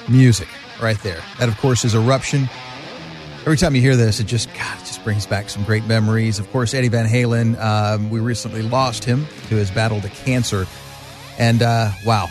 music 0.08 0.48
right 0.82 0.98
there. 1.00 1.22
That, 1.40 1.50
of 1.50 1.58
course, 1.58 1.84
is 1.84 1.94
Eruption. 1.94 2.50
Every 3.42 3.58
time 3.58 3.76
you 3.76 3.82
hear 3.82 3.98
this, 3.98 4.22
it 4.22 4.28
just, 4.28 4.48
God, 4.54 4.80
it 4.80 4.86
just 4.86 5.04
brings 5.04 5.26
back 5.26 5.50
some 5.50 5.66
great 5.66 5.84
memories. 5.88 6.40
Of 6.40 6.50
course, 6.54 6.74
Eddie 6.74 6.88
Van 6.88 7.06
Halen, 7.06 7.60
um, 7.60 8.10
we 8.10 8.22
recently 8.22 8.62
lost 8.62 9.04
him 9.04 9.28
to 9.50 9.56
his 9.56 9.70
battle 9.70 10.00
to 10.00 10.08
cancer. 10.08 10.68
And 11.38 11.62
uh, 11.62 11.92
wow, 12.06 12.30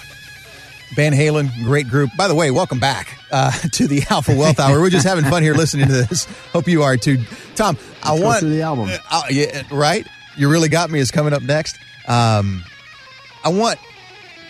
Van 0.95 1.13
Halen, 1.13 1.51
great 1.63 1.89
group. 1.89 2.09
By 2.17 2.27
the 2.27 2.35
way, 2.35 2.51
welcome 2.51 2.81
back 2.81 3.19
uh, 3.31 3.51
to 3.73 3.87
the 3.87 4.03
Alpha 4.09 4.35
Wealth 4.35 4.59
Hour. 4.59 4.81
We're 4.81 4.89
just 4.89 5.07
having 5.07 5.27
fun 5.27 5.43
here 5.43 5.53
listening 5.53 5.89
to 5.89 5.93
this. 5.93 6.25
Hope 6.55 6.69
you 6.69 6.83
are 6.85 6.97
too. 6.97 7.19
Tom, 7.55 7.77
I 8.03 8.13
Let's 8.13 8.25
want 8.25 8.45
the 8.45 8.63
album. 8.63 8.89
Uh, 9.11 9.25
yeah, 9.29 9.61
right. 9.71 10.07
You 10.39 10.49
really 10.49 10.71
got 10.71 10.91
me. 10.91 11.01
Is 11.01 11.11
coming 11.11 11.35
up 11.35 11.43
next. 11.43 11.77
Um, 12.09 12.65
I 13.45 13.49
want 13.51 13.79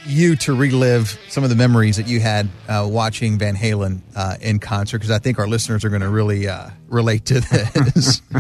you 0.06 0.36
to 0.36 0.54
relive 0.54 1.18
some 1.28 1.44
of 1.44 1.50
the 1.50 1.56
memories 1.56 1.96
that 1.96 2.06
you 2.06 2.20
had 2.20 2.48
uh, 2.68 2.86
watching 2.88 3.38
Van 3.38 3.56
Halen 3.56 4.00
uh, 4.14 4.36
in 4.40 4.58
concert 4.58 4.98
because 4.98 5.10
I 5.10 5.18
think 5.18 5.38
our 5.38 5.48
listeners 5.48 5.84
are 5.84 5.88
going 5.88 6.02
to 6.02 6.08
really 6.10 6.46
uh, 6.46 6.70
relate 6.88 7.24
to 7.26 7.40
this. 7.40 8.20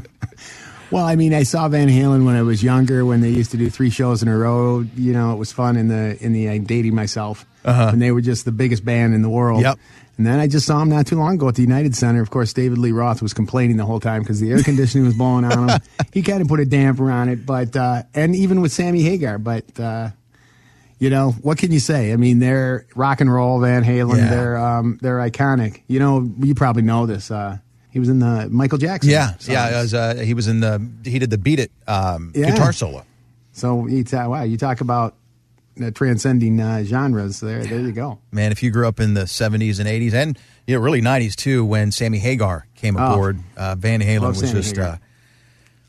Well, 0.90 1.06
I 1.06 1.16
mean, 1.16 1.34
I 1.34 1.42
saw 1.42 1.66
Van 1.68 1.88
Halen 1.88 2.24
when 2.24 2.36
I 2.36 2.42
was 2.42 2.62
younger, 2.62 3.04
when 3.04 3.20
they 3.20 3.30
used 3.30 3.50
to 3.50 3.56
do 3.56 3.68
three 3.68 3.90
shows 3.90 4.22
in 4.22 4.28
a 4.28 4.36
row. 4.36 4.84
You 4.94 5.12
know, 5.12 5.32
it 5.32 5.36
was 5.36 5.50
fun 5.50 5.76
in 5.76 5.88
the 5.88 6.16
in 6.22 6.32
the 6.32 6.48
I'm 6.48 6.64
dating 6.64 6.94
myself, 6.94 7.44
Uh-huh. 7.64 7.90
and 7.92 8.00
they 8.00 8.12
were 8.12 8.20
just 8.20 8.44
the 8.44 8.52
biggest 8.52 8.84
band 8.84 9.12
in 9.12 9.20
the 9.22 9.30
world. 9.30 9.62
Yep. 9.62 9.78
And 10.18 10.26
then 10.26 10.38
I 10.38 10.46
just 10.46 10.66
saw 10.66 10.80
him 10.80 10.90
not 10.90 11.06
too 11.08 11.16
long 11.18 11.34
ago 11.34 11.48
at 11.48 11.56
the 11.56 11.62
United 11.62 11.96
Center. 11.96 12.20
Of 12.22 12.30
course, 12.30 12.52
David 12.52 12.78
Lee 12.78 12.92
Roth 12.92 13.22
was 13.22 13.32
complaining 13.34 13.76
the 13.76 13.86
whole 13.86 13.98
time 13.98 14.22
because 14.22 14.38
the 14.38 14.52
air 14.52 14.62
conditioning 14.62 15.04
was 15.06 15.14
blowing 15.16 15.44
on 15.44 15.68
him. 15.68 15.80
He 16.12 16.22
kind 16.22 16.40
of 16.42 16.46
put 16.46 16.60
a 16.60 16.64
damper 16.66 17.10
on 17.10 17.28
it, 17.28 17.44
but 17.44 17.74
uh, 17.74 18.04
and 18.14 18.36
even 18.36 18.60
with 18.60 18.70
Sammy 18.70 19.02
Hagar, 19.02 19.38
but 19.38 19.64
uh, 19.80 20.10
you 20.98 21.10
know 21.10 21.32
what 21.42 21.58
can 21.58 21.72
you 21.72 21.80
say? 21.80 22.12
I 22.12 22.16
mean, 22.16 22.38
they're 22.38 22.86
rock 22.94 23.20
and 23.20 23.32
roll, 23.32 23.60
Van 23.60 23.84
Halen. 23.84 24.16
Yeah. 24.18 24.30
They're 24.30 24.56
um, 24.56 24.98
they're 25.02 25.18
iconic. 25.18 25.82
You 25.88 25.98
know, 25.98 26.30
you 26.40 26.54
probably 26.54 26.82
know 26.82 27.06
this. 27.06 27.30
Uh, 27.30 27.58
he 27.90 27.98
was 27.98 28.08
in 28.08 28.18
the 28.18 28.48
Michael 28.50 28.78
Jackson. 28.78 29.10
Yeah, 29.10 29.28
songs. 29.32 29.48
yeah. 29.48 29.80
Was, 29.82 29.94
uh, 29.94 30.14
he 30.16 30.34
was 30.34 30.48
in 30.48 30.60
the 30.60 30.84
he 31.04 31.18
did 31.18 31.30
the 31.30 31.38
Beat 31.38 31.58
It 31.60 31.70
um, 31.86 32.32
Yeah. 32.34 32.50
guitar 32.50 32.72
solo. 32.72 33.04
So 33.52 33.86
you 33.86 34.02
ta- 34.04 34.28
wow, 34.28 34.42
you 34.42 34.56
talk 34.56 34.80
about 34.80 35.14
uh, 35.82 35.90
transcending 35.92 36.60
uh, 36.60 36.82
genres. 36.84 37.40
There, 37.40 37.64
there 37.64 37.80
you 37.80 37.92
go. 37.92 38.18
Man, 38.32 38.50
if 38.52 38.62
you 38.62 38.70
grew 38.70 38.88
up 38.88 38.98
in 39.00 39.14
the 39.14 39.22
'70s 39.22 39.78
and 39.80 39.88
'80s 39.88 40.12
and 40.14 40.38
you 40.66 40.74
know 40.76 40.80
really 40.80 41.00
'90s 41.02 41.34
too, 41.36 41.64
when 41.64 41.92
Sammy 41.92 42.18
Hagar 42.18 42.66
came 42.74 42.96
Oh. 42.96 43.12
aboard, 43.12 43.38
uh, 43.56 43.74
Van 43.76 44.00
Halen 44.00 44.22
Love 44.22 44.40
was 44.40 44.48
Sammy 44.50 44.52
just 44.62 44.78
uh, 44.78 44.96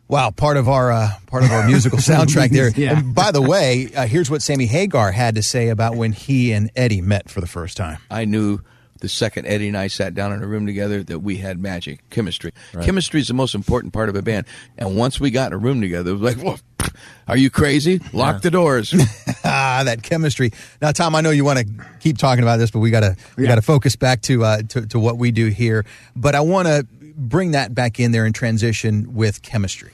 wow 0.08 0.30
part 0.32 0.58
of 0.58 0.68
our 0.70 0.92
uh, 0.92 1.10
part 1.28 1.44
of 1.44 1.52
our 1.52 1.68
musical 1.68 2.00
soundtrack 2.00 2.50
there. 2.52 2.70
Yeah. 2.76 3.00
And 3.00 3.16
by 3.16 3.32
the 3.32 3.42
way, 3.42 3.90
uh, 3.96 4.08
here's 4.08 4.30
what 4.30 4.42
Sammy 4.42 4.66
Hagar 4.66 5.12
had 5.12 5.36
to 5.36 5.44
say 5.44 5.70
about 5.70 5.96
when 5.96 6.12
he 6.12 6.52
and 6.52 6.70
Eddie 6.76 7.02
met 7.02 7.30
for 7.30 7.42
the 7.42 7.48
first 7.48 7.78
time. 7.78 7.98
I 8.10 8.26
knew 8.26 8.60
the 9.02 9.10
second 9.10 9.46
Eddie 9.46 9.68
and 9.68 9.78
I 9.78 9.88
sat 9.88 10.14
down 10.16 10.32
in 10.32 10.42
a 10.42 10.48
room 10.48 10.66
together 10.66 11.04
that 11.04 11.20
we 11.20 11.38
had 11.38 11.60
magic, 11.60 12.10
chemistry. 12.10 12.54
Chemistry 12.82 13.20
is 13.20 13.28
the 13.28 13.34
most 13.34 13.54
important 13.54 13.94
part 13.94 14.08
of 14.10 14.16
a 14.16 14.22
band. 14.22 14.46
And 14.78 14.96
once 14.96 15.20
we 15.20 15.32
got 15.32 15.48
in 15.48 15.54
a 15.54 15.58
room 15.58 15.82
together, 15.82 16.12
it 16.12 16.18
was 16.18 16.36
like, 16.36 16.44
well, 16.44 16.60
are 17.28 17.36
you 17.36 17.50
crazy? 17.50 18.00
Lock 18.14 18.42
the 18.42 18.50
doors. 18.50 18.94
ah, 19.44 19.82
that 19.84 20.02
chemistry. 20.02 20.52
Now, 20.82 20.92
Tom, 20.92 21.14
I 21.14 21.22
know 21.22 21.32
you 21.32 21.44
want 21.44 21.60
to 21.60 21.66
keep 22.00 22.18
talking 22.18 22.44
about 22.44 22.58
this, 22.58 22.72
but 22.72 22.80
we 22.80 22.90
gotta 22.90 23.18
we 23.36 23.44
Yeah. 23.44 23.50
gotta 23.50 23.62
focus 23.62 23.96
back 23.98 24.22
to, 24.24 24.44
uh, 24.46 24.62
to 24.70 24.86
to 24.88 24.98
what 25.00 25.18
we 25.18 25.32
do 25.32 25.48
here. 25.48 25.86
But 26.16 26.34
I 26.34 26.40
want 26.40 26.68
to 26.68 26.88
bring 27.16 27.52
that 27.52 27.74
back 27.74 28.00
in 28.00 28.12
there 28.12 28.26
and 28.26 28.36
transition 28.36 29.14
with 29.16 29.42
chemistry. 29.42 29.92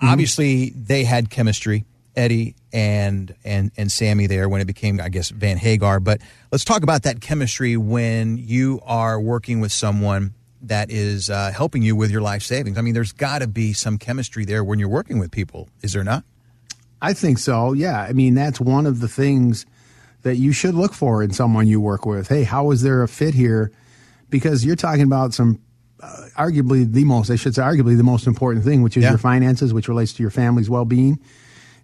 Obviously, 0.00 0.70
they 0.70 1.04
had 1.04 1.30
chemistry, 1.30 1.84
Eddie 2.16 2.56
and 2.72 3.34
and 3.44 3.70
and 3.76 3.90
Sammy 3.90 4.26
there 4.26 4.48
when 4.48 4.60
it 4.60 4.66
became, 4.66 5.00
I 5.00 5.08
guess, 5.08 5.30
Van 5.30 5.56
Hagar. 5.56 6.00
But 6.00 6.20
let's 6.50 6.64
talk 6.64 6.82
about 6.82 7.04
that 7.04 7.20
chemistry 7.20 7.76
when 7.76 8.36
you 8.36 8.80
are 8.84 9.20
working 9.20 9.60
with 9.60 9.70
someone 9.70 10.34
that 10.62 10.90
is 10.90 11.28
uh, 11.28 11.52
helping 11.54 11.82
you 11.82 11.96
with 11.96 12.10
your 12.10 12.20
life 12.20 12.42
savings. 12.42 12.78
I 12.78 12.82
mean, 12.82 12.94
there's 12.94 13.12
got 13.12 13.40
to 13.40 13.46
be 13.46 13.72
some 13.72 13.98
chemistry 13.98 14.44
there 14.44 14.62
when 14.62 14.78
you're 14.78 14.88
working 14.88 15.18
with 15.18 15.30
people, 15.30 15.68
is 15.82 15.92
there 15.92 16.04
not? 16.04 16.24
I 17.00 17.14
think 17.14 17.38
so. 17.38 17.72
Yeah. 17.72 18.00
I 18.00 18.12
mean, 18.12 18.34
that's 18.34 18.60
one 18.60 18.86
of 18.86 19.00
the 19.00 19.08
things 19.08 19.66
that 20.22 20.36
you 20.36 20.52
should 20.52 20.74
look 20.74 20.94
for 20.94 21.22
in 21.22 21.32
someone 21.32 21.66
you 21.66 21.80
work 21.80 22.06
with. 22.06 22.28
Hey, 22.28 22.44
how 22.44 22.70
is 22.70 22.82
there 22.82 23.02
a 23.02 23.08
fit 23.08 23.34
here? 23.34 23.72
Because 24.30 24.64
you're 24.64 24.76
talking 24.76 25.02
about 25.02 25.34
some, 25.34 25.60
uh, 26.02 26.26
arguably 26.36 26.90
the 26.90 27.04
most, 27.04 27.30
I 27.30 27.36
should 27.36 27.54
say, 27.54 27.62
arguably 27.62 27.96
the 27.96 28.02
most 28.02 28.26
important 28.26 28.64
thing, 28.64 28.82
which 28.82 28.96
is 28.96 29.04
Yeah. 29.04 29.10
your 29.10 29.18
finances, 29.18 29.72
which 29.72 29.88
relates 29.88 30.12
to 30.14 30.22
your 30.22 30.30
family's 30.30 30.68
well 30.68 30.84
being. 30.84 31.18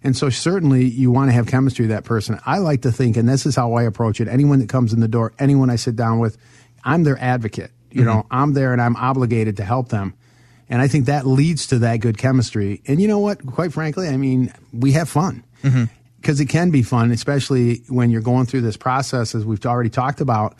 And 0.03 0.15
so, 0.15 0.29
certainly, 0.29 0.85
you 0.85 1.11
want 1.11 1.29
to 1.29 1.33
have 1.33 1.47
chemistry 1.47 1.83
with 1.83 1.91
that 1.91 2.03
person. 2.05 2.39
I 2.45 2.59
like 2.59 2.83
to 2.83 2.91
think, 2.91 3.17
and 3.17 3.27
this 3.27 3.45
is 3.45 3.55
how 3.55 3.73
I 3.73 3.83
approach 3.83 4.21
it 4.21 4.27
anyone 4.29 4.59
that 4.59 4.69
comes 4.69 4.93
in 4.93 4.99
the 5.01 5.07
door, 5.09 5.33
anyone 5.39 5.69
I 5.69 5.75
sit 5.75 5.95
down 5.95 6.19
with, 6.19 6.37
I'm 6.83 7.03
their 7.03 7.17
advocate. 7.19 7.71
You 7.91 8.03
know, 8.05 8.25
I'm 8.29 8.53
there 8.53 8.71
and 8.71 8.81
I'm 8.81 8.95
obligated 8.95 9.57
to 9.57 9.63
help 9.65 9.89
them. 9.89 10.13
And 10.69 10.79
I 10.81 10.87
think 10.87 11.07
that 11.07 11.25
leads 11.25 11.65
to 11.67 11.79
that 11.79 11.97
good 11.97 12.17
chemistry. 12.19 12.81
And 12.87 13.01
you 13.01 13.07
know 13.07 13.17
what? 13.19 13.43
Quite 13.45 13.73
frankly, 13.73 14.07
I 14.07 14.15
mean, 14.15 14.53
we 14.71 14.91
have 14.91 15.09
fun 15.09 15.43
because 16.21 16.39
it 16.39 16.45
can 16.45 16.69
be 16.69 16.83
fun, 16.83 17.09
especially 17.11 17.81
when 17.89 18.11
you're 18.11 18.21
going 18.21 18.45
through 18.45 18.61
this 18.61 18.77
process, 18.77 19.33
as 19.33 19.43
we've 19.43 19.65
already 19.65 19.89
talked 19.89 20.21
about. 20.21 20.55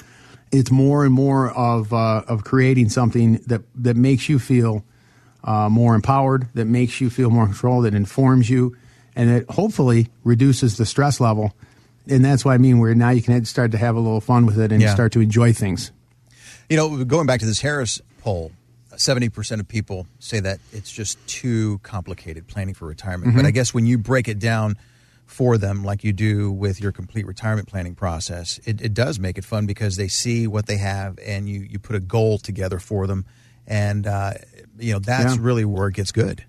It's 0.51 0.72
more 0.72 1.06
and 1.06 1.13
more 1.13 1.51
of 1.51 1.94
uh, 1.94 2.24
of 2.27 2.44
creating 2.44 2.89
something 2.89 3.34
that 3.48 3.62
that 3.75 3.96
makes 3.96 4.29
you 4.29 4.39
feel 4.39 4.84
uh, 5.44 5.70
more 5.70 5.96
empowered, 5.96 6.48
that 6.56 6.65
makes 6.65 7.00
you 7.00 7.10
feel 7.10 7.29
more 7.29 7.46
control, 7.46 7.82
that 7.84 7.94
informs 7.94 8.50
you, 8.50 8.75
and 9.15 9.29
that 9.29 9.50
hopefully 9.51 10.08
reduces 10.24 10.78
the 10.78 10.86
stress 10.86 11.19
level. 11.19 11.54
And 12.08 12.26
that's 12.26 12.43
what 12.43 12.54
I 12.54 12.58
mean. 12.58 12.80
Where 12.80 12.95
now 12.95 13.12
you 13.12 13.21
can 13.21 13.45
start 13.45 13.71
to 13.74 13.78
have 13.78 13.95
a 13.95 14.00
little 14.00 14.21
fun 14.21 14.45
with 14.47 14.60
it 14.60 14.71
and 14.71 14.82
Yeah. 14.82 14.93
start 14.93 15.12
to 15.13 15.21
enjoy 15.21 15.54
things. 15.54 15.91
You 16.69 16.78
know, 16.78 17.04
going 17.06 17.28
back 17.28 17.39
to 17.41 17.45
this 17.45 17.62
Harris 17.62 18.02
poll, 18.21 18.52
70% 18.95 19.60
of 19.60 19.67
people 19.67 20.08
say 20.19 20.39
that 20.39 20.60
it's 20.74 20.91
just 20.91 21.17
too 21.28 21.80
complicated 21.84 22.47
planning 22.47 22.74
for 22.74 22.86
retirement. 22.88 23.36
But 23.36 23.45
I 23.45 23.52
guess 23.52 23.74
when 23.74 23.86
you 23.86 23.97
break 23.97 24.28
it 24.28 24.39
down 24.39 24.78
for 25.30 25.58
them, 25.60 25.84
like 25.86 26.04
you 26.04 26.12
do 26.12 26.52
with 26.52 26.82
your 26.82 26.92
complete 26.92 27.26
retirement 27.28 27.68
planning 27.68 27.94
process, 27.94 28.60
it, 28.65 28.82
it 28.82 28.94
does 28.96 29.20
make 29.20 29.38
it 29.38 29.46
fun 29.46 29.68
because 29.68 29.96
they 29.96 30.08
see 30.08 30.48
what 30.48 30.65
they 30.65 30.78
have 30.78 31.20
and 31.24 31.48
you, 31.48 31.62
you 31.62 31.78
put 31.78 31.96
a 31.96 32.00
goal 32.00 32.39
together 32.39 32.80
for 32.80 33.06
them. 33.06 33.26
And, 33.68 34.08
uh, 34.08 34.34
you 34.80 34.94
know, 34.94 35.00
that's 35.00 35.36
Yeah. 35.36 35.42
really 35.42 35.65
where 35.65 35.88
it 35.88 35.94
gets 35.94 36.12
good. 36.12 36.44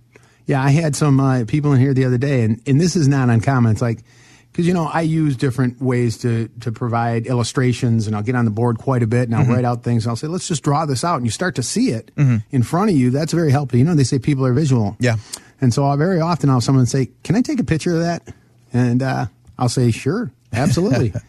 Yeah, 0.46 0.62
I 0.64 0.70
had 0.70 0.96
some 0.96 1.20
uh, 1.20 1.44
people 1.46 1.74
in 1.74 1.80
here 1.80 1.92
the 1.92 2.06
other 2.06 2.16
day, 2.18 2.42
and, 2.42 2.60
and 2.66 2.80
this 2.80 2.96
is 2.96 3.06
not 3.06 3.28
uncommon. 3.28 3.72
It's 3.72 3.82
like, 3.82 4.02
because, 4.50 4.66
you 4.66 4.72
know, 4.74 4.86
I 4.86 5.02
use 5.02 5.36
different 5.36 5.80
ways 5.80 6.16
to, 6.18 6.48
to 6.60 6.72
provide 6.72 7.26
illustrations, 7.26 8.06
and 8.06 8.16
I'll 8.16 8.22
get 8.22 8.34
on 8.34 8.46
the 8.46 8.50
board 8.50 8.78
quite 8.78 9.02
a 9.02 9.06
bit, 9.06 9.28
and 9.28 9.36
I'll 9.36 9.44
write 9.46 9.64
out 9.66 9.84
things, 9.84 10.06
and 10.06 10.10
I'll 10.10 10.16
say, 10.16 10.26
let's 10.26 10.48
just 10.48 10.64
draw 10.64 10.86
this 10.86 11.04
out. 11.04 11.16
And 11.16 11.26
you 11.26 11.30
start 11.30 11.54
to 11.56 11.62
see 11.62 11.90
it 11.90 12.10
in 12.16 12.62
front 12.62 12.90
of 12.90 12.96
you. 12.96 13.10
That's 13.10 13.32
very 13.32 13.52
helpful. 13.52 13.78
You 13.78 13.84
know, 13.84 13.94
they 13.94 14.02
say 14.04 14.18
people 14.18 14.44
are 14.46 14.52
visual. 14.54 14.96
Yeah. 14.98 15.16
And 15.60 15.72
so 15.72 15.84
I'll 15.84 15.96
very 15.98 16.20
often 16.20 16.48
I'll 16.48 16.56
have 16.56 16.64
someone 16.64 16.86
say, 16.86 17.10
can 17.22 17.36
I 17.36 17.42
take 17.42 17.60
a 17.60 17.64
picture 17.64 17.94
of 17.94 18.00
that? 18.00 18.26
And 18.72 19.02
uh, 19.02 19.26
I'll 19.58 19.68
say, 19.68 19.90
sure, 19.90 20.30
absolutely. 20.52 21.12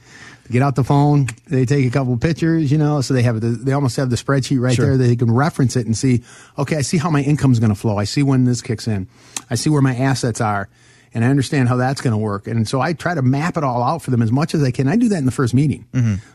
Get 0.50 0.62
out 0.62 0.76
the 0.76 0.84
phone. 0.84 1.28
They 1.48 1.66
take 1.66 1.86
a 1.86 1.90
couple 1.92 2.18
pictures, 2.18 2.72
you 2.72 2.78
know, 2.78 3.00
so 3.00 3.14
they 3.14 3.22
have 3.24 3.40
the, 3.40 3.50
they 3.50 3.72
almost 3.72 3.96
have 3.96 4.10
the 4.10 4.18
spreadsheet 4.18 4.60
right 4.60 4.76
Sure. 4.76 4.86
there. 4.86 4.98
They 4.98 5.16
can 5.16 5.32
reference 5.32 5.78
it 5.78 5.86
and 5.86 5.98
see, 5.98 6.24
okay, 6.58 6.76
I 6.76 6.82
see 6.82 6.98
how 6.98 7.10
my 7.10 7.22
income's 7.22 7.60
going 7.60 7.70
to 7.70 7.76
flow. 7.80 7.98
I 7.98 8.04
see 8.04 8.22
when 8.22 8.44
this 8.44 8.62
kicks 8.62 8.86
in. 8.86 9.08
I 9.50 9.56
see 9.56 9.70
where 9.70 9.82
my 9.82 9.96
assets 9.96 10.42
are, 10.42 10.68
and 11.14 11.24
I 11.24 11.30
understand 11.30 11.70
how 11.70 11.78
that's 11.78 12.02
going 12.02 12.12
to 12.12 12.18
work. 12.18 12.48
And 12.48 12.68
so 12.68 12.82
I 12.82 12.92
try 12.92 13.14
to 13.16 13.22
map 13.22 13.56
it 13.56 13.64
all 13.64 13.82
out 13.82 14.02
for 14.02 14.12
them 14.12 14.22
as 14.22 14.30
much 14.32 14.54
as 14.54 14.62
I 14.62 14.72
can. 14.72 14.90
I 14.90 14.98
do 14.98 15.08
that 15.10 15.18
in 15.20 15.26
the 15.26 15.32
first 15.32 15.54
meeting. 15.54 15.86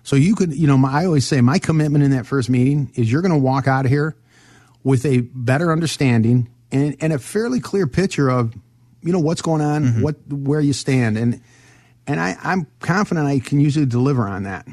So 0.02 0.16
you 0.16 0.34
could, 0.34 0.54
you 0.54 0.66
know, 0.66 0.78
my, 0.78 1.02
I 1.02 1.04
always 1.04 1.26
say 1.26 1.42
my 1.42 1.58
commitment 1.58 2.02
in 2.02 2.12
that 2.12 2.24
first 2.26 2.48
meeting 2.48 2.90
is 2.94 3.12
you're 3.12 3.22
going 3.22 3.32
to 3.32 3.38
walk 3.38 3.66
out 3.68 3.84
of 3.84 3.90
here 3.90 4.16
with 4.82 5.04
a 5.04 5.20
better 5.20 5.72
understanding 5.72 6.48
and, 6.72 6.96
and 7.00 7.12
a 7.12 7.18
fairly 7.18 7.60
clear 7.60 7.86
picture 7.86 8.30
of, 8.30 8.54
you 9.02 9.12
know, 9.12 9.20
what's 9.20 9.42
going 9.42 9.61
on, 9.61 10.02
what 10.02 10.16
where 10.28 10.61
you 10.61 10.72
stand, 10.72 11.16
and 11.16 11.40
and 12.06 12.20
I, 12.20 12.37
I'm 12.42 12.66
confident 12.80 13.26
I 13.26 13.38
can 13.38 13.61
usually 13.61 13.87
deliver 13.87 14.26
on 14.28 14.44
that. 14.44 14.66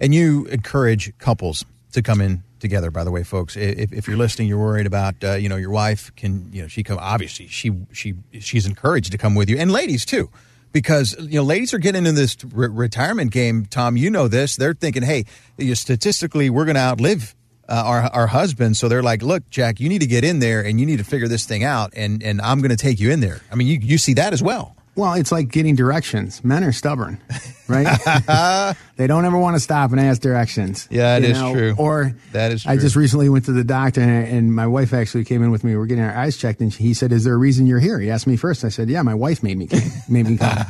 And 0.00 0.14
you 0.14 0.44
encourage 0.46 1.16
couples 1.18 1.64
to 1.92 2.02
come 2.02 2.20
in 2.20 2.42
together. 2.60 2.90
By 2.90 3.04
the 3.04 3.10
way, 3.10 3.22
folks, 3.22 3.56
if, 3.56 3.92
if 3.92 4.06
you're 4.06 4.16
listening, 4.16 4.48
you're 4.48 4.58
worried 4.58 4.86
about 4.86 5.14
uh, 5.22 5.32
you 5.34 5.48
know 5.48 5.56
your 5.56 5.70
wife 5.70 6.14
can 6.16 6.50
you 6.52 6.62
know 6.62 6.68
she 6.68 6.82
come 6.82 6.98
obviously 7.00 7.46
she 7.48 7.72
she 7.92 8.14
she's 8.40 8.66
encouraged 8.66 9.12
to 9.12 9.18
come 9.18 9.34
with 9.34 9.48
you, 9.48 9.58
and 9.58 9.70
ladies 9.70 10.04
too, 10.04 10.30
because 10.72 11.16
you 11.18 11.38
know 11.38 11.42
ladies 11.42 11.72
are 11.74 11.78
getting 11.78 12.06
into 12.06 12.20
this 12.20 12.36
re- 12.44 12.68
retirement 12.68 13.32
game. 13.32 13.66
Tom, 13.66 13.96
you 13.96 14.10
know 14.10 14.28
this. 14.28 14.56
They're 14.56 14.74
thinking, 14.74 15.02
hey, 15.02 15.24
you 15.56 15.74
statistically 15.74 16.50
we're 16.50 16.64
going 16.64 16.76
to 16.76 16.82
outlive. 16.82 17.34
Uh, 17.68 17.82
our 17.84 18.02
our 18.12 18.26
husbands, 18.28 18.78
so 18.78 18.88
they're 18.88 19.02
like, 19.02 19.22
look, 19.22 19.48
Jack, 19.50 19.80
you 19.80 19.88
need 19.88 20.00
to 20.00 20.06
get 20.06 20.22
in 20.22 20.38
there 20.38 20.64
and 20.64 20.78
you 20.78 20.86
need 20.86 20.98
to 20.98 21.04
figure 21.04 21.26
this 21.26 21.46
thing 21.46 21.64
out, 21.64 21.92
and 21.96 22.22
and 22.22 22.40
I'm 22.40 22.60
going 22.60 22.70
to 22.70 22.76
take 22.76 23.00
you 23.00 23.10
in 23.10 23.20
there. 23.20 23.40
I 23.50 23.56
mean, 23.56 23.66
you 23.66 23.78
you 23.80 23.98
see 23.98 24.14
that 24.14 24.32
as 24.32 24.42
well. 24.42 24.76
Well, 24.96 25.12
it's 25.12 25.30
like 25.30 25.50
getting 25.50 25.76
directions. 25.76 26.42
Men 26.42 26.64
are 26.64 26.72
stubborn, 26.72 27.20
right? 27.68 28.74
they 28.96 29.06
don't 29.06 29.26
ever 29.26 29.36
want 29.36 29.54
to 29.54 29.60
stop 29.60 29.90
and 29.90 30.00
ask 30.00 30.22
directions. 30.22 30.88
Yeah, 30.90 31.18
it 31.18 31.24
is 31.24 31.38
true. 31.38 31.74
Or 31.76 32.14
That 32.32 32.50
is 32.50 32.62
True. 32.62 32.72
I 32.72 32.76
just 32.78 32.96
recently 32.96 33.28
went 33.28 33.44
to 33.44 33.52
the 33.52 33.62
doctor, 33.62 34.00
and, 34.00 34.26
and 34.26 34.54
my 34.54 34.66
wife 34.66 34.94
actually 34.94 35.24
came 35.24 35.42
in 35.42 35.50
with 35.50 35.64
me. 35.64 35.76
We 35.76 35.82
are 35.82 35.86
getting 35.86 36.02
our 36.02 36.16
eyes 36.16 36.38
checked, 36.38 36.60
and 36.60 36.72
he 36.72 36.94
said, 36.94 37.12
"Is 37.12 37.24
there 37.24 37.34
a 37.34 37.36
reason 37.36 37.66
you're 37.66 37.78
here?" 37.78 38.00
He 38.00 38.10
asked 38.10 38.26
me 38.26 38.38
first. 38.38 38.64
I 38.64 38.70
said, 38.70 38.88
"Yeah, 38.88 39.02
my 39.02 39.14
wife 39.14 39.42
made 39.42 39.58
me 39.58 39.66
came, 39.66 39.90
made 40.08 40.26
me 40.26 40.38
come." 40.38 40.64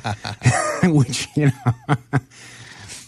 Which 0.96 1.28
you 1.36 1.46
know, 1.46 1.96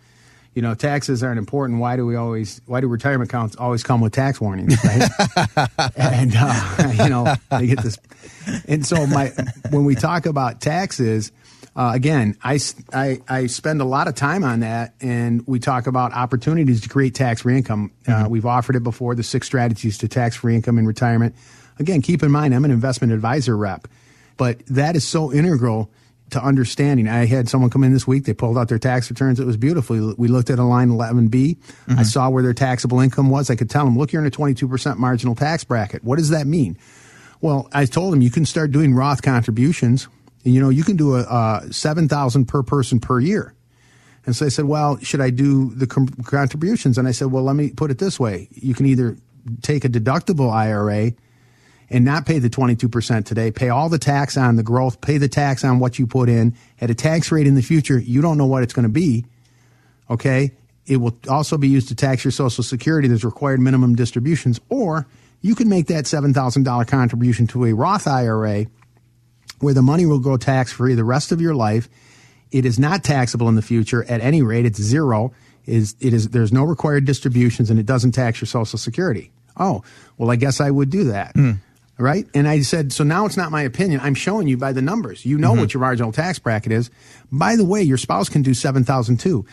you 0.53 0.61
know, 0.61 0.75
taxes 0.75 1.23
aren't 1.23 1.39
important. 1.39 1.79
Why 1.79 1.97
do 1.97 2.05
we 2.05 2.15
always? 2.15 2.61
Why 2.65 2.79
do 2.79 2.87
retirement 2.87 3.29
accounts 3.29 3.57
always 3.57 3.83
come 3.83 3.99
with 3.99 4.13
tax 4.13 4.39
warnings? 4.39 4.77
Right? 4.83 5.09
and 5.97 6.33
uh, 6.35 6.93
you 7.03 7.09
know, 7.09 7.35
they 7.51 7.67
get 7.67 7.83
this. 7.83 7.97
And 8.67 8.85
so, 8.85 9.05
my 9.07 9.31
when 9.71 9.83
we 9.83 9.95
talk 9.95 10.25
about 10.25 10.61
taxes, 10.61 11.33
uh, 11.75 11.91
again, 11.93 12.37
I, 12.43 12.59
I, 12.93 13.21
I 13.29 13.47
spend 13.47 13.81
a 13.81 13.85
lot 13.85 14.07
of 14.07 14.15
time 14.15 14.43
on 14.43 14.59
that, 14.59 14.93
and 14.99 15.45
we 15.47 15.59
talk 15.59 15.87
about 15.87 16.11
opportunities 16.11 16.81
to 16.81 16.89
create 16.89 17.15
tax 17.15 17.41
free 17.41 17.55
income. 17.55 17.91
Uh, 18.05 18.11
mm-hmm. 18.11 18.29
we've 18.29 18.45
offered 18.45 18.75
it 18.75 18.83
before. 18.83 19.15
The 19.15 19.23
six 19.23 19.47
strategies 19.47 19.97
to 19.99 20.07
tax 20.07 20.35
free 20.35 20.55
income 20.55 20.77
in 20.77 20.85
retirement. 20.85 21.35
Again, 21.79 22.01
keep 22.01 22.23
in 22.23 22.31
mind, 22.31 22.53
I'm 22.53 22.65
an 22.65 22.71
investment 22.71 23.13
advisor 23.13 23.55
rep, 23.55 23.87
but 24.35 24.65
that 24.67 24.95
is 24.95 25.07
so 25.07 25.31
integral 25.31 25.89
to 26.31 26.43
understanding. 26.43 27.07
I 27.07 27.25
had 27.25 27.47
someone 27.47 27.69
come 27.69 27.83
in 27.83 27.93
this 27.93 28.07
week. 28.07 28.25
They 28.25 28.33
pulled 28.33 28.57
out 28.57 28.67
their 28.67 28.79
tax 28.79 29.09
returns. 29.09 29.39
It 29.39 29.45
was 29.45 29.57
beautiful. 29.57 30.13
We 30.17 30.27
looked 30.27 30.49
at 30.49 30.59
a 30.59 30.63
line 30.63 30.89
11B. 30.89 31.29
Mm-hmm. 31.29 31.99
I 31.99 32.03
saw 32.03 32.29
where 32.29 32.43
their 32.43 32.53
taxable 32.53 32.99
income 32.99 33.29
was. 33.29 33.49
I 33.49 33.55
could 33.55 33.69
tell 33.69 33.85
them, 33.85 33.97
look, 33.97 34.11
you're 34.11 34.21
in 34.21 34.27
a 34.27 34.31
22% 34.31 34.97
marginal 34.97 35.35
tax 35.35 35.63
bracket. 35.63 36.03
What 36.03 36.17
does 36.17 36.29
that 36.29 36.47
mean? 36.47 36.77
Well, 37.41 37.69
I 37.73 37.85
told 37.85 38.13
them 38.13 38.21
you 38.21 38.29
can 38.29 38.45
start 38.45 38.71
doing 38.71 38.93
Roth 38.93 39.21
contributions. 39.21 40.07
You 40.43 40.61
know, 40.61 40.69
you 40.69 40.83
can 40.83 40.97
do 40.97 41.15
a, 41.15 41.21
a 41.21 41.73
7,000 41.73 42.45
per 42.45 42.63
person 42.63 42.99
per 42.99 43.19
year. 43.19 43.53
And 44.25 44.35
so 44.35 44.45
I 44.45 44.49
said, 44.49 44.65
well, 44.65 44.97
should 44.99 45.21
I 45.21 45.29
do 45.29 45.73
the 45.73 45.87
com- 45.87 46.07
contributions? 46.07 46.97
And 46.97 47.07
I 47.07 47.11
said, 47.11 47.31
well, 47.31 47.43
let 47.43 47.55
me 47.55 47.71
put 47.71 47.91
it 47.91 47.97
this 47.97 48.19
way. 48.19 48.47
You 48.51 48.73
can 48.73 48.85
either 48.85 49.17
take 49.61 49.83
a 49.83 49.89
deductible 49.89 50.51
IRA 50.51 51.13
and 51.89 52.05
not 52.05 52.25
pay 52.25 52.39
the 52.39 52.49
22% 52.49 53.25
today, 53.25 53.51
pay 53.51 53.69
all 53.69 53.89
the 53.89 53.99
tax 53.99 54.37
on 54.37 54.55
the 54.55 54.63
growth, 54.63 55.01
pay 55.01 55.17
the 55.17 55.27
tax 55.27 55.63
on 55.63 55.79
what 55.79 55.99
you 55.99 56.07
put 56.07 56.29
in 56.29 56.55
at 56.79 56.89
a 56.89 56.95
tax 56.95 57.31
rate 57.31 57.47
in 57.47 57.55
the 57.55 57.61
future. 57.61 57.99
You 57.99 58.21
don't 58.21 58.37
know 58.37 58.45
what 58.45 58.63
it's 58.63 58.73
going 58.73 58.83
to 58.83 58.89
be. 58.89 59.25
Okay. 60.09 60.51
It 60.85 60.97
will 60.97 61.17
also 61.29 61.57
be 61.57 61.67
used 61.67 61.89
to 61.89 61.95
tax 61.95 62.23
your 62.23 62.31
Social 62.31 62.63
Security. 62.63 63.07
There's 63.07 63.25
required 63.25 63.59
minimum 63.59 63.95
distributions. 63.95 64.59
Or 64.69 65.07
you 65.41 65.55
can 65.55 65.67
make 65.67 65.87
that 65.87 66.05
$7,000 66.05 66.87
contribution 66.87 67.47
to 67.47 67.65
a 67.65 67.73
Roth 67.73 68.07
IRA 68.07 68.67
where 69.61 69.73
the 69.73 69.81
money 69.81 70.05
will 70.05 70.19
go 70.19 70.37
tax 70.37 70.71
free 70.71 70.93
the 70.93 71.03
rest 71.03 71.31
of 71.31 71.41
your 71.41 71.55
life. 71.55 71.89
It 72.51 72.65
is 72.65 72.77
not 72.77 73.03
taxable 73.03 73.47
in 73.47 73.55
the 73.55 73.61
future 73.61 74.03
at 74.03 74.21
any 74.21 74.41
rate. 74.41 74.65
It's 74.65 74.81
zero. 74.81 75.33
Is 75.65 75.95
it 75.99 76.13
is 76.13 76.29
there's 76.29 76.51
no 76.51 76.63
required 76.63 77.05
distributions 77.05 77.69
and 77.69 77.79
it 77.79 77.85
doesn't 77.85 78.11
tax 78.13 78.41
your 78.41 78.47
Social 78.47 78.79
Security. 78.79 79.31
Oh, 79.57 79.83
well, 80.17 80.31
I 80.31 80.35
guess 80.35 80.59
I 80.59 80.71
would 80.71 80.89
do 80.89 81.05
that. 81.05 81.35
Mm 81.35 81.59
right? 82.01 82.27
And 82.33 82.47
I 82.47 82.61
said, 82.61 82.91
so 82.91 83.03
now 83.03 83.25
it's 83.25 83.37
not 83.37 83.51
my 83.51 83.61
opinion. 83.61 84.01
I'm 84.01 84.15
showing 84.15 84.47
you 84.47 84.57
by 84.57 84.73
the 84.73 84.81
numbers. 84.81 85.25
You 85.25 85.37
know 85.37 85.51
mm-hmm. 85.51 85.61
what 85.61 85.73
your 85.73 85.81
marginal 85.81 86.11
tax 86.11 86.39
bracket 86.39 86.71
is. 86.71 86.89
By 87.31 87.55
the 87.55 87.65
way, 87.65 87.81
your 87.81 87.97
spouse 87.97 88.27
can 88.27 88.41
do 88.41 88.53
seven 88.53 88.83
thousand 88.83 89.19
too, 89.19 89.45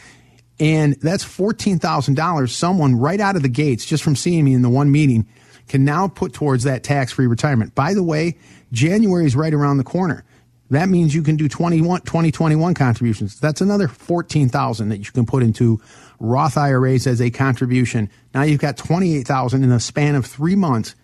and 0.59 0.95
that's 1.01 1.25
fourteen 1.25 1.79
thousand 1.79 2.15
dollars. 2.15 2.55
Someone 2.55 2.97
right 2.97 3.21
out 3.21 3.37
of 3.37 3.43
the 3.43 3.49
gates, 3.49 3.85
just 3.85 4.03
from 4.03 4.17
seeing 4.17 4.45
me 4.45 4.55
in 4.55 4.63
the 4.63 4.71
one 4.71 4.91
meeting, 4.91 5.29
can 5.69 5.85
now 5.85 6.09
put 6.09 6.33
towards 6.33 6.65
that 6.65 6.83
tax 6.83 7.13
free 7.13 7.27
retirement. 7.27 7.75
By 7.75 7.95
the 7.95 8.03
way, 8.03 8.39
January 8.73 9.27
is 9.27 9.37
right 9.37 9.55
around 9.55 9.79
the 9.79 9.85
corner. 9.85 10.25
That 10.71 10.89
means 10.89 11.15
you 11.15 11.23
can 11.23 11.37
do 11.37 11.49
21, 11.49 12.03
2021 12.03 12.75
contributions. 12.75 13.41
That's 13.41 13.61
another 13.61 13.89
14,000 13.89 14.91
that 14.91 14.99
you 14.99 15.11
can 15.13 15.25
put 15.25 15.43
into 15.43 15.81
Roth 16.21 16.59
IRAs 16.59 17.07
as 17.07 17.23
a 17.23 17.31
contribution. 17.31 18.11
Now 18.35 18.43
you've 18.43 18.61
got 18.61 18.77
28,000 18.77 19.63
in 19.63 19.71
the 19.71 19.81
span 19.81 20.15
of 20.15 20.27
three 20.27 20.57
months 20.57 20.95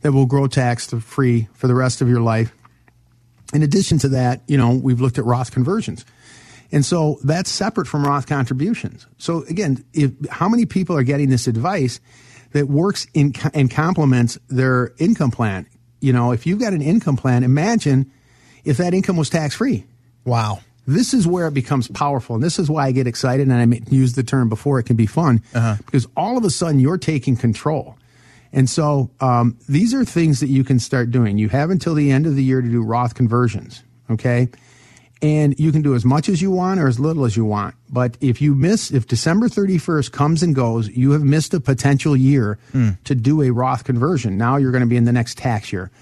that 0.00 0.12
will 0.12 0.26
grow 0.26 0.48
tax 0.48 0.88
free 0.88 1.48
for 1.54 1.68
the 1.68 1.74
rest 1.74 2.00
of 2.00 2.08
your 2.08 2.20
life. 2.20 2.52
In 3.54 3.62
addition 3.62 3.98
to 3.98 4.08
that, 4.08 4.42
you 4.48 4.56
know, 4.56 4.74
we've 4.74 5.00
looked 5.00 5.18
at 5.18 5.24
Roth 5.24 5.52
conversions. 5.52 6.04
And 6.72 6.84
so 6.84 7.18
that's 7.22 7.50
separate 7.50 7.86
from 7.86 8.04
Roth 8.04 8.26
contributions. 8.26 9.06
So 9.18 9.44
again, 9.44 9.84
if, 9.92 10.10
how 10.30 10.48
many 10.48 10.64
people 10.64 10.96
are 10.96 11.02
getting 11.02 11.28
this 11.28 11.46
advice 11.46 12.00
that 12.52 12.66
works 12.66 13.06
in 13.14 13.34
and 13.54 13.70
complements 13.70 14.38
their 14.48 14.94
income 14.98 15.30
plan? 15.30 15.66
You 16.02 16.12
know, 16.12 16.32
if 16.32 16.46
you've 16.46 16.58
got 16.58 16.72
an 16.72 16.82
income 16.82 17.16
plan, 17.16 17.44
imagine 17.44 18.10
if 18.64 18.76
that 18.78 18.92
income 18.94 19.16
was 19.16 19.30
tax 19.30 19.54
free. 19.54 19.84
Wow. 20.24 20.60
This 20.86 21.14
is 21.14 21.26
where 21.26 21.46
it 21.46 21.54
becomes 21.54 21.86
powerful. 21.88 22.34
And 22.34 22.42
this 22.42 22.58
is 22.58 22.68
why 22.68 22.86
I 22.86 22.92
get 22.92 23.06
excited. 23.06 23.48
And 23.48 23.74
I 23.74 23.80
used 23.90 24.16
the 24.16 24.24
term 24.24 24.48
before 24.48 24.78
it 24.80 24.84
can 24.84 24.96
be 24.96 25.06
fun 25.06 25.42
uh-huh. 25.54 25.76
because 25.86 26.06
all 26.16 26.36
of 26.36 26.44
a 26.44 26.50
sudden 26.50 26.80
you're 26.80 26.98
taking 26.98 27.36
control. 27.36 27.96
And 28.52 28.68
so 28.68 29.10
um, 29.20 29.56
these 29.68 29.94
are 29.94 30.04
things 30.04 30.40
that 30.40 30.48
you 30.48 30.64
can 30.64 30.78
start 30.78 31.10
doing. 31.10 31.38
You 31.38 31.48
have 31.48 31.70
until 31.70 31.94
the 31.94 32.10
end 32.10 32.26
of 32.26 32.36
the 32.36 32.42
year 32.42 32.60
to 32.60 32.68
do 32.68 32.82
Roth 32.82 33.14
conversions, 33.14 33.82
okay? 34.10 34.48
And 35.22 35.58
you 35.58 35.70
can 35.70 35.82
do 35.82 35.94
as 35.94 36.04
much 36.04 36.28
as 36.28 36.42
you 36.42 36.50
want 36.50 36.80
or 36.80 36.88
as 36.88 36.98
little 36.98 37.24
as 37.24 37.36
you 37.36 37.44
want. 37.44 37.76
But 37.88 38.18
if 38.20 38.42
you 38.42 38.56
miss, 38.56 38.90
if 38.90 39.06
December 39.06 39.48
31st 39.48 40.10
comes 40.10 40.42
and 40.42 40.52
goes, 40.52 40.88
you 40.88 41.12
have 41.12 41.22
missed 41.22 41.54
a 41.54 41.60
potential 41.60 42.16
year 42.16 42.58
mm. 42.72 43.00
to 43.04 43.14
do 43.14 43.40
a 43.40 43.50
Roth 43.50 43.84
conversion. 43.84 44.36
Now 44.36 44.56
you're 44.56 44.72
going 44.72 44.82
to 44.82 44.88
be 44.88 44.96
in 44.96 45.04
the 45.04 45.12
next 45.12 45.38
tax 45.38 45.72
year. 45.72 45.92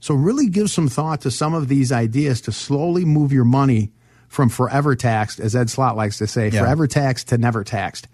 So 0.00 0.14
really 0.14 0.48
give 0.48 0.70
some 0.70 0.88
thought 0.88 1.20
to 1.20 1.30
some 1.30 1.54
of 1.54 1.68
these 1.68 1.92
ideas 1.92 2.40
to 2.42 2.52
slowly 2.52 3.04
move 3.04 3.32
your 3.32 3.44
money 3.44 3.92
from 4.28 4.48
forever 4.48 4.96
taxed, 4.96 5.38
as 5.38 5.54
Ed 5.54 5.70
Slott 5.70 5.96
likes 5.96 6.18
to 6.18 6.26
say, 6.26 6.48
yeah. 6.48 6.60
forever 6.60 6.88
taxed 6.88 7.28
to 7.28 7.38
never 7.38 7.62
taxed. 7.62 8.08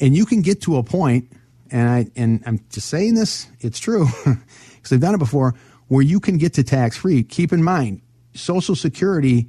And 0.00 0.16
you 0.16 0.26
can 0.26 0.42
get 0.42 0.62
to 0.62 0.76
a 0.76 0.82
point 0.82 1.30
and 1.70 1.88
I 1.88 2.06
and 2.16 2.42
I'm 2.46 2.60
just 2.70 2.88
saying 2.88 3.14
this, 3.14 3.46
it's 3.60 3.78
true 3.78 4.06
because 4.24 4.92
I've 4.92 5.00
done 5.00 5.14
it 5.14 5.18
before. 5.18 5.54
Where 5.88 6.02
you 6.02 6.20
can 6.20 6.38
get 6.38 6.54
to 6.54 6.62
tax 6.62 6.96
free. 6.96 7.22
Keep 7.22 7.52
in 7.52 7.62
mind, 7.62 8.02
Social 8.34 8.76
Security 8.76 9.48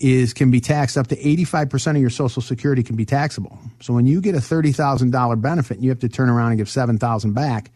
is 0.00 0.32
can 0.32 0.50
be 0.50 0.60
taxed 0.60 0.96
up 0.96 1.06
to 1.08 1.16
85% 1.16 1.90
of 1.90 1.96
your 1.98 2.10
Social 2.10 2.42
Security 2.42 2.82
can 2.82 2.96
be 2.96 3.04
taxable. 3.04 3.58
So 3.80 3.92
when 3.92 4.06
you 4.06 4.20
get 4.20 4.34
a 4.34 4.38
$30,000 4.38 5.40
benefit, 5.40 5.76
and 5.76 5.84
you 5.84 5.90
have 5.90 6.00
to 6.00 6.08
turn 6.08 6.28
around 6.28 6.52
and 6.52 6.58
give 6.58 6.68
7,000 6.68 7.32
back. 7.32 7.70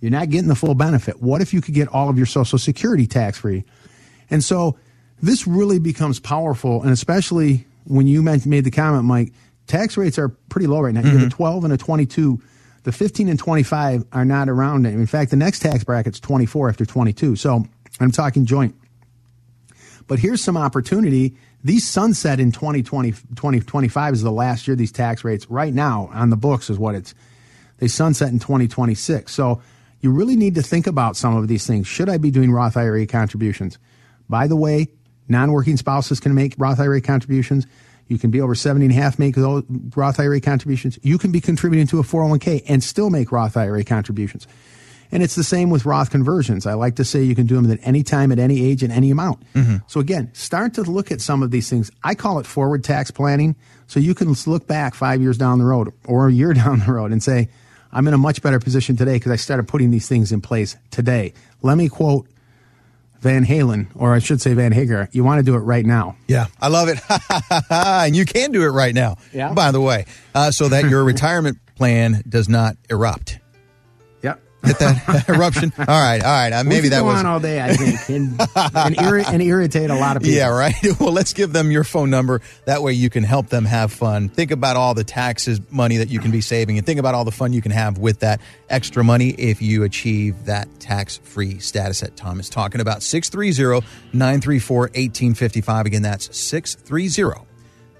You're 0.00 0.10
not 0.10 0.30
getting 0.30 0.48
the 0.48 0.54
full 0.54 0.74
benefit. 0.74 1.20
What 1.22 1.42
if 1.42 1.52
you 1.52 1.60
could 1.60 1.74
get 1.74 1.88
all 1.88 2.08
of 2.08 2.16
your 2.16 2.26
Social 2.26 2.58
Security 2.58 3.06
tax 3.06 3.38
free? 3.38 3.64
And 4.30 4.42
so 4.42 4.78
this 5.22 5.46
really 5.46 5.78
becomes 5.78 6.18
powerful, 6.18 6.82
and 6.82 6.90
especially 6.90 7.66
when 7.84 8.06
you 8.06 8.22
made 8.22 8.64
the 8.64 8.70
comment, 8.70 9.04
Mike, 9.04 9.32
tax 9.66 9.96
rates 9.96 10.18
are 10.18 10.28
pretty 10.28 10.66
low 10.66 10.80
right 10.80 10.94
now. 10.94 11.00
Mm-hmm. 11.00 11.12
You 11.12 11.18
have 11.18 11.28
a 11.28 11.30
12 11.30 11.64
and 11.64 11.72
a 11.72 11.76
22 11.76 12.42
the 12.82 12.92
15 12.92 13.28
and 13.28 13.38
25 13.38 14.06
are 14.12 14.24
not 14.24 14.48
around. 14.48 14.86
In 14.86 15.06
fact, 15.06 15.30
the 15.30 15.36
next 15.36 15.58
tax 15.58 15.84
bracket 15.84 16.14
is 16.14 16.20
24 16.20 16.70
after 16.70 16.86
22. 16.86 17.36
So 17.36 17.66
I'm 18.00 18.10
talking 18.10 18.46
joint. 18.46 18.74
But 20.10 20.18
here's 20.18 20.42
some 20.42 20.56
opportunity. 20.56 21.36
These 21.62 21.86
sunset 21.86 22.40
in 22.40 22.50
2020, 22.50 23.12
2025 23.12 24.14
is 24.14 24.22
the 24.22 24.32
last 24.32 24.66
year 24.66 24.74
these 24.74 24.90
tax 24.90 25.22
rates 25.22 25.48
right 25.48 25.72
now 25.72 26.10
on 26.12 26.30
the 26.30 26.36
books 26.36 26.68
is 26.68 26.80
what 26.80 26.96
it's, 26.96 27.14
they 27.78 27.86
sunset 27.86 28.30
in 28.30 28.40
2026. 28.40 29.32
So 29.32 29.62
you 30.00 30.10
really 30.10 30.34
need 30.34 30.56
to 30.56 30.62
think 30.62 30.88
about 30.88 31.16
some 31.16 31.36
of 31.36 31.46
these 31.46 31.64
things. 31.64 31.86
Should 31.86 32.08
I 32.08 32.18
be 32.18 32.32
doing 32.32 32.50
Roth 32.50 32.76
IRA 32.76 33.06
contributions? 33.06 33.78
By 34.28 34.48
the 34.48 34.56
way, 34.56 34.88
non 35.28 35.52
working 35.52 35.76
spouses 35.76 36.18
can 36.18 36.34
make 36.34 36.56
Roth 36.58 36.80
IRA 36.80 37.00
contributions. 37.00 37.68
You 38.08 38.18
can 38.18 38.32
be 38.32 38.40
over 38.40 38.56
70 38.56 38.86
and 38.86 38.92
a 38.92 38.96
half, 38.96 39.16
make 39.16 39.36
those 39.36 39.62
Roth 39.94 40.18
IRA 40.18 40.40
contributions. 40.40 40.98
You 41.04 41.18
can 41.18 41.30
be 41.30 41.40
contributing 41.40 41.86
to 41.86 42.00
a 42.00 42.02
401k 42.02 42.64
and 42.66 42.82
still 42.82 43.10
make 43.10 43.30
Roth 43.30 43.56
IRA 43.56 43.84
contributions. 43.84 44.48
And 45.12 45.22
it's 45.22 45.34
the 45.34 45.44
same 45.44 45.70
with 45.70 45.84
Roth 45.84 46.10
conversions. 46.10 46.66
I 46.66 46.74
like 46.74 46.96
to 46.96 47.04
say 47.04 47.22
you 47.22 47.34
can 47.34 47.46
do 47.46 47.56
them 47.56 47.70
at 47.70 47.78
any 47.82 48.02
time, 48.02 48.30
at 48.32 48.38
any 48.38 48.64
age, 48.64 48.82
and 48.82 48.92
any 48.92 49.10
amount. 49.10 49.42
Mm-hmm. 49.54 49.76
So 49.86 50.00
again, 50.00 50.30
start 50.34 50.74
to 50.74 50.82
look 50.82 51.10
at 51.10 51.20
some 51.20 51.42
of 51.42 51.50
these 51.50 51.68
things. 51.68 51.90
I 52.04 52.14
call 52.14 52.38
it 52.38 52.46
forward 52.46 52.84
tax 52.84 53.10
planning. 53.10 53.56
So 53.86 53.98
you 53.98 54.14
can 54.14 54.32
look 54.46 54.66
back 54.66 54.94
five 54.94 55.20
years 55.20 55.36
down 55.36 55.58
the 55.58 55.64
road 55.64 55.92
or 56.04 56.28
a 56.28 56.32
year 56.32 56.52
down 56.54 56.80
the 56.80 56.92
road 56.92 57.12
and 57.12 57.22
say, 57.22 57.48
I'm 57.92 58.06
in 58.06 58.14
a 58.14 58.18
much 58.18 58.40
better 58.40 58.60
position 58.60 58.96
today 58.96 59.14
because 59.14 59.32
I 59.32 59.36
started 59.36 59.66
putting 59.66 59.90
these 59.90 60.08
things 60.08 60.30
in 60.30 60.40
place 60.40 60.76
today. 60.90 61.32
Let 61.62 61.76
me 61.76 61.88
quote 61.88 62.28
Van 63.20 63.44
Halen, 63.44 63.88
or 63.94 64.14
I 64.14 64.18
should 64.18 64.40
say 64.40 64.54
Van 64.54 64.72
Hagar, 64.72 65.08
you 65.12 65.24
want 65.24 65.40
to 65.40 65.42
do 65.42 65.54
it 65.54 65.58
right 65.58 65.84
now. 65.84 66.16
Yeah, 66.26 66.46
I 66.60 66.68
love 66.68 66.88
it. 66.88 66.98
and 67.70 68.16
you 68.16 68.24
can 68.24 68.50
do 68.50 68.62
it 68.62 68.68
right 68.68 68.94
now, 68.94 69.16
yeah. 69.32 69.52
by 69.52 69.72
the 69.72 69.80
way, 69.80 70.06
uh, 70.34 70.50
so 70.50 70.68
that 70.68 70.88
your 70.88 71.04
retirement 71.04 71.58
plan 71.74 72.22
does 72.26 72.48
not 72.48 72.76
erupt. 72.88 73.39
Get 74.62 74.78
that 74.78 75.24
eruption? 75.28 75.72
All 75.78 75.84
right, 75.86 76.22
all 76.22 76.30
right. 76.30 76.52
Uh, 76.52 76.64
maybe 76.64 76.90
that 76.90 77.00
go 77.00 77.06
was 77.06 77.18
on 77.20 77.26
all 77.26 77.40
day, 77.40 77.60
I 77.62 77.74
think, 77.74 78.08
and, 78.10 78.40
and, 78.40 78.96
irri- 78.96 79.24
and 79.26 79.42
irritate 79.42 79.88
a 79.90 79.94
lot 79.94 80.16
of 80.16 80.22
people. 80.22 80.36
Yeah, 80.36 80.48
right. 80.48 80.74
Well, 81.00 81.12
let's 81.12 81.32
give 81.32 81.52
them 81.52 81.70
your 81.70 81.84
phone 81.84 82.10
number. 82.10 82.42
That 82.66 82.82
way 82.82 82.92
you 82.92 83.08
can 83.08 83.24
help 83.24 83.48
them 83.48 83.64
have 83.64 83.90
fun. 83.92 84.28
Think 84.28 84.50
about 84.50 84.76
all 84.76 84.92
the 84.92 85.04
taxes 85.04 85.60
money 85.70 85.96
that 85.98 86.10
you 86.10 86.18
can 86.20 86.30
be 86.30 86.40
saving 86.42 86.76
and 86.76 86.86
think 86.86 87.00
about 87.00 87.14
all 87.14 87.24
the 87.24 87.30
fun 87.30 87.52
you 87.54 87.62
can 87.62 87.72
have 87.72 87.96
with 87.96 88.20
that 88.20 88.40
extra 88.68 89.02
money 89.02 89.30
if 89.30 89.62
you 89.62 89.84
achieve 89.84 90.44
that 90.44 90.68
tax 90.78 91.18
free 91.18 91.58
status 91.58 92.00
that 92.00 92.16
Tom 92.16 92.38
is 92.38 92.50
talking 92.50 92.80
about. 92.82 93.02
630 93.02 93.86
934 94.12 94.80
1855. 94.80 95.86
Again, 95.86 96.02
that's 96.02 96.36
630 96.38 97.46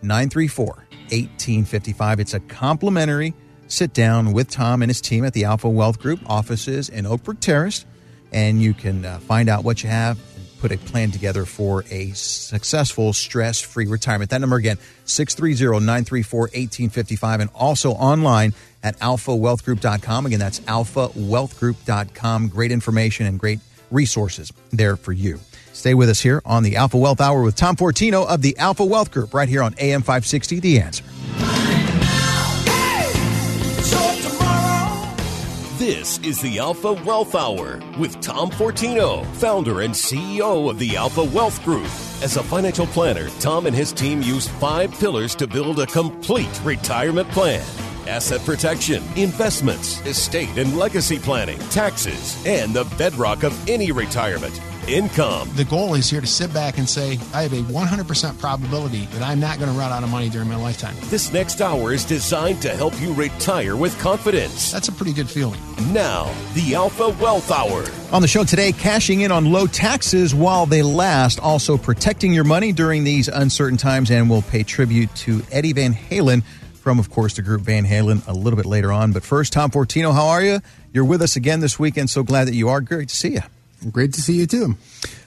934 0.03 0.67
1855. 1.11 2.21
It's 2.21 2.35
a 2.35 2.41
complimentary 2.41 3.35
sit 3.71 3.95
down 3.95 4.33
with 4.33 4.51
Tom 4.51 4.83
and 4.83 4.91
his 4.91 5.01
team 5.01 5.25
at 5.25 5.33
the 5.33 5.45
Alpha 5.45 5.69
Wealth 5.69 5.99
Group 6.01 6.21
offices 6.27 6.89
in 6.89 7.05
Oakbrook 7.05 7.41
Terrace, 7.41 7.87
and 8.33 8.61
you 8.61 8.75
can 8.75 9.05
uh, 9.05 9.19
find 9.21 9.49
out 9.49 9.65
what 9.65 9.83
you 9.83 9.89
have 9.89 10.19
and 10.37 10.45
put 10.59 10.73
a 10.73 10.79
plan 10.79 11.11
together 11.11 11.45
for 11.45 11.85
a 11.91 12.11
successful, 12.11 13.13
stress 13.13 13.61
free 13.61 13.87
retirement. 13.87 14.31
That 14.31 14.41
number 14.41 14.57
again, 14.57 14.79
630 15.05 15.85
934 15.85 16.41
1855, 16.41 17.41
and 17.41 17.51
also 17.55 17.93
online 17.93 18.55
at 18.83 18.99
alphawealthgroup.com. 18.99 20.27
Again, 20.27 20.39
that's 20.39 20.61
alphawealthgroup.com. 20.61 22.49
Great 22.49 22.73
information 22.73 23.27
and 23.27 23.39
great 23.39 23.61
resources 23.91 24.53
there 24.71 24.97
for 24.97 25.13
you. 25.13 25.41
Stay 25.73 25.95
with 25.95 26.11
us 26.11 26.21
here 26.21 26.43
on 26.45 26.63
the 26.63 26.77
Alpha 26.77 26.99
Wealth 26.99 27.21
Hour 27.21 27.43
with 27.43 27.57
Tom 27.57 27.77
Fortino 27.77 28.27
of 28.27 28.43
the 28.43 28.59
Alpha 28.59 28.85
Wealth 28.85 29.11
Group, 29.13 29.33
right 29.33 29.49
here 29.49 29.63
on 29.63 29.75
AM 29.79 30.03
560, 30.03 30.61
The 30.61 30.81
Answer. 30.81 31.05
This 35.91 36.19
is 36.21 36.41
the 36.41 36.61
Alpha 36.61 36.93
Wealth 36.93 37.35
Hour 37.35 37.81
with 37.99 38.21
Tom 38.21 38.49
Fortino, 38.49 39.27
founder 39.35 39.81
and 39.81 39.93
CEO 39.93 40.71
of 40.71 40.79
the 40.79 40.97
Alpha 40.97 41.25
Wealth 41.25 41.61
Group. 41.65 41.91
As 42.23 42.37
a 42.37 42.45
financial 42.45 42.87
planner, 42.87 43.29
Tom 43.41 43.67
and 43.67 43.75
his 43.75 43.93
team 43.93 44.23
use 44.23 44.47
five 44.47 44.93
pillars 44.93 45.35
to 45.35 45.49
build 45.49 45.81
a 45.81 45.87
complete 45.89 46.61
retirement 46.63 47.29
plan 47.31 47.67
asset 48.07 48.41
protection, 48.45 49.03
investments, 49.17 50.01
estate 50.07 50.57
and 50.59 50.77
legacy 50.77 51.19
planning, 51.19 51.59
taxes, 51.71 52.41
and 52.47 52.73
the 52.73 52.85
bedrock 52.97 53.43
of 53.43 53.69
any 53.69 53.91
retirement 53.91 54.61
income. 54.95 55.49
The 55.55 55.65
goal 55.65 55.95
is 55.95 56.11
here 56.11 56.21
to 56.21 56.27
sit 56.27 56.53
back 56.53 56.79
and 56.79 56.89
say, 56.89 57.19
I 57.33 57.43
have 57.43 57.53
a 57.53 57.63
100% 57.63 58.39
probability 58.39 59.07
that 59.07 59.23
I'm 59.23 59.41
not 59.41 59.59
going 59.59 59.71
to 59.71 59.79
run 59.79 59.93
out 59.93 60.03
of 60.03 60.11
money 60.11 60.29
during 60.29 60.49
my 60.49 60.57
lifetime. 60.57 60.95
This 61.05 61.33
next 61.33 61.61
hour 61.61 61.93
is 61.93 62.05
designed 62.05 62.63
to 62.63 62.71
help 62.71 63.01
you 63.01 63.13
retire 63.15 63.77
with 63.77 63.99
confidence. 64.01 64.73
That's 64.73 64.89
a 64.89 64.93
pretty 64.93 65.13
good 65.13 65.29
feeling. 65.29 65.61
Now, 65.93 66.33
the 66.55 66.75
Alpha 66.75 67.09
Wealth 67.21 67.51
Hour. 67.51 67.85
On 68.13 68.23
the 68.23 68.29
show 68.29 68.45
today, 68.45 68.73
cashing 68.73 69.21
in 69.21 69.33
on 69.33 69.53
low 69.53 69.67
taxes 69.67 70.35
while 70.35 70.67
they 70.67 70.83
last, 70.83 71.41
also 71.41 71.77
protecting 71.77 72.33
your 72.33 72.45
money 72.45 72.73
during 72.73 73.05
these 73.05 73.29
uncertain 73.29 73.79
times, 73.79 74.11
and 74.11 74.29
we'll 74.29 74.43
pay 74.43 74.63
tribute 74.63 75.15
to 75.17 75.43
Eddie 75.51 75.73
Van 75.73 75.95
Halen 75.95 76.43
from, 76.81 76.99
of 76.99 77.11
course, 77.11 77.37
the 77.37 77.43
group 77.43 77.61
Van 77.61 77.85
Halen 77.85 78.27
a 78.27 78.33
little 78.33 78.57
bit 78.57 78.67
later 78.67 78.91
on. 78.91 79.13
But 79.13 79.23
first, 79.23 79.53
Tom 79.53 79.71
Fortino, 79.71 80.13
how 80.13 80.29
are 80.29 80.43
you? 80.43 80.61
You're 80.93 81.05
with 81.05 81.23
us 81.23 81.37
again 81.37 81.61
this 81.61 81.79
weekend. 81.79 82.11
So 82.11 82.23
glad 82.23 82.49
that 82.49 82.55
you 82.55 82.69
are. 82.69 82.81
Great 82.81 83.11
to 83.11 83.17
see 83.17 83.35
you. 83.35 83.43
Great 83.91 84.13
to 84.13 84.21
see 84.21 84.35
you 84.35 84.47
too. 84.47 84.77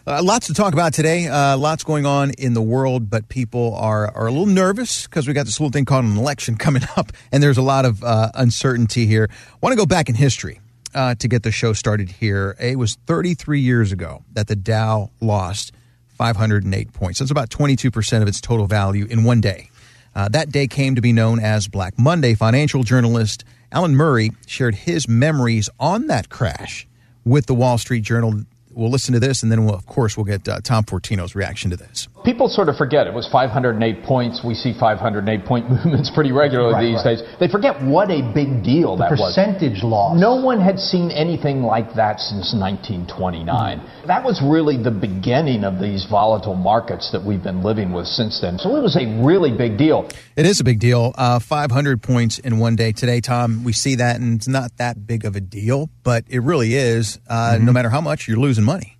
Uh, 0.05 0.21
lots 0.21 0.47
to 0.47 0.53
talk 0.53 0.73
about 0.73 0.93
today. 0.93 1.27
Uh, 1.27 1.57
lots 1.57 1.83
going 1.83 2.05
on 2.05 2.31
in 2.31 2.53
the 2.53 2.61
world, 2.61 3.09
but 3.09 3.27
people 3.29 3.73
are, 3.75 4.13
are 4.15 4.27
a 4.27 4.31
little 4.31 4.45
nervous 4.45 5.07
because 5.07 5.27
we 5.27 5.33
got 5.33 5.45
this 5.45 5.59
little 5.59 5.71
thing 5.71 5.85
called 5.85 6.05
an 6.05 6.17
election 6.17 6.55
coming 6.57 6.83
up, 6.95 7.11
and 7.31 7.41
there's 7.41 7.57
a 7.57 7.63
lot 7.63 7.85
of 7.85 8.03
uh, 8.03 8.29
uncertainty 8.35 9.05
here. 9.05 9.29
want 9.61 9.73
to 9.73 9.77
go 9.77 9.85
back 9.85 10.09
in 10.09 10.15
history 10.15 10.59
uh, 10.93 11.15
to 11.15 11.27
get 11.27 11.43
the 11.43 11.51
show 11.51 11.73
started 11.73 12.09
here. 12.09 12.55
It 12.59 12.77
was 12.77 12.95
33 13.07 13.59
years 13.59 13.91
ago 13.91 14.23
that 14.33 14.47
the 14.47 14.55
Dow 14.55 15.09
lost 15.19 15.71
508 16.17 16.93
points. 16.93 17.19
That's 17.19 17.31
about 17.31 17.49
22% 17.49 18.21
of 18.21 18.27
its 18.27 18.39
total 18.39 18.67
value 18.67 19.05
in 19.05 19.23
one 19.23 19.41
day. 19.41 19.69
Uh, 20.15 20.29
that 20.29 20.51
day 20.51 20.67
came 20.67 20.93
to 20.93 21.01
be 21.01 21.11
known 21.11 21.39
as 21.39 21.67
Black 21.67 21.97
Monday. 21.97 22.35
Financial 22.35 22.83
journalist 22.83 23.43
Alan 23.71 23.95
Murray 23.95 24.31
shared 24.45 24.75
his 24.75 25.07
memories 25.07 25.69
on 25.79 26.05
that 26.07 26.29
crash 26.29 26.87
with 27.25 27.45
the 27.45 27.53
Wall 27.53 27.77
Street 27.77 28.01
Journal. 28.01 28.43
We'll 28.71 28.89
listen 28.89 29.13
to 29.13 29.19
this, 29.19 29.43
and 29.43 29.51
then, 29.51 29.65
we'll, 29.65 29.75
of 29.75 29.85
course, 29.85 30.17
we'll 30.17 30.25
get 30.25 30.47
uh, 30.47 30.59
Tom 30.61 30.83
Fortino's 30.83 31.35
reaction 31.35 31.69
to 31.71 31.77
this. 31.77 32.07
People 32.23 32.47
sort 32.47 32.69
of 32.69 32.77
forget 32.77 33.05
it 33.07 33.13
was 33.13 33.27
508 33.27 34.03
points. 34.03 34.43
We 34.43 34.53
see 34.55 34.73
508 34.79 35.45
point 35.45 35.69
movements 35.73 36.09
pretty 36.09 36.31
regularly 36.31 36.73
Right, 36.73 36.81
these 36.83 37.03
right. 37.05 37.17
days. 37.17 37.37
They 37.39 37.47
forget 37.49 37.81
what 37.83 38.09
a 38.11 38.21
big 38.33 38.63
deal 38.63 38.95
The 38.95 39.03
that 39.03 39.11
was. 39.11 39.35
percentage 39.35 39.83
loss. 39.83 40.17
No 40.19 40.35
one 40.41 40.61
had 40.61 40.79
seen 40.79 41.11
anything 41.11 41.63
like 41.63 41.93
that 41.95 42.19
since 42.19 42.53
1929. 42.55 43.81
That 44.07 44.23
was 44.23 44.41
really 44.41 44.81
the 44.81 44.91
beginning 44.91 45.63
of 45.63 45.79
these 45.79 46.05
volatile 46.09 46.55
markets 46.55 47.11
that 47.11 47.23
we've 47.23 47.43
been 47.43 47.63
living 47.63 47.91
with 47.93 48.07
since 48.07 48.39
then. 48.41 48.57
So 48.57 48.75
it 48.75 48.81
was 48.81 48.95
a 48.95 49.05
really 49.23 49.51
big 49.55 49.77
deal. 49.77 50.09
It 50.35 50.45
is 50.45 50.59
a 50.59 50.63
big 50.63 50.79
deal. 50.79 51.13
Uh, 51.17 51.39
500 51.39 52.01
points 52.01 52.39
in 52.39 52.59
one 52.59 52.75
day 52.75 52.91
today, 52.91 53.21
Tom. 53.21 53.63
We 53.63 53.73
see 53.73 53.95
that, 53.95 54.19
and 54.19 54.37
it's 54.37 54.47
not 54.47 54.77
that 54.77 55.05
big 55.05 55.25
of 55.25 55.35
a 55.35 55.41
deal, 55.41 55.89
but 56.03 56.25
it 56.29 56.39
really 56.39 56.75
is. 56.75 57.19
Uh, 57.27 57.57
No 57.61 57.71
matter 57.71 57.89
how 57.89 58.01
much 58.01 58.27
you're 58.27 58.37
losing 58.37 58.63
money. 58.63 58.97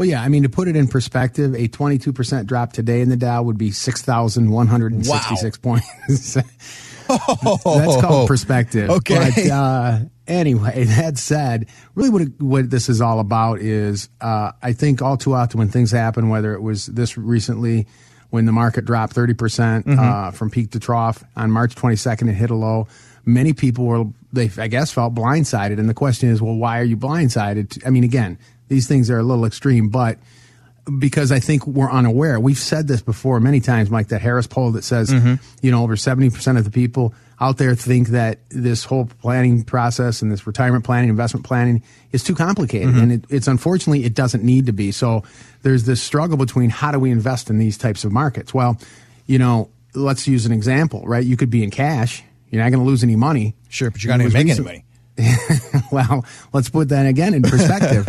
Well, 0.00 0.08
yeah, 0.08 0.22
I 0.22 0.30
mean, 0.30 0.44
to 0.44 0.48
put 0.48 0.66
it 0.66 0.76
in 0.76 0.88
perspective, 0.88 1.54
a 1.54 1.68
22% 1.68 2.46
drop 2.46 2.72
today 2.72 3.02
in 3.02 3.10
the 3.10 3.18
Dow 3.18 3.42
would 3.42 3.58
be 3.58 3.70
6,166 3.70 5.58
points. 5.58 5.86
That's 7.06 8.00
called 8.00 8.26
perspective. 8.26 8.88
Okay. 8.88 9.30
But 9.36 9.46
uh, 9.50 9.98
anyway, 10.26 10.84
that 10.88 11.18
said, 11.18 11.66
really 11.94 12.08
what, 12.08 12.22
it, 12.22 12.40
what 12.40 12.70
this 12.70 12.88
is 12.88 13.02
all 13.02 13.20
about 13.20 13.60
is 13.60 14.08
uh, 14.22 14.52
I 14.62 14.72
think 14.72 15.02
all 15.02 15.18
too 15.18 15.34
often 15.34 15.58
when 15.58 15.68
things 15.68 15.90
happen, 15.90 16.30
whether 16.30 16.54
it 16.54 16.62
was 16.62 16.86
this 16.86 17.18
recently 17.18 17.86
when 18.30 18.46
the 18.46 18.52
market 18.52 18.86
dropped 18.86 19.14
30% 19.14 19.34
Mm-hmm. 19.34 19.98
uh, 19.98 20.30
from 20.30 20.48
peak 20.48 20.70
to 20.70 20.80
trough 20.80 21.22
on 21.36 21.50
March 21.50 21.74
22nd, 21.74 22.30
it 22.30 22.32
hit 22.32 22.48
a 22.50 22.54
low. 22.54 22.88
Many 23.26 23.52
people 23.52 23.84
were, 23.84 24.04
they, 24.32 24.50
I 24.56 24.68
guess, 24.68 24.90
felt 24.90 25.14
blindsided. 25.14 25.78
And 25.78 25.90
the 25.90 25.94
question 25.94 26.30
is, 26.30 26.40
well, 26.40 26.54
why 26.54 26.80
are 26.80 26.84
you 26.84 26.96
blindsided? 26.96 27.86
I 27.86 27.90
mean, 27.90 28.04
again, 28.04 28.38
these 28.70 28.88
things 28.88 29.10
are 29.10 29.18
a 29.18 29.22
little 29.22 29.44
extreme, 29.44 29.90
but 29.90 30.16
because 30.98 31.30
I 31.30 31.40
think 31.40 31.66
we're 31.66 31.90
unaware. 31.90 32.40
We've 32.40 32.58
said 32.58 32.88
this 32.88 33.02
before 33.02 33.40
many 33.40 33.60
times, 33.60 33.90
Mike, 33.90 34.08
that 34.08 34.20
Harris 34.20 34.46
poll 34.46 34.72
that 34.72 34.84
says, 34.84 35.10
mm-hmm. 35.10 35.34
you 35.60 35.70
know, 35.70 35.82
over 35.82 35.96
70% 35.96 36.56
of 36.56 36.64
the 36.64 36.70
people 36.70 37.14
out 37.40 37.58
there 37.58 37.74
think 37.74 38.08
that 38.08 38.38
this 38.48 38.84
whole 38.84 39.06
planning 39.06 39.62
process 39.64 40.22
and 40.22 40.30
this 40.32 40.46
retirement 40.46 40.84
planning, 40.84 41.10
investment 41.10 41.44
planning 41.44 41.82
is 42.12 42.24
too 42.24 42.34
complicated. 42.34 42.88
Mm-hmm. 42.88 43.02
And 43.02 43.12
it, 43.12 43.24
it's 43.28 43.48
unfortunately, 43.48 44.04
it 44.04 44.14
doesn't 44.14 44.44
need 44.44 44.66
to 44.66 44.72
be. 44.72 44.92
So 44.92 45.24
there's 45.62 45.84
this 45.84 46.02
struggle 46.02 46.36
between 46.36 46.70
how 46.70 46.92
do 46.92 46.98
we 46.98 47.10
invest 47.10 47.50
in 47.50 47.58
these 47.58 47.76
types 47.76 48.04
of 48.04 48.12
markets? 48.12 48.54
Well, 48.54 48.78
you 49.26 49.38
know, 49.38 49.68
let's 49.94 50.26
use 50.26 50.46
an 50.46 50.52
example, 50.52 51.02
right? 51.06 51.24
You 51.24 51.36
could 51.36 51.50
be 51.50 51.62
in 51.62 51.70
cash. 51.70 52.22
You're 52.50 52.62
not 52.62 52.70
going 52.70 52.82
to 52.82 52.88
lose 52.88 53.02
any 53.02 53.16
money. 53.16 53.54
Sure, 53.68 53.90
but 53.90 54.02
you're 54.02 54.12
not 54.12 54.18
going 54.18 54.30
to 54.30 54.36
make 54.36 54.48
any 54.48 54.60
money. 54.60 54.84
well, 55.92 56.24
let's 56.52 56.68
put 56.68 56.88
that 56.90 57.06
again 57.06 57.34
in 57.34 57.42
perspective. 57.42 58.08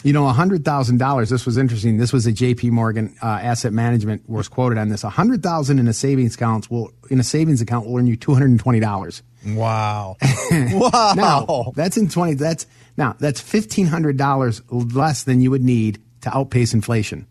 you 0.04 0.12
know, 0.12 0.26
hundred 0.28 0.64
thousand 0.64 0.98
dollars. 0.98 1.30
This 1.30 1.46
was 1.46 1.56
interesting. 1.56 1.96
This 1.96 2.12
was 2.12 2.26
a 2.26 2.32
J.P. 2.32 2.70
Morgan 2.70 3.14
uh, 3.22 3.26
Asset 3.26 3.72
Management 3.72 4.28
was 4.28 4.48
quoted 4.48 4.78
on 4.78 4.88
this. 4.88 5.04
A 5.04 5.10
hundred 5.10 5.42
thousand 5.42 5.78
in 5.78 5.88
a 5.88 5.92
savings 5.92 6.34
account 6.34 6.70
will 6.70 6.92
in 7.10 7.20
a 7.20 7.24
savings 7.24 7.60
account 7.60 7.86
will 7.86 7.98
earn 7.98 8.06
you 8.06 8.16
two 8.16 8.32
hundred 8.32 8.50
and 8.50 8.60
twenty 8.60 8.80
dollars. 8.80 9.22
Wow. 9.46 10.16
wow. 10.50 11.12
Now 11.16 11.72
that's 11.74 11.96
in 11.96 12.08
twenty. 12.08 12.34
That's 12.34 12.66
now 12.96 13.16
that's 13.18 13.40
fifteen 13.40 13.86
hundred 13.86 14.16
dollars 14.16 14.62
less 14.70 15.24
than 15.24 15.40
you 15.40 15.50
would 15.50 15.62
need 15.62 16.00
to 16.22 16.36
outpace 16.36 16.74
inflation. 16.74 17.26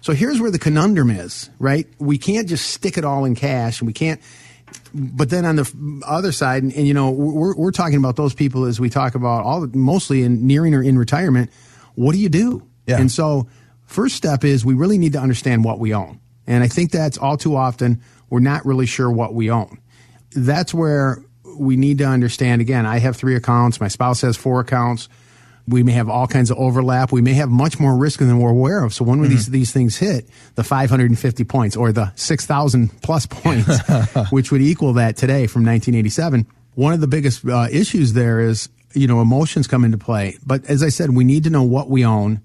So 0.00 0.12
here's 0.12 0.40
where 0.40 0.50
the 0.50 0.58
conundrum 0.58 1.10
is, 1.10 1.48
right? 1.60 1.86
We 1.98 2.18
can't 2.18 2.48
just 2.48 2.70
stick 2.70 2.98
it 2.98 3.04
all 3.04 3.24
in 3.24 3.36
cash, 3.36 3.80
and 3.80 3.86
we 3.86 3.92
can't. 3.92 4.20
But 4.94 5.28
then 5.28 5.44
on 5.44 5.56
the 5.56 6.02
other 6.06 6.30
side, 6.30 6.62
and, 6.62 6.72
and, 6.72 6.86
you 6.86 6.94
know, 6.94 7.10
we're 7.10 7.56
we're 7.56 7.72
talking 7.72 7.96
about 7.96 8.14
those 8.14 8.32
people 8.32 8.64
as 8.64 8.78
we 8.78 8.88
talk 8.88 9.16
about 9.16 9.44
all 9.44 9.66
mostly 9.74 10.22
in 10.22 10.46
nearing 10.46 10.72
or 10.72 10.82
in 10.82 10.96
retirement. 10.96 11.50
What 11.96 12.12
do 12.12 12.18
you 12.18 12.28
do? 12.28 12.62
Yeah. 12.86 13.00
And 13.00 13.10
so, 13.10 13.48
first 13.86 14.14
step 14.14 14.44
is 14.44 14.64
we 14.64 14.74
really 14.74 14.98
need 14.98 15.14
to 15.14 15.20
understand 15.20 15.64
what 15.64 15.80
we 15.80 15.92
own, 15.94 16.20
and 16.46 16.62
I 16.62 16.68
think 16.68 16.92
that's 16.92 17.18
all 17.18 17.36
too 17.36 17.56
often 17.56 18.02
we're 18.30 18.40
not 18.40 18.64
really 18.66 18.86
sure 18.86 19.10
what 19.10 19.34
we 19.34 19.50
own. 19.50 19.78
That's 20.34 20.74
where 20.74 21.22
we 21.56 21.76
need 21.76 21.98
to 21.98 22.04
understand. 22.04 22.60
Again, 22.60 22.86
I 22.86 22.98
have 22.98 23.16
three 23.16 23.36
accounts. 23.36 23.80
My 23.80 23.88
spouse 23.88 24.20
has 24.22 24.36
four 24.36 24.60
accounts. 24.60 25.08
We 25.66 25.82
may 25.82 25.92
have 25.92 26.10
all 26.10 26.26
kinds 26.26 26.50
of 26.50 26.58
overlap. 26.58 27.10
We 27.10 27.22
may 27.22 27.32
have 27.34 27.48
much 27.48 27.80
more 27.80 27.96
risk 27.96 28.18
than 28.18 28.38
we're 28.38 28.50
aware 28.50 28.84
of. 28.84 28.92
So 28.92 29.04
when 29.04 29.22
these 29.22 29.46
these 29.46 29.72
things 29.72 29.96
hit 29.96 30.28
the 30.56 30.64
550 30.64 31.44
points 31.44 31.74
or 31.74 31.90
the 31.90 32.12
6,000 32.16 33.02
plus 33.02 33.26
points, 33.26 33.78
which 34.30 34.52
would 34.52 34.60
equal 34.60 34.92
that 34.94 35.16
today 35.16 35.46
from 35.46 35.64
1987, 35.64 36.46
one 36.74 36.92
of 36.92 37.00
the 37.00 37.06
biggest 37.06 37.46
uh, 37.46 37.66
issues 37.70 38.12
there 38.12 38.40
is 38.40 38.68
you 38.92 39.06
know 39.06 39.22
emotions 39.22 39.66
come 39.66 39.84
into 39.84 39.98
play. 39.98 40.36
But 40.44 40.66
as 40.66 40.82
I 40.82 40.90
said, 40.90 41.10
we 41.10 41.24
need 41.24 41.44
to 41.44 41.50
know 41.50 41.62
what 41.62 41.88
we 41.88 42.04
own. 42.04 42.42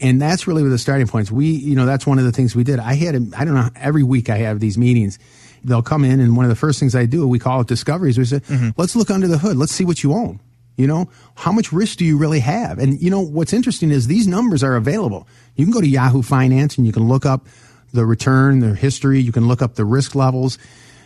And 0.00 0.22
that's 0.22 0.46
really 0.46 0.62
where 0.62 0.70
the 0.70 0.78
starting 0.78 1.08
points. 1.08 1.30
We, 1.30 1.46
you 1.46 1.74
know, 1.74 1.84
that's 1.84 2.06
one 2.06 2.20
of 2.20 2.24
the 2.24 2.30
things 2.30 2.54
we 2.54 2.62
did. 2.62 2.78
I 2.78 2.94
had, 2.94 3.16
i 3.36 3.44
don't 3.44 3.54
know, 3.54 3.68
every 3.74 4.04
week 4.04 4.30
I 4.30 4.36
have 4.38 4.60
these 4.60 4.78
meetings. 4.78 5.18
They'll 5.64 5.82
come 5.82 6.04
in, 6.04 6.20
and 6.20 6.36
one 6.36 6.44
of 6.44 6.50
the 6.50 6.56
first 6.56 6.78
things 6.78 6.94
I 6.94 7.04
do, 7.06 7.26
we 7.26 7.40
call 7.40 7.62
it 7.62 7.66
discoveries. 7.66 8.16
We 8.16 8.24
say, 8.24 8.40
let's 8.76 8.94
look 8.94 9.10
under 9.10 9.26
the 9.26 9.38
hood. 9.38 9.56
Let's 9.56 9.72
see 9.72 9.84
what 9.84 10.04
you 10.04 10.12
own. 10.12 10.38
You 10.78 10.86
know, 10.86 11.10
how 11.34 11.52
much 11.52 11.72
risk 11.72 11.98
do 11.98 12.04
you 12.04 12.16
really 12.16 12.40
have? 12.40 12.78
And 12.78 12.98
you 13.02 13.10
know, 13.10 13.20
what's 13.20 13.52
interesting 13.52 13.90
is 13.90 14.06
these 14.06 14.26
numbers 14.26 14.62
are 14.62 14.76
available. 14.76 15.26
You 15.56 15.64
can 15.66 15.72
go 15.72 15.80
to 15.80 15.88
Yahoo 15.88 16.22
Finance 16.22 16.78
and 16.78 16.86
you 16.86 16.92
can 16.92 17.08
look 17.08 17.26
up 17.26 17.46
the 17.92 18.06
return, 18.06 18.60
the 18.60 18.74
history. 18.74 19.20
You 19.20 19.32
can 19.32 19.48
look 19.48 19.60
up 19.60 19.74
the 19.74 19.84
risk 19.84 20.14
levels. 20.14 20.56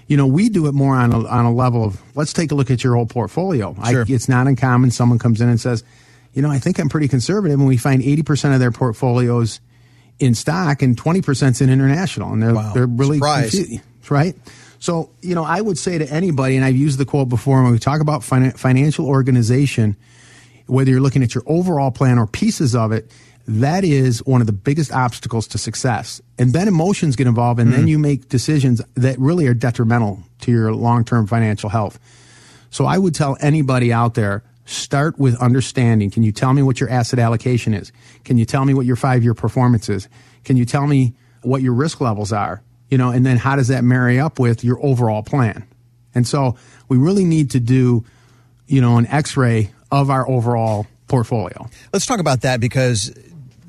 You 0.09 0.17
know, 0.19 0.27
we 0.27 0.51
do 0.51 0.67
it 0.67 0.75
more 0.75 0.95
on 0.95 1.13
a, 1.13 1.27
on 1.27 1.47
a 1.47 1.53
level 1.53 1.85
of 1.85 2.01
let's 2.15 2.33
take 2.35 2.53
a 2.53 2.55
look 2.55 2.71
at 2.71 2.85
your 2.85 2.97
whole 2.97 3.07
portfolio. 3.07 3.75
Sure. 3.89 4.05
I, 4.07 4.13
it's 4.13 4.29
not 4.29 4.47
uncommon. 4.47 4.91
Someone 4.91 5.19
comes 5.19 5.41
in 5.41 5.49
and 5.49 5.59
says, 5.61 5.85
you 6.35 6.43
know, 6.43 6.51
I 6.51 6.59
think 6.59 6.79
I'm 6.79 6.89
pretty 6.89 7.09
conservative, 7.09 7.59
and 7.59 7.69
we 7.69 7.77
find 7.77 8.03
80% 8.03 8.55
of 8.55 8.61
their 8.61 8.73
portfolios 8.73 9.61
in 10.19 10.35
stock 10.35 10.83
and 10.83 10.97
20% 11.01 11.61
in 11.63 11.71
international, 11.71 12.33
and 12.33 12.43
they're 12.43 12.55
Wow. 12.55 12.73
they're 12.75 12.87
really 12.87 13.21
confused, 13.21 13.81
right? 14.11 14.35
So, 14.83 15.11
you 15.21 15.37
know, 15.37 15.45
I 15.45 15.61
would 15.61 15.79
say 15.79 15.99
to 15.99 16.13
anybody, 16.13 16.57
and 16.57 16.65
I've 16.65 16.75
used 16.75 16.99
the 16.99 17.05
quote 17.05 17.29
before 17.29 17.63
when 17.63 17.71
we 17.71 17.79
talk 17.79 18.01
about 18.01 18.23
finan- 18.23 18.59
financial 18.59 19.07
organization, 19.07 19.95
whether 20.67 20.91
you're 20.91 21.01
looking 21.01 21.23
at 21.23 21.37
your 21.37 21.45
overall 21.47 21.93
plan 21.93 22.19
or 22.19 22.27
pieces 22.27 22.75
of 22.75 22.91
it, 22.91 23.09
that 23.47 23.85
is 23.85 24.27
one 24.27 24.41
of 24.41 24.49
the 24.49 24.53
biggest 24.53 24.91
obstacles 24.91 25.47
to 25.47 25.59
success. 25.59 26.21
And 26.37 26.53
then 26.53 26.67
emotions 26.67 27.15
get 27.15 27.29
involved, 27.29 27.61
and 27.61 27.73
then 27.73 27.83
mm-hmm. 27.83 27.89
you 27.91 27.99
make 28.01 28.29
decisions 28.29 28.83
that 28.97 29.17
really 29.21 29.47
are 29.47 29.55
detrimental 29.55 30.25
to 30.41 30.51
your 30.51 30.75
long 30.75 31.05
term 31.05 31.29
financial 31.29 31.71
health. 31.71 32.01
So 32.71 32.85
I 32.85 32.99
would 32.99 33.15
tell 33.15 33.37
anybody 33.39 33.93
out 33.93 34.15
there 34.15 34.43
start 34.65 35.17
with 35.17 35.41
understanding. 35.41 36.11
Can 36.11 36.25
you 36.25 36.33
tell 36.33 36.53
me 36.55 36.63
what 36.63 36.81
your 36.81 36.91
asset 36.91 37.21
allocation 37.21 37.73
is? 37.73 37.93
Can 38.25 38.37
you 38.37 38.45
tell 38.45 38.65
me 38.65 38.75
what 38.75 38.87
your 38.87 38.97
five 38.97 39.23
year 39.23 39.35
performance 39.35 39.89
is? 39.89 40.09
Can 40.43 40.57
you 40.57 40.65
tell 40.65 40.89
me 40.89 41.15
what 41.43 41.63
your 41.63 41.73
risk 41.73 42.01
levels 42.01 42.33
are? 42.33 42.65
You 42.93 42.99
know, 42.99 43.09
and 43.09 43.25
then 43.25 43.39
how 43.39 43.57
does 43.57 43.69
that 43.69 43.85
marry 43.85 44.21
up 44.21 44.39
with 44.39 44.63
your 44.63 44.79
overall 44.85 45.23
plan? 45.23 45.67
And 46.15 46.29
so 46.29 46.59
we 46.91 46.99
really 46.99 47.25
need 47.25 47.53
to 47.53 47.59
do, 47.59 48.05
you 48.67 48.83
know, 48.83 48.99
an 48.99 49.07
x 49.07 49.35
ray 49.35 49.73
of 49.91 50.11
our 50.11 50.29
overall 50.29 50.87
portfolio. 51.09 51.71
Let's 51.95 52.05
talk 52.05 52.21
about 52.21 52.43
that 52.43 52.61
because 52.61 53.11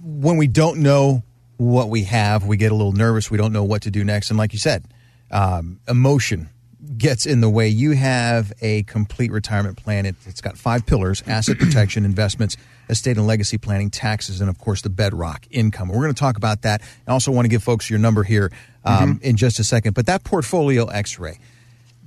when 0.04 0.36
we 0.36 0.48
don't 0.48 0.80
know 0.80 1.24
what 1.56 1.88
we 1.88 2.04
have, 2.04 2.46
we 2.46 2.58
get 2.58 2.74
a 2.74 2.76
little 2.76 2.92
nervous. 2.92 3.32
We 3.32 3.38
don't 3.38 3.54
know 3.54 3.64
what 3.64 3.84
to 3.84 3.92
do 3.92 4.04
next. 4.04 4.30
And 4.30 4.38
like 4.38 4.52
you 4.52 4.60
said, 4.60 4.84
um, 5.32 5.80
emotion 5.88 6.50
gets 6.98 7.26
in 7.26 7.40
the 7.40 7.50
way. 7.50 7.70
You 7.70 7.92
have 7.92 8.52
a 8.62 8.84
complete 8.84 9.32
retirement 9.32 9.78
plan. 9.78 10.06
It, 10.06 10.18
it's 10.26 10.42
got 10.42 10.58
five 10.58 10.86
pillars 10.86 11.24
asset 11.28 11.58
protection, 11.58 12.04
investments, 12.04 12.58
estate 12.90 13.18
and 13.18 13.28
legacy 13.28 13.58
planning, 13.58 13.90
taxes, 13.90 14.42
and 14.42 14.50
of 14.50 14.58
course 14.58 14.82
the 14.82 14.90
bedrock 14.90 15.46
income. 15.52 15.90
We're 15.90 16.02
going 16.02 16.14
to 16.14 16.20
talk 16.20 16.38
about 16.38 16.64
that. 16.64 16.82
I 17.08 17.12
also 17.12 17.32
want 17.32 17.46
to 17.46 17.50
give 17.50 17.64
folks 17.64 17.90
your 17.90 18.00
number 18.00 18.24
here 18.24 18.52
um, 18.84 19.20
in 19.24 19.38
just 19.38 19.60
a 19.60 19.64
second. 19.64 19.94
But 19.94 20.06
that 20.08 20.24
portfolio 20.24 20.86
x 20.88 21.20
ray, 21.20 21.40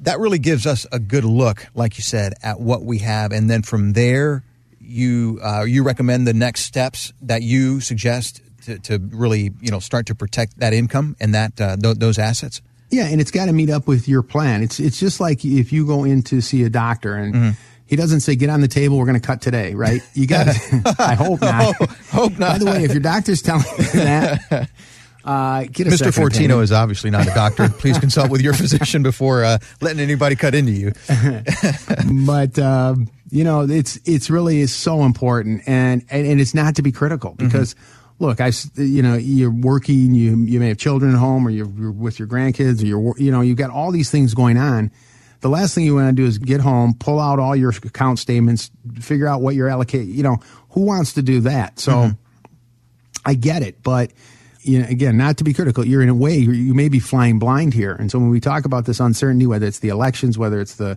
that 0.02 0.18
really 0.18 0.38
gives 0.38 0.66
us 0.66 0.86
a 0.92 0.98
good 0.98 1.24
look, 1.24 1.66
like 1.74 1.98
you 1.98 2.02
said, 2.02 2.34
at 2.42 2.60
what 2.60 2.84
we 2.84 2.98
have. 2.98 3.32
And 3.32 3.48
then 3.48 3.62
from 3.62 3.92
there, 3.94 4.44
you 4.80 5.40
uh, 5.42 5.64
you 5.64 5.82
recommend 5.82 6.26
the 6.26 6.34
next 6.34 6.62
steps 6.62 7.12
that 7.22 7.42
you 7.42 7.80
suggest 7.80 8.40
to, 8.64 8.78
to 8.80 8.98
really 8.98 9.52
you 9.60 9.70
know 9.70 9.80
start 9.80 10.06
to 10.06 10.14
protect 10.14 10.58
that 10.60 10.72
income 10.72 11.16
and 11.20 11.34
that 11.34 11.60
uh, 11.60 11.76
th- 11.76 11.96
those 11.96 12.18
assets. 12.18 12.60
Yeah, 12.90 13.06
and 13.06 13.20
it's 13.20 13.32
got 13.32 13.46
to 13.46 13.52
meet 13.52 13.68
up 13.68 13.88
with 13.88 14.06
your 14.06 14.22
plan. 14.22 14.62
It's 14.62 14.78
it's 14.78 15.00
just 15.00 15.18
like 15.18 15.44
if 15.44 15.72
you 15.72 15.86
go 15.86 16.04
in 16.04 16.22
to 16.24 16.40
see 16.40 16.62
a 16.62 16.70
doctor 16.70 17.16
and 17.16 17.56
he 17.86 17.96
doesn't 17.96 18.20
say 18.20 18.36
get 18.36 18.50
on 18.50 18.60
the 18.60 18.68
table, 18.68 18.98
we're 18.98 19.06
going 19.06 19.20
to 19.20 19.26
cut 19.26 19.40
today, 19.40 19.74
right? 19.74 20.00
You 20.14 20.26
got. 20.28 20.44
to 20.44 20.96
I 20.98 21.14
hope 21.14 21.40
not. 21.40 21.74
hope 22.10 22.38
not. 22.38 22.52
By 22.52 22.58
the 22.58 22.66
way, 22.66 22.84
if 22.84 22.92
your 22.92 23.00
doctor's 23.00 23.42
telling 23.42 23.64
you 23.78 23.84
that, 24.00 24.68
uh, 25.24 25.64
get 25.64 25.86
a 25.86 25.90
Mr. 25.90 26.12
Fortino 26.12 26.28
opinion. 26.28 26.62
is 26.62 26.72
obviously 26.72 27.10
not 27.10 27.26
a 27.26 27.34
doctor. 27.34 27.68
Please 27.68 27.98
consult 27.98 28.30
with 28.30 28.42
your 28.42 28.54
physician 28.62 29.02
before 29.02 29.44
uh, 29.44 29.58
letting 29.80 30.00
anybody 30.00 30.36
cut 30.36 30.54
into 30.54 30.72
you. 30.72 30.92
but 32.24 32.58
um, 32.58 33.08
you 33.30 33.44
know 33.44 33.62
it's 33.62 33.98
it's 34.04 34.30
really 34.30 34.60
is 34.60 34.74
so 34.74 35.04
important 35.04 35.62
and, 35.66 36.04
and 36.10 36.26
and 36.26 36.40
it's 36.40 36.54
not 36.54 36.76
to 36.76 36.82
be 36.82 36.92
critical 36.92 37.34
because 37.34 37.74
look 38.18 38.40
I, 38.40 38.52
you 38.76 39.02
know 39.02 39.14
you're 39.14 39.50
working 39.50 40.14
you 40.14 40.36
you 40.44 40.60
may 40.60 40.68
have 40.68 40.78
children 40.78 41.12
at 41.12 41.18
home 41.18 41.46
or 41.46 41.50
you're, 41.50 41.68
you're 41.70 41.90
with 41.90 42.18
your 42.18 42.28
grandkids 42.28 42.82
or 42.82 42.86
you're 42.86 43.18
you 43.18 43.30
know 43.32 43.40
you've 43.40 43.58
got 43.58 43.70
all 43.70 43.90
these 43.90 44.10
things 44.10 44.32
going 44.34 44.56
on 44.56 44.90
the 45.40 45.48
last 45.48 45.74
thing 45.74 45.84
you 45.84 45.94
want 45.94 46.08
to 46.08 46.22
do 46.22 46.26
is 46.26 46.38
get 46.38 46.60
home 46.60 46.94
pull 46.94 47.20
out 47.20 47.38
all 47.38 47.54
your 47.56 47.70
account 47.70 48.18
statements 48.18 48.70
figure 49.00 49.26
out 49.26 49.40
what 49.40 49.54
you're 49.54 49.68
allocating. 49.68 50.12
you 50.12 50.22
know 50.22 50.38
who 50.70 50.82
wants 50.82 51.14
to 51.14 51.22
do 51.22 51.40
that 51.40 51.78
so 51.78 52.10
I 53.24 53.34
get 53.34 53.62
it, 53.62 53.82
but 53.82 54.12
you 54.62 54.80
know, 54.80 54.88
again, 54.88 55.16
not 55.16 55.38
to 55.38 55.44
be 55.44 55.52
critical, 55.52 55.84
you're 55.84 56.02
in 56.02 56.08
a 56.08 56.14
way 56.14 56.36
you 56.38 56.74
may 56.74 56.88
be 56.88 57.00
flying 57.00 57.38
blind 57.38 57.74
here. 57.74 57.92
And 57.92 58.10
so 58.10 58.18
when 58.18 58.30
we 58.30 58.40
talk 58.40 58.64
about 58.64 58.84
this 58.84 59.00
uncertainty, 59.00 59.46
whether 59.46 59.66
it's 59.66 59.80
the 59.80 59.88
elections, 59.88 60.38
whether 60.38 60.60
it's 60.60 60.76
the 60.76 60.96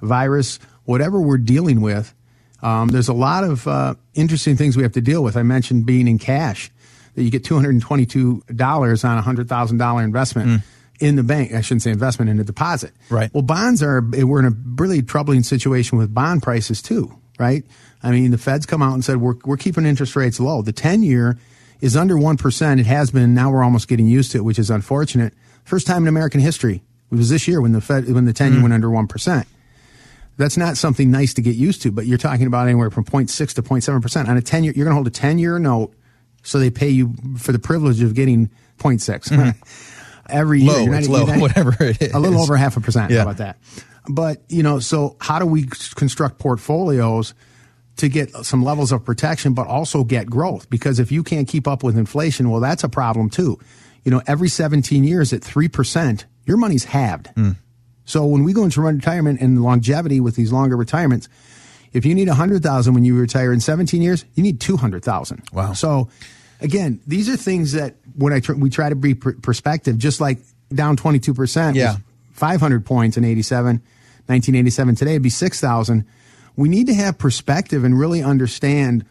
virus, 0.00 0.58
whatever 0.84 1.20
we're 1.20 1.38
dealing 1.38 1.80
with, 1.80 2.14
um, 2.62 2.88
there's 2.88 3.08
a 3.08 3.12
lot 3.12 3.44
of 3.44 3.66
uh, 3.66 3.94
interesting 4.14 4.56
things 4.56 4.76
we 4.76 4.84
have 4.84 4.92
to 4.92 5.00
deal 5.00 5.22
with. 5.22 5.36
I 5.36 5.42
mentioned 5.42 5.84
being 5.84 6.06
in 6.08 6.18
cash, 6.18 6.70
that 7.14 7.22
you 7.22 7.30
get 7.30 7.44
two 7.44 7.54
hundred 7.54 7.70
and 7.74 7.82
twenty-two 7.82 8.44
dollars 8.54 9.04
on 9.04 9.18
a 9.18 9.22
hundred 9.22 9.48
thousand 9.48 9.78
dollar 9.78 10.02
investment. 10.02 10.62
In 11.00 11.16
the 11.16 11.24
bank, 11.24 11.52
I 11.52 11.60
shouldn't 11.60 11.82
say 11.82 11.90
investment 11.90 12.30
in 12.30 12.38
a 12.38 12.44
deposit. 12.44 12.92
Right. 13.10 13.32
Well, 13.34 13.42
bonds 13.42 13.82
are, 13.82 14.00
we're 14.00 14.38
in 14.38 14.44
a 14.44 14.56
really 14.80 15.02
troubling 15.02 15.42
situation 15.42 15.98
with 15.98 16.14
bond 16.14 16.42
prices 16.42 16.80
too, 16.80 17.18
right? 17.38 17.64
I 18.02 18.12
mean, 18.12 18.30
the 18.30 18.38
Fed's 18.38 18.64
come 18.64 18.80
out 18.80 18.94
and 18.94 19.04
said 19.04 19.16
we're, 19.16 19.34
we're 19.44 19.56
keeping 19.56 19.86
interest 19.86 20.14
rates 20.14 20.38
low. 20.38 20.62
The 20.62 20.72
10 20.72 21.02
year 21.02 21.38
is 21.80 21.96
under 21.96 22.14
1%. 22.14 22.80
It 22.80 22.86
has 22.86 23.10
been. 23.10 23.34
Now 23.34 23.50
we're 23.50 23.64
almost 23.64 23.88
getting 23.88 24.06
used 24.06 24.32
to 24.32 24.38
it, 24.38 24.42
which 24.42 24.58
is 24.58 24.70
unfortunate. 24.70 25.34
First 25.64 25.86
time 25.86 26.02
in 26.02 26.08
American 26.08 26.40
history. 26.40 26.82
It 27.10 27.14
was 27.16 27.28
this 27.30 27.48
year 27.48 27.60
when 27.60 27.72
the 27.72 27.80
Fed, 27.80 28.12
when 28.12 28.24
the 28.24 28.32
10 28.32 28.52
year 28.52 28.54
mm-hmm. 28.56 28.62
went 28.70 28.74
under 28.74 28.88
1%. 28.88 29.46
That's 30.36 30.56
not 30.56 30.76
something 30.76 31.10
nice 31.10 31.34
to 31.34 31.42
get 31.42 31.54
used 31.54 31.82
to, 31.82 31.92
but 31.92 32.06
you're 32.06 32.18
talking 32.18 32.46
about 32.46 32.66
anywhere 32.66 32.90
from 32.90 33.04
0.6 33.04 33.54
to 33.54 33.62
0.7%. 33.62 34.28
On 34.28 34.36
a 34.36 34.42
10 34.42 34.64
year, 34.64 34.72
you're 34.74 34.84
going 34.84 34.92
to 34.92 34.96
hold 34.96 35.06
a 35.06 35.10
10 35.10 35.38
year 35.38 35.58
note 35.58 35.94
so 36.42 36.58
they 36.58 36.70
pay 36.70 36.88
you 36.88 37.14
for 37.38 37.52
the 37.52 37.58
privilege 37.58 38.02
of 38.02 38.14
getting 38.14 38.48
0.6 38.78 39.28
mm-hmm. 39.28 39.50
Every 40.28 40.60
year. 40.60 40.72
Low, 40.72 40.80
You're 40.82 40.90
not- 40.92 40.98
it's 41.00 41.08
you're 41.08 41.24
low, 41.24 41.38
whatever 41.38 41.76
it 41.80 42.02
is. 42.02 42.12
A 42.12 42.18
little 42.18 42.40
over 42.40 42.56
half 42.56 42.76
a 42.76 42.80
percent. 42.80 43.10
Yeah. 43.10 43.18
How 43.18 43.22
about 43.24 43.36
that? 43.38 43.58
But, 44.08 44.42
you 44.48 44.62
know, 44.62 44.80
so 44.80 45.16
how 45.20 45.38
do 45.38 45.46
we 45.46 45.66
construct 45.94 46.38
portfolios 46.38 47.32
to 47.96 48.08
get 48.08 48.30
some 48.44 48.62
levels 48.62 48.92
of 48.92 49.04
protection, 49.04 49.54
but 49.54 49.66
also 49.66 50.04
get 50.04 50.26
growth? 50.26 50.68
Because 50.68 50.98
if 50.98 51.10
you 51.10 51.22
can't 51.22 51.48
keep 51.48 51.66
up 51.66 51.82
with 51.82 51.96
inflation, 51.96 52.50
well, 52.50 52.60
that's 52.60 52.84
a 52.84 52.88
problem 52.88 53.30
too. 53.30 53.58
You 54.04 54.10
know, 54.10 54.20
every 54.26 54.48
17 54.48 55.04
years 55.04 55.32
at 55.32 55.40
3%, 55.40 56.24
your 56.44 56.58
money's 56.58 56.84
halved. 56.84 57.28
Hmm. 57.28 57.52
So 58.04 58.26
when 58.26 58.44
we 58.44 58.52
go 58.52 58.64
into 58.64 58.82
retirement 58.82 59.40
and 59.40 59.62
longevity 59.62 60.20
with 60.20 60.36
these 60.36 60.52
longer 60.52 60.76
retirements, 60.76 61.28
if 61.94 62.04
you 62.04 62.14
need 62.14 62.28
100,000 62.28 62.92
when 62.92 63.04
you 63.04 63.18
retire 63.18 63.52
in 63.52 63.60
17 63.60 64.02
years, 64.02 64.26
you 64.34 64.42
need 64.42 64.60
200,000. 64.60 65.42
Wow. 65.52 65.72
So 65.72 66.10
again, 66.64 67.00
these 67.06 67.28
are 67.28 67.36
things 67.36 67.72
that 67.72 67.94
when 68.16 68.32
I 68.32 68.40
tr- 68.40 68.54
we 68.54 68.70
try 68.70 68.88
to 68.88 68.96
be 68.96 69.14
pr- 69.14 69.32
perspective, 69.40 69.98
just 69.98 70.20
like 70.20 70.38
down 70.72 70.96
22%, 70.96 71.76
Yeah. 71.76 71.96
500 72.32 72.84
points 72.84 73.16
in 73.16 73.24
87, 73.24 73.76
1987 74.26 74.94
today 74.96 75.12
it'd 75.12 75.22
be 75.22 75.30
6,000. 75.30 76.04
We 76.56 76.68
need 76.68 76.86
to 76.88 76.94
have 76.94 77.18
perspective 77.18 77.84
and 77.84 77.96
really 77.98 78.22
understand 78.22 79.04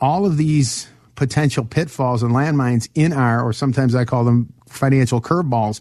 all 0.00 0.26
of 0.26 0.36
these 0.36 0.88
potential 1.14 1.64
pitfalls 1.64 2.22
and 2.22 2.32
landmines 2.32 2.88
in 2.94 3.12
our, 3.12 3.42
or 3.42 3.52
sometimes 3.54 3.94
I 3.94 4.04
call 4.04 4.24
them 4.24 4.52
financial 4.68 5.20
curveballs. 5.22 5.80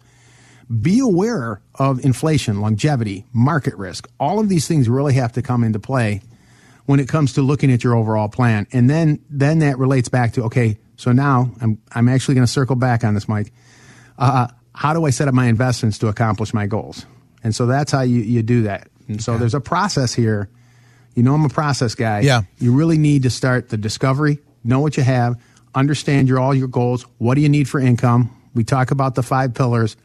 Be 0.81 0.99
aware 0.99 1.59
of 1.75 2.03
inflation, 2.05 2.61
longevity, 2.61 3.25
market 3.33 3.75
risk. 3.75 4.07
All 4.19 4.39
of 4.39 4.47
these 4.49 4.67
things 4.67 4.88
really 4.88 5.13
have 5.15 5.33
to 5.33 5.41
come 5.41 5.63
into 5.63 5.79
play 5.79 6.21
when 6.86 7.00
it 7.00 7.08
comes 7.08 7.34
to 7.34 7.41
looking 7.41 7.71
at 7.71 7.84
your 7.84 7.95
overall 7.95 8.30
plan. 8.30 8.67
And 8.71 8.89
then 8.89 9.19
then 9.30 9.60
that 9.60 9.78
relates 9.78 10.10
back 10.10 10.34
to 10.34 10.43
okay, 10.43 10.78
so 10.98 11.12
now 11.12 11.52
I'm 11.62 11.82
I'm 11.91 12.08
actually 12.10 12.36
going 12.36 12.45
to 12.45 12.52
circle 12.52 12.76
back 12.76 13.04
on 13.04 13.13
this, 13.13 13.28
Mike. 13.28 13.52
Uh, 14.17 14.48
how 14.74 14.93
do 14.93 15.06
I 15.06 15.10
set 15.10 15.28
up 15.28 15.34
my 15.34 15.48
investments 15.48 15.98
to 16.00 16.08
accomplish 16.08 16.54
my 16.54 16.67
goals? 16.67 17.06
And 17.43 17.56
so 17.56 17.65
that's 17.65 17.91
how 17.91 18.02
you, 18.02 18.21
you 18.21 18.43
do 18.43 18.63
that. 18.63 18.89
And 19.08 19.21
so 19.21 19.38
there's 19.38 19.54
a 19.54 19.62
process 19.62 20.13
here. 20.13 20.50
You 21.13 21.24
know, 21.24 21.34
I'm 21.34 21.45
a 21.45 21.50
process 21.50 21.95
guy. 21.95 22.21
Yeah. 22.21 22.41
You 22.58 22.74
really 22.74 22.98
need 22.98 23.24
to 23.24 23.30
start 23.30 23.69
the 23.69 23.78
discovery, 23.78 24.39
know 24.63 24.80
what 24.80 24.98
you 24.98 25.04
have, 25.04 25.39
understand 25.74 26.28
your 26.28 26.39
all 26.39 26.54
your 26.54 26.67
goals. 26.67 27.04
What 27.19 27.36
do 27.36 27.41
you 27.41 27.50
need 27.50 27.69
for 27.69 27.80
income? 27.80 28.36
We 28.54 28.63
talk 28.63 28.91
about 28.91 29.15
the 29.15 29.24
five 29.24 29.54
pillars, 29.54 29.95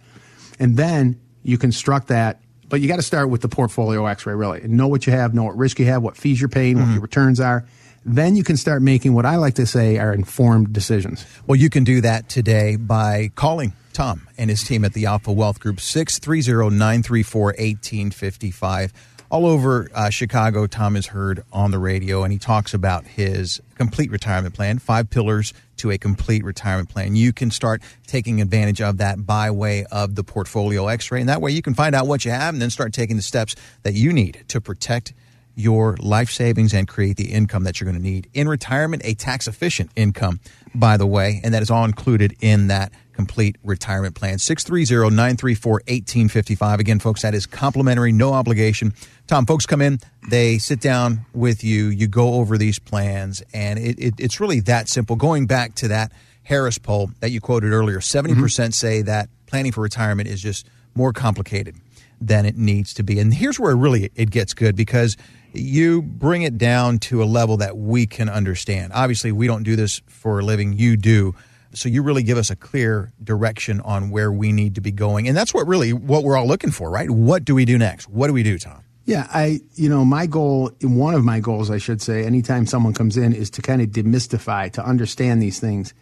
and 0.58 0.76
then 0.76 1.20
you 1.42 1.56
construct 1.56 2.08
that. 2.08 2.40
But 2.70 2.80
you 2.80 2.88
got 2.88 2.96
to 2.96 3.02
start 3.02 3.28
with 3.28 3.42
the 3.42 3.48
portfolio 3.48 4.06
X-ray, 4.06 4.34
really, 4.34 4.62
and 4.62 4.76
know 4.76 4.88
what 4.88 5.06
you 5.06 5.12
have, 5.12 5.34
know 5.34 5.42
what 5.42 5.58
risk 5.58 5.78
you 5.78 5.86
have, 5.86 6.02
what 6.02 6.16
fees 6.16 6.40
you're 6.40 6.48
paying, 6.48 6.78
what 6.78 6.92
your 6.92 7.00
returns 7.00 7.40
are. 7.40 7.66
Then 8.06 8.36
you 8.36 8.44
can 8.44 8.56
start 8.56 8.80
making 8.80 9.12
what 9.12 9.26
I 9.26 9.36
like 9.36 9.54
to 9.54 9.66
say 9.66 9.98
are 9.98 10.14
informed 10.14 10.72
decisions. 10.72 11.26
Well, 11.46 11.56
you 11.56 11.68
can 11.68 11.84
do 11.84 12.00
that 12.00 12.30
today 12.30 12.76
by 12.76 13.30
calling 13.34 13.74
Tom 13.92 14.28
and 14.38 14.48
his 14.48 14.62
team 14.62 14.84
at 14.84 14.94
the 14.94 15.06
Alpha 15.06 15.32
Wealth 15.32 15.60
Group, 15.60 15.80
630 15.80 16.74
934 16.74 17.42
1855. 17.46 18.92
All 19.30 19.46
over 19.46 19.88
uh, 19.94 20.10
Chicago, 20.10 20.66
Tom 20.66 20.96
is 20.96 21.08
heard 21.08 21.44
on 21.52 21.72
the 21.72 21.78
radio, 21.78 22.24
and 22.24 22.32
he 22.32 22.38
talks 22.38 22.72
about 22.72 23.06
his 23.06 23.60
complete 23.74 24.10
retirement 24.10 24.54
plan, 24.54 24.78
five 24.78 25.10
pillars 25.10 25.52
to 25.80 25.90
a 25.90 25.98
complete 25.98 26.44
retirement 26.44 26.88
plan. 26.88 27.16
You 27.16 27.32
can 27.32 27.50
start 27.50 27.82
taking 28.06 28.40
advantage 28.40 28.80
of 28.80 28.98
that 28.98 29.26
by 29.26 29.50
way 29.50 29.84
of 29.90 30.14
the 30.14 30.24
portfolio 30.24 30.88
x 30.88 31.10
ray, 31.10 31.20
and 31.20 31.28
that 31.28 31.40
way 31.40 31.50
you 31.50 31.62
can 31.62 31.74
find 31.74 31.94
out 31.94 32.06
what 32.06 32.24
you 32.24 32.30
have 32.30 32.54
and 32.54 32.62
then 32.62 32.70
start 32.70 32.92
taking 32.92 33.16
the 33.16 33.22
steps 33.22 33.54
that 33.82 33.94
you 33.94 34.12
need 34.12 34.44
to 34.48 34.60
protect 34.60 35.12
your 35.54 35.96
life 36.00 36.30
savings 36.30 36.72
and 36.72 36.88
create 36.88 37.16
the 37.16 37.32
income 37.32 37.64
that 37.64 37.80
you're 37.80 37.90
going 37.90 38.00
to 38.00 38.08
need 38.08 38.28
in 38.32 38.48
retirement, 38.48 39.02
a 39.04 39.14
tax 39.14 39.46
efficient 39.46 39.90
income, 39.96 40.40
by 40.74 40.96
the 40.96 41.06
way, 41.06 41.40
and 41.44 41.52
that 41.52 41.62
is 41.62 41.70
all 41.70 41.84
included 41.84 42.34
in 42.40 42.68
that 42.68 42.92
complete 43.20 43.56
retirement 43.62 44.14
plan. 44.14 44.38
630 44.38 45.14
934 45.14 45.72
1855. 45.72 46.80
Again, 46.80 46.98
folks, 46.98 47.20
that 47.20 47.34
is 47.34 47.44
complimentary, 47.44 48.12
no 48.12 48.32
obligation. 48.32 48.94
Tom, 49.26 49.44
folks 49.44 49.66
come 49.66 49.82
in, 49.82 49.98
they 50.30 50.56
sit 50.56 50.80
down 50.80 51.26
with 51.34 51.62
you, 51.62 51.88
you 51.88 52.08
go 52.08 52.34
over 52.34 52.56
these 52.56 52.78
plans, 52.78 53.42
and 53.52 53.78
it, 53.78 53.98
it, 53.98 54.14
it's 54.18 54.40
really 54.40 54.60
that 54.60 54.88
simple. 54.88 55.16
Going 55.16 55.46
back 55.46 55.74
to 55.76 55.88
that 55.88 56.12
Harris 56.44 56.78
poll 56.78 57.10
that 57.20 57.30
you 57.30 57.42
quoted 57.42 57.72
earlier, 57.72 57.98
70% 57.98 58.36
mm-hmm. 58.36 58.70
say 58.70 59.02
that 59.02 59.28
planning 59.46 59.72
for 59.72 59.82
retirement 59.82 60.26
is 60.26 60.40
just 60.40 60.66
more 60.94 61.12
complicated 61.12 61.76
than 62.22 62.46
it 62.46 62.56
needs 62.56 62.94
to 62.94 63.02
be. 63.02 63.18
And 63.18 63.34
here's 63.34 63.60
where 63.60 63.76
really 63.76 64.10
it 64.14 64.30
gets 64.30 64.54
good 64.54 64.76
because 64.76 65.18
you 65.52 66.00
bring 66.00 66.40
it 66.40 66.56
down 66.56 66.98
to 67.00 67.22
a 67.22 67.26
level 67.26 67.58
that 67.58 67.76
we 67.76 68.06
can 68.06 68.30
understand. 68.30 68.92
Obviously, 68.94 69.30
we 69.30 69.46
don't 69.46 69.62
do 69.62 69.76
this 69.76 70.00
for 70.06 70.38
a 70.38 70.42
living, 70.42 70.72
you 70.72 70.96
do. 70.96 71.34
So 71.72 71.88
you 71.88 72.02
really 72.02 72.22
give 72.22 72.36
us 72.36 72.50
a 72.50 72.56
clear 72.56 73.12
direction 73.22 73.80
on 73.80 74.10
where 74.10 74.32
we 74.32 74.52
need 74.52 74.74
to 74.74 74.80
be 74.80 74.90
going. 74.90 75.28
And 75.28 75.36
that's 75.36 75.54
what 75.54 75.66
really 75.66 75.92
what 75.92 76.24
we're 76.24 76.36
all 76.36 76.46
looking 76.46 76.70
for, 76.70 76.90
right? 76.90 77.10
What 77.10 77.44
do 77.44 77.54
we 77.54 77.64
do 77.64 77.78
next? 77.78 78.08
What 78.08 78.26
do 78.26 78.32
we 78.32 78.42
do, 78.42 78.58
Tom? 78.58 78.82
Yeah, 79.06 79.26
I, 79.32 79.60
you 79.74 79.88
know, 79.88 80.04
my 80.04 80.26
goal, 80.26 80.72
one 80.82 81.14
of 81.14 81.24
my 81.24 81.40
goals, 81.40 81.70
I 81.70 81.78
should 81.78 82.02
say, 82.02 82.24
anytime 82.24 82.66
someone 82.66 82.94
comes 82.94 83.16
in 83.16 83.32
is 83.32 83.50
to 83.50 83.62
kind 83.62 83.82
of 83.82 83.88
demystify, 83.88 84.72
to 84.72 84.84
understand 84.84 85.42
these 85.42 85.58
things. 85.58 85.94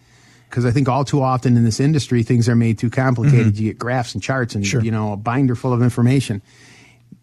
Because 0.48 0.64
I 0.64 0.70
think 0.70 0.88
all 0.88 1.04
too 1.04 1.22
often 1.22 1.56
in 1.56 1.64
this 1.64 1.80
industry, 1.80 2.22
things 2.22 2.48
are 2.48 2.56
made 2.56 2.78
too 2.78 2.90
complicated. 2.90 3.54
Mm-hmm. 3.54 3.62
You 3.62 3.70
get 3.70 3.78
graphs 3.78 4.14
and 4.14 4.22
charts 4.22 4.54
and, 4.54 4.66
sure. 4.66 4.82
you 4.82 4.90
know, 4.90 5.12
a 5.12 5.16
binder 5.16 5.54
full 5.54 5.74
of 5.74 5.82
information. 5.82 6.42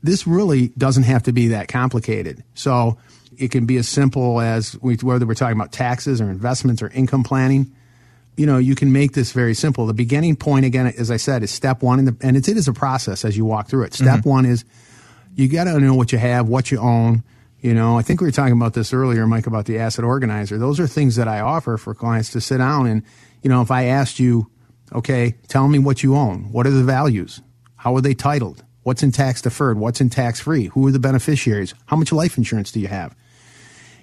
This 0.04 0.28
really 0.28 0.70
doesn't 0.70 1.04
have 1.04 1.24
to 1.24 1.34
be 1.34 1.50
that 1.50 1.68
complicated. 1.68 2.44
So 2.54 3.00
it 3.38 3.50
can 3.50 3.66
be 3.66 3.78
as 3.78 3.90
simple 3.90 4.40
as 4.40 4.78
we, 4.82 4.96
whether 4.98 5.26
we're 5.26 5.34
talking 5.34 5.58
about 5.58 5.72
taxes 5.72 6.22
or 6.22 6.30
investments 6.30 6.84
or 6.84 6.90
income 6.90 7.24
planning 7.24 7.76
you 8.38 8.46
know, 8.46 8.58
you 8.58 8.76
can 8.76 8.92
make 8.92 9.14
this 9.14 9.32
very 9.32 9.54
simple. 9.54 9.86
The 9.86 9.94
beginning 9.94 10.36
point, 10.36 10.66
again, 10.66 10.88
as 10.88 11.10
I 11.10 11.18
said, 11.18 11.44
is 11.44 11.52
step 11.52 11.82
one, 11.82 12.04
the, 12.06 12.18
and 12.22 12.36
it's, 12.36 12.48
it 12.48 12.58
is 12.58 12.68
a 12.68 12.74
process 12.74 13.24
as 13.24 13.38
you 13.38 13.46
walk 13.46 13.68
through 13.68 13.84
it. 13.84 13.94
Step 13.94 14.20
mm-hmm. 14.20 14.30
one 14.30 14.46
is 14.46 14.66
you 15.36 15.48
got 15.48 15.66
to 15.66 15.80
know 15.80 15.94
what 15.94 16.12
you 16.12 16.18
have, 16.18 16.48
what 16.48 16.72
you 16.72 16.80
own. 16.80 17.24
You 17.62 17.74
know, 17.74 17.98
I 17.98 18.02
think 18.02 18.22
we 18.22 18.28
were 18.28 18.32
talking 18.32 18.54
about 18.54 18.74
this 18.74 18.94
earlier, 18.94 19.26
Mike, 19.26 19.48
about 19.48 19.66
the 19.66 19.80
asset 19.80 20.06
organizer. 20.06 20.58
Those 20.58 20.80
are 20.80 20.88
things 20.88 21.16
that 21.16 21.28
I 21.28 21.40
offer 21.40 21.78
for 21.78 21.96
clients 21.96 22.32
to 22.32 22.42
sit 22.42 22.58
down 22.58 22.88
and, 22.88 23.04
you 23.42 23.50
know, 23.50 23.62
if 23.62 23.72
I 23.72 23.86
asked 23.86 24.20
you, 24.20 24.52
okay, 24.94 25.36
tell 25.48 25.68
me 25.68 25.80
what 25.80 26.04
you 26.04 26.16
own. 26.16 26.52
What 26.52 26.68
are 26.68 26.72
the 26.72 26.84
values? 26.84 27.42
How 27.78 27.96
are 27.96 28.02
they 28.02 28.14
titled? 28.14 28.64
What's 28.84 29.02
in 29.02 29.12
tax 29.12 29.42
deferred? 29.42 29.80
What's 29.80 30.00
in 30.00 30.10
tax 30.10 30.40
free? 30.40 30.66
Who 30.66 30.86
are 30.88 30.92
the 30.92 31.00
beneficiaries? 31.00 31.74
How 31.88 31.96
much 31.96 32.12
life 32.12 32.38
insurance 32.38 32.72
do 32.72 32.80
you 32.80 32.88
have? 32.88 33.16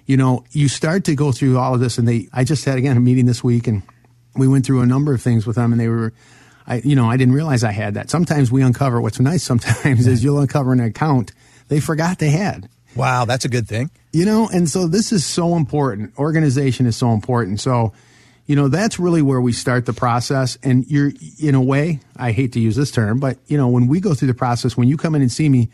You 0.05 0.17
know, 0.17 0.43
you 0.51 0.67
start 0.67 1.05
to 1.05 1.15
go 1.15 1.31
through 1.31 1.57
all 1.57 1.73
of 1.73 1.79
this 1.79 1.97
and 1.97 2.05
they, 2.05 2.27
I 2.33 2.43
just 2.43 2.65
had 2.65 2.77
again 2.77 2.97
a 2.97 2.99
meeting 2.99 3.25
this 3.25 3.43
week 3.43 3.67
and 3.67 3.83
we 4.35 4.47
went 4.47 4.65
through 4.65 4.81
a 4.81 4.85
number 4.85 5.13
of 5.13 5.21
things 5.21 5.45
with 5.45 5.55
them 5.55 5.71
and 5.71 5.79
they 5.79 5.87
were 5.87 6.13
I, 6.65 6.75
you 6.77 6.95
know, 6.95 7.09
I 7.09 7.17
didn't 7.17 7.33
realize 7.33 7.63
I 7.63 7.71
had 7.71 7.95
that. 7.95 8.09
Sometimes 8.09 8.51
we 8.51 8.61
uncover 8.61 9.01
what's 9.01 9.19
nice 9.19 9.43
sometimes 9.43 10.07
is 10.07 10.23
you'll 10.23 10.39
uncover 10.39 10.73
an 10.73 10.79
account 10.79 11.31
they 11.67 11.79
forgot 11.79 12.19
they 12.19 12.29
had. 12.29 12.69
Wow, 12.95 13.25
that's 13.25 13.45
a 13.45 13.49
good 13.49 13.67
thing. 13.67 13.89
You 14.11 14.25
know, 14.25 14.49
and 14.53 14.69
so 14.69 14.87
this 14.87 15.11
is 15.11 15.25
so 15.25 15.55
important. 15.55 16.17
Organization 16.17 16.85
is 16.85 16.95
so 16.95 17.11
important. 17.11 17.59
So, 17.59 17.93
you 18.45 18.55
know, 18.55 18.67
that's 18.67 18.99
really 18.99 19.21
where 19.21 19.41
we 19.41 19.51
start 19.51 19.85
the 19.85 19.93
process. 19.93 20.57
And 20.61 20.85
you're, 20.85 21.11
in 21.41 21.55
a 21.55 21.61
way, 21.61 22.01
I 22.15 22.31
hate 22.31 22.53
to 22.53 22.59
use 22.59 22.75
this 22.75 22.91
term, 22.91 23.19
but, 23.19 23.37
you 23.47 23.57
know, 23.57 23.69
when 23.69 23.87
we 23.87 23.99
go 23.99 24.13
through 24.13 24.27
the 24.27 24.33
process, 24.33 24.77
when 24.77 24.87
you 24.87 24.97
come 24.97 25.15
in 25.15 25.21
and 25.21 25.31
see 25.31 25.49
me, 25.49 25.69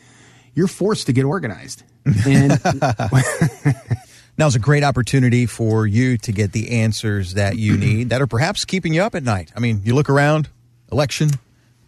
you're 0.54 0.68
forced 0.68 1.08
to 1.08 1.14
get 1.14 1.26
organized. 1.26 1.84
And 2.06 2.54
Now's 4.40 4.56
a 4.56 4.60
great 4.60 4.86
opportunity 4.86 5.46
for 5.46 5.86
you 5.86 6.18
to 6.20 6.32
get 6.32 6.54
the 6.54 6.80
answers 6.80 7.34
that 7.34 7.58
you 7.58 7.76
need 7.78 8.12
that 8.12 8.22
are 8.22 8.28
perhaps 8.28 8.64
keeping 8.64 8.94
you 8.94 9.02
up 9.02 9.14
at 9.14 9.22
night. 9.22 9.52
I 9.54 9.60
mean, 9.60 9.82
you 9.84 9.94
look 9.94 10.10
around, 10.10 10.48
election, 10.94 11.32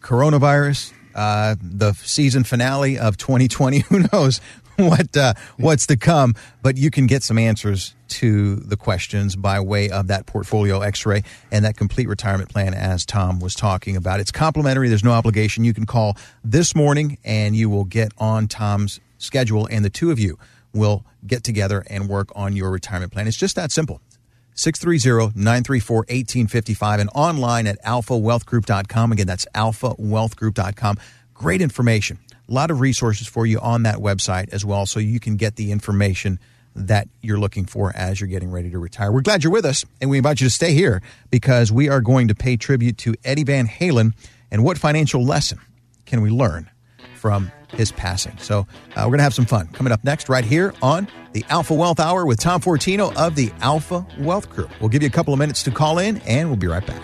coronavirus, 0.02 0.92
uh, 1.16 1.56
the 1.62 1.94
season 1.94 2.44
finale 2.44 3.00
of 3.00 3.16
2020. 3.16 3.80
Who 3.88 4.04
knows 4.12 4.42
what 4.76 5.16
uh, 5.16 5.36
what's 5.56 5.88
to 5.88 5.96
come? 5.96 6.36
But 6.62 6.76
you 6.76 6.92
can 6.92 7.08
get 7.08 7.24
some 7.24 7.38
answers 7.38 7.96
to 8.20 8.58
the 8.58 8.76
questions 8.76 9.38
by 9.38 9.62
way 9.62 9.90
of 9.90 10.08
that 10.08 10.26
portfolio 10.26 10.82
X-ray 10.82 11.24
and 11.54 11.64
that 11.64 11.78
complete 11.78 12.10
retirement 12.10 12.50
plan, 12.50 12.74
as 12.74 13.06
Tom 13.06 13.40
was 13.40 13.56
talking 13.56 13.96
about. 13.96 14.20
It's 14.20 14.30
complimentary. 14.30 14.90
There's 14.90 15.06
no 15.06 15.14
obligation. 15.14 15.64
You 15.64 15.74
can 15.74 15.86
call 15.86 16.18
this 16.44 16.76
morning, 16.76 17.18
and 17.24 17.56
you 17.56 17.70
will 17.70 17.86
get 17.86 18.12
on 18.18 18.50
Tom's 18.50 19.00
schedule, 19.20 19.70
and 19.72 19.86
the 19.86 19.90
two 19.90 20.12
of 20.12 20.20
you 20.20 20.38
will 20.74 21.06
get 21.26 21.44
together 21.44 21.84
and 21.88 22.10
work 22.10 22.30
on 22.36 22.56
your 22.56 22.72
retirement 22.72 23.12
plan. 23.12 23.28
It's 23.28 23.38
just 23.38 23.56
that 23.56 23.72
simple. 23.72 24.02
630-934-1855 24.56 27.00
and 27.00 27.10
online 27.16 27.68
at 27.68 27.82
alphawealthgroup.com. 27.84 29.12
Again, 29.12 29.28
that's 29.28 29.46
alphawealthgroup.com. 29.56 30.98
Great 31.34 31.62
information. 31.62 32.20
A 32.48 32.54
lot 32.54 32.70
of 32.70 32.82
resources 32.82 33.28
for 33.28 33.46
you 33.46 33.60
on 33.60 33.84
that 33.84 33.98
website 33.98 34.54
as 34.54 34.66
well, 34.66 34.86
so 34.86 35.00
you 35.00 35.20
can 35.20 35.38
get 35.38 35.56
the 35.56 35.72
information 35.72 36.40
that 36.76 37.08
you're 37.22 37.40
looking 37.40 37.66
for 37.66 37.96
as 37.96 38.20
you're 38.20 38.28
getting 38.28 38.52
ready 38.52 38.70
to 38.70 38.80
retire. 38.80 39.12
We're 39.12 39.22
glad 39.22 39.44
you're 39.44 39.54
with 39.54 39.66
us, 39.66 39.86
and 40.00 40.10
we 40.10 40.18
invite 40.18 40.42
you 40.42 40.48
to 40.48 40.54
stay 40.54 40.74
here 40.74 41.02
because 41.30 41.72
we 41.72 41.90
are 41.90 42.02
going 42.02 42.28
to 42.28 42.36
pay 42.36 42.58
tribute 42.58 42.98
to 43.00 43.16
Eddie 43.24 43.44
Van 43.44 43.68
Halen 43.68 44.14
and 44.52 44.64
what 44.64 44.78
financial 44.78 45.24
lesson 45.24 45.60
can 46.06 46.22
we 46.22 46.30
learn 46.30 46.70
from 47.16 47.52
his 47.72 47.92
passing. 47.92 48.38
So 48.38 48.60
uh, 48.60 48.66
we're 48.98 49.06
going 49.06 49.20
to 49.20 49.24
have 49.24 49.34
some 49.34 49.46
fun 49.46 49.68
coming 49.68 49.92
up 49.92 50.04
next, 50.04 50.30
right 50.30 50.46
here 50.46 50.74
on 50.82 51.08
the 51.34 51.46
Alpha 51.50 51.74
Wealth 51.74 52.00
Hour 52.00 52.26
with 52.26 52.40
Tom 52.40 52.62
Fortino 52.62 53.16
of 53.16 53.36
the 53.36 53.52
Alpha 53.62 54.06
Wealth 54.20 54.50
Group. 54.50 54.70
We'll 54.80 54.90
give 54.90 55.02
you 55.02 55.08
a 55.08 55.12
couple 55.12 55.34
of 55.34 55.40
minutes 55.40 55.64
to 55.64 55.72
call 55.72 56.00
in, 56.00 56.18
and 56.20 56.50
we'll 56.50 56.58
be 56.58 56.68
right 56.68 56.86
back. 56.86 57.02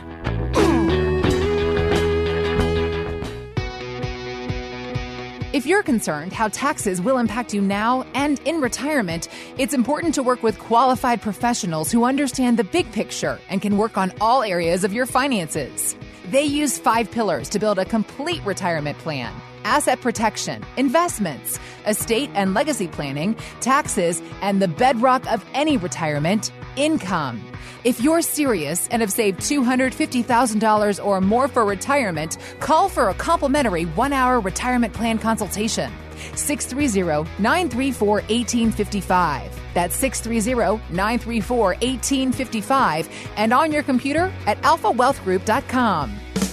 If 5.54 5.66
you're 5.66 5.82
concerned 5.82 6.34
how 6.34 6.50
taxes 6.50 7.02
will 7.02 7.18
impact 7.18 7.52
you 7.52 7.62
now 7.62 8.06
and 8.14 8.40
in 8.46 8.62
retirement, 8.62 9.28
it's 9.58 9.74
important 9.74 10.14
to 10.14 10.22
work 10.22 10.44
with 10.44 10.60
qualified 10.60 11.20
professionals 11.20 11.92
who 11.92 12.04
understand 12.04 12.58
the 12.58 12.64
big 12.64 12.92
picture 12.92 13.40
and 13.50 13.60
can 13.60 13.76
work 13.78 13.98
on 13.98 14.14
all 14.22 14.44
areas 14.44 14.84
of 14.84 14.94
your 14.94 15.08
finances. 15.08 15.96
They 16.30 16.44
use 16.44 16.78
five 16.78 17.10
pillars 17.10 17.50
to 17.50 17.60
build 17.60 17.80
a 17.80 17.86
complete 17.86 18.46
retirement 18.46 19.00
plan 19.00 19.34
asset 19.68 20.00
protection, 20.00 20.64
investments, 20.78 21.60
estate 21.86 22.30
and 22.34 22.54
legacy 22.54 22.88
planning, 22.88 23.36
taxes, 23.60 24.22
and 24.42 24.62
the 24.62 24.68
bedrock 24.68 25.30
of 25.32 25.46
any 25.54 25.76
retirement 25.78 26.52
income. 26.78 27.44
If 27.84 28.00
you're 28.02 28.22
serious 28.22 28.88
and 28.90 29.02
have 29.02 29.12
saved 29.12 29.40
$250,000 29.42 31.06
or 31.06 31.22
more 31.22 31.48
for 31.48 31.66
retirement, 31.66 32.38
call 32.60 32.90
for 32.90 33.10
a 33.10 33.14
complimentary 33.14 33.84
one 33.84 34.14
hour 34.14 34.40
retirement 34.40 34.94
plan 34.94 35.20
consultation. 35.20 35.92
630 36.36 37.30
934 37.40 38.08
1855. 38.08 39.60
That's 39.74 39.96
630 39.96 40.82
934 40.94 41.68
1855 41.68 43.10
and 43.36 43.54
on 43.54 43.72
your 43.72 43.84
computer 43.84 44.32
at 44.46 44.62
alphawealthgroup.com. 44.62 46.47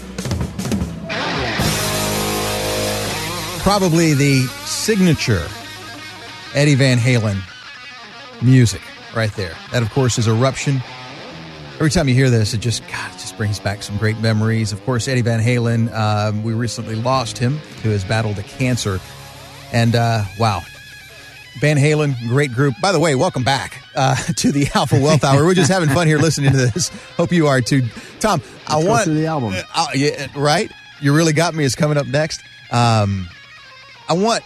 probably 3.65 4.13
the 4.13 4.43
signature 4.67 5.49
Eddie 6.55 6.75
Van 6.75 6.99
Halen 6.99 7.41
music 8.43 8.83
right 9.17 9.33
there. 9.33 9.55
That, 9.73 9.83
of 9.83 9.89
course, 9.91 10.19
is 10.19 10.29
Eruption. 10.29 10.83
Every 11.77 11.89
time 11.89 12.07
you 12.07 12.15
hear 12.15 12.29
this, 12.29 12.53
it 12.53 12.59
just, 12.59 12.87
God, 12.89 13.11
it 13.15 13.19
just 13.19 13.39
brings 13.39 13.59
back 13.59 13.83
some 13.83 13.97
great 13.97 14.19
memories. 14.21 14.71
Of 14.73 14.85
course, 14.85 15.09
Eddie 15.09 15.23
Van 15.23 15.41
Halen, 15.41 15.91
uh, 15.91 16.33
we 16.43 16.53
recently 16.53 16.95
lost 16.95 17.39
him 17.39 17.59
to 17.81 17.89
his 17.89 18.05
battle 18.05 18.35
to 18.35 18.43
cancer. 18.43 19.01
And 19.73 19.97
uh, 19.97 20.25
wow, 20.39 20.61
Van 21.59 21.79
Halen, 21.79 22.19
great 22.29 22.53
group. 22.53 22.75
By 22.83 22.93
the 22.93 23.01
way, 23.01 23.15
welcome 23.15 23.45
back 23.45 23.83
uh, 23.97 24.15
to 24.37 24.53
the 24.53 24.69
Alpha 24.75 25.01
Wealth 25.01 25.25
Hour. 25.25 25.43
We're 25.43 25.55
just 25.55 25.73
having 25.73 25.89
fun 25.89 26.07
here 26.07 26.19
listening 26.19 26.51
to 26.51 26.59
this. 26.59 26.89
Hope 27.17 27.33
you 27.33 27.47
are 27.47 27.63
too. 27.63 27.81
Tom, 28.21 28.43
Let's 28.43 28.71
I 28.71 28.85
want 28.85 29.07
the 29.07 29.25
album. 29.25 29.55
Uh, 29.75 29.87
yeah, 29.95 30.27
right. 30.37 30.71
You 31.01 31.17
really 31.17 31.33
got 31.33 31.55
me. 31.55 31.65
Is 31.65 31.75
coming 31.75 31.97
up 31.97 32.07
next. 32.07 32.43
Um, 32.71 33.27
I 34.09 34.13
want 34.15 34.43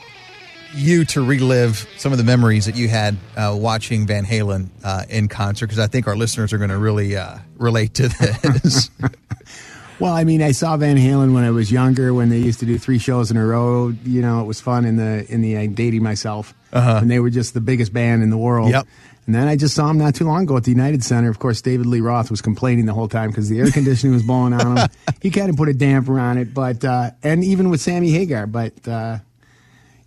you 0.74 1.04
to 1.04 1.24
relive 1.24 1.88
some 1.96 2.12
of 2.12 2.18
the 2.18 2.24
memories 2.24 2.66
that 2.66 2.76
you 2.76 2.88
had 2.88 3.16
uh, 3.36 3.56
watching 3.58 4.06
Van 4.06 4.24
Halen 4.24 4.68
uh, 4.84 5.04
in 5.08 5.28
concert 5.28 5.66
because 5.66 5.78
I 5.78 5.86
think 5.86 6.06
our 6.06 6.16
listeners 6.16 6.52
are 6.52 6.58
going 6.58 6.70
to 6.70 6.78
really 6.78 7.16
uh, 7.16 7.38
relate 7.56 7.94
to 7.94 8.08
this. 8.08 8.90
well, 10.00 10.12
I 10.12 10.24
mean, 10.24 10.42
I 10.42 10.52
saw 10.52 10.76
Van 10.76 10.96
Halen 10.96 11.34
when 11.34 11.44
I 11.44 11.50
was 11.50 11.72
younger 11.72 12.12
when 12.12 12.28
they 12.28 12.38
used 12.38 12.60
to 12.60 12.66
do 12.66 12.78
three 12.78 12.98
shows 12.98 13.30
in 13.30 13.36
a 13.36 13.46
row. 13.46 13.94
You 14.04 14.22
know, 14.22 14.40
it 14.40 14.44
was 14.44 14.60
fun 14.60 14.84
in 14.84 14.96
the 14.96 15.26
in 15.32 15.40
the 15.40 15.58
I'm 15.58 15.74
dating 15.74 16.02
myself, 16.02 16.54
uh-huh. 16.72 16.98
and 17.02 17.10
they 17.10 17.20
were 17.20 17.30
just 17.30 17.54
the 17.54 17.60
biggest 17.60 17.92
band 17.92 18.22
in 18.22 18.30
the 18.30 18.38
world. 18.38 18.70
Yep. 18.70 18.86
And 19.26 19.34
then 19.34 19.46
I 19.46 19.56
just 19.56 19.74
saw 19.74 19.90
him 19.90 19.98
not 19.98 20.14
too 20.14 20.24
long 20.24 20.44
ago 20.44 20.56
at 20.56 20.64
the 20.64 20.70
United 20.70 21.04
Center. 21.04 21.28
Of 21.28 21.38
course, 21.38 21.60
David 21.60 21.84
Lee 21.84 22.00
Roth 22.00 22.30
was 22.30 22.40
complaining 22.40 22.86
the 22.86 22.94
whole 22.94 23.08
time 23.08 23.28
because 23.28 23.50
the 23.50 23.58
air 23.58 23.70
conditioning 23.70 24.14
was 24.14 24.22
blowing 24.22 24.54
on 24.54 24.78
him. 24.78 24.88
he 25.20 25.30
kind 25.30 25.50
of 25.50 25.56
put 25.56 25.68
a 25.68 25.74
damper 25.74 26.18
on 26.18 26.38
it, 26.38 26.54
but 26.54 26.82
uh, 26.82 27.10
and 27.22 27.44
even 27.44 27.68
with 27.68 27.82
Sammy 27.82 28.10
Hagar, 28.10 28.46
but 28.46 28.88
uh, 28.88 29.18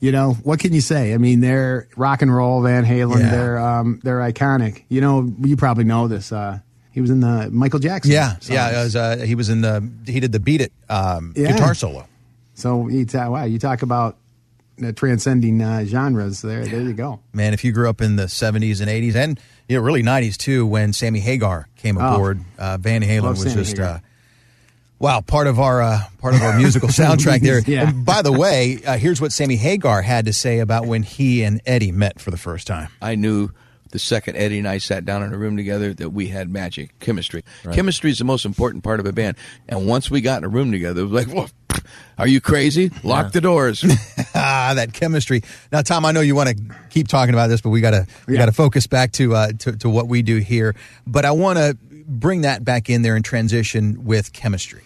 You 0.01 0.11
know 0.11 0.33
what 0.43 0.59
can 0.59 0.73
you 0.73 0.81
say? 0.81 1.13
I 1.13 1.17
mean, 1.17 1.39
they're 1.41 1.87
rock 1.95 2.21
and 2.23 2.33
roll, 2.35 2.61
Van 2.63 2.83
Halen. 2.83 3.19
Yeah. 3.21 3.29
They're 3.31 3.59
um, 3.59 3.99
they're 4.03 4.19
iconic. 4.19 4.83
You 4.89 4.99
know, 4.99 5.31
you 5.41 5.55
probably 5.55 5.83
know 5.83 6.07
this. 6.07 6.31
Uh, 6.31 6.59
he 6.91 6.99
was 7.01 7.09
in 7.11 7.19
the 7.21 7.49
Michael 7.51 7.79
Jackson. 7.79 8.11
Yeah, 8.11 8.31
songs. 8.33 8.49
yeah. 8.49 8.79
It 8.81 8.83
was, 8.83 8.95
uh, 8.95 9.17
he 9.17 9.35
was 9.35 9.49
in 9.49 9.61
the 9.61 9.87
he 10.07 10.19
did 10.19 10.31
the 10.31 10.39
Beat 10.39 10.59
It 10.61 10.73
um, 10.89 11.33
Yeah. 11.37 11.51
guitar 11.53 11.73
solo. 11.75 12.07
So 12.55 12.87
you 12.89 13.05
talk, 13.05 13.29
wow, 13.29 13.43
you 13.45 13.59
talk 13.59 13.81
about 13.83 14.17
uh, 14.83 14.91
transcending 14.91 15.61
uh, 15.61 15.85
genres. 15.85 16.41
There, 16.41 16.65
there 16.65 16.81
you 16.81 16.93
go. 16.93 17.19
Man, 17.33 17.53
if 17.53 17.63
you 17.63 17.71
grew 17.71 17.87
up 17.87 18.01
in 18.01 18.15
the 18.15 18.25
'70s 18.25 18.81
and 18.81 18.89
'80s 18.89 19.15
and 19.15 19.39
you 19.69 19.77
know 19.77 19.83
really 19.83 20.01
'90s 20.01 20.35
too, 20.35 20.65
when 20.65 20.93
Sammy 20.93 21.19
Hagar 21.19 21.67
came 21.77 21.99
Oh. 21.99 22.15
aboard, 22.15 22.41
uh, 22.57 22.77
Van 22.77 23.03
Halen 23.03 23.21
Love 23.21 23.37
was 23.37 23.43
Sammy 23.43 23.55
just. 23.63 23.77
Hagar. 25.01 25.15
Wow, 25.15 25.21
part 25.21 25.47
of 25.47 25.59
our 25.59 25.81
uh, 25.81 25.99
part 26.19 26.35
of 26.35 26.41
our 26.41 26.57
musical 26.57 26.89
soundtrack 26.89 27.41
there. 27.41 27.59
Yeah. 27.59 27.89
And 27.89 28.05
by 28.05 28.21
the 28.21 28.31
way, 28.31 28.79
uh, 28.85 28.97
here's 28.97 29.19
what 29.21 29.31
Sammy 29.31 29.55
Hagar 29.55 30.01
had 30.01 30.25
to 30.25 30.33
say 30.33 30.59
about 30.59 30.85
when 30.85 31.03
he 31.03 31.43
and 31.43 31.61
Eddie 31.65 31.91
met 31.91 32.19
for 32.19 32.31
the 32.31 32.37
first 32.37 32.67
time. 32.67 32.89
I 33.01 33.15
knew 33.15 33.49
the 33.91 33.99
second 33.99 34.37
Eddie 34.37 34.59
and 34.59 34.67
I 34.67 34.77
sat 34.77 35.03
down 35.05 35.21
in 35.21 35.33
a 35.33 35.37
room 35.37 35.57
together 35.57 35.93
that 35.95 36.11
we 36.11 36.27
had 36.29 36.49
magic, 36.49 36.97
chemistry. 36.99 37.43
Chemistry 37.73 38.09
is 38.09 38.19
the 38.19 38.23
most 38.23 38.45
important 38.45 38.85
part 38.85 39.01
of 39.01 39.05
a 39.05 39.11
band. 39.11 39.35
And 39.67 39.85
once 39.85 40.09
we 40.09 40.21
got 40.21 40.37
in 40.37 40.43
a 40.45 40.47
room 40.47 40.71
together, 40.71 41.01
it 41.01 41.09
was 41.09 41.25
like, 41.27 41.35
Whoa, 41.35 41.47
are 42.17 42.27
you 42.27 42.39
crazy? 42.39 42.89
Lock 43.03 43.33
the 43.33 43.41
doors. 43.41 43.83
ah, 44.35 44.71
that 44.75 44.93
chemistry. 44.93 45.41
Now, 45.73 45.81
Tom, 45.81 46.05
I 46.05 46.13
know 46.13 46.21
you 46.21 46.35
want 46.35 46.49
to 46.49 46.75
keep 46.89 47.07
talking 47.09 47.33
about 47.33 47.47
this, 47.47 47.59
but 47.59 47.69
we 47.69 47.81
got 47.81 47.91
to 47.91 48.07
we 48.27 48.35
Yeah. 48.35 48.41
got 48.41 48.45
to 48.45 48.51
focus 48.53 48.87
back 48.87 49.11
to, 49.13 49.35
uh, 49.35 49.51
to 49.59 49.75
to 49.77 49.89
what 49.89 50.07
we 50.07 50.21
do 50.21 50.37
here. 50.37 50.73
But 51.05 51.25
I 51.25 51.31
want 51.31 51.57
to 51.57 51.77
bring 52.07 52.41
that 52.41 52.63
back 52.63 52.89
in 52.89 53.01
there 53.01 53.15
and 53.15 53.25
transition 53.25 54.05
with 54.05 54.31
chemistry. 54.31 54.83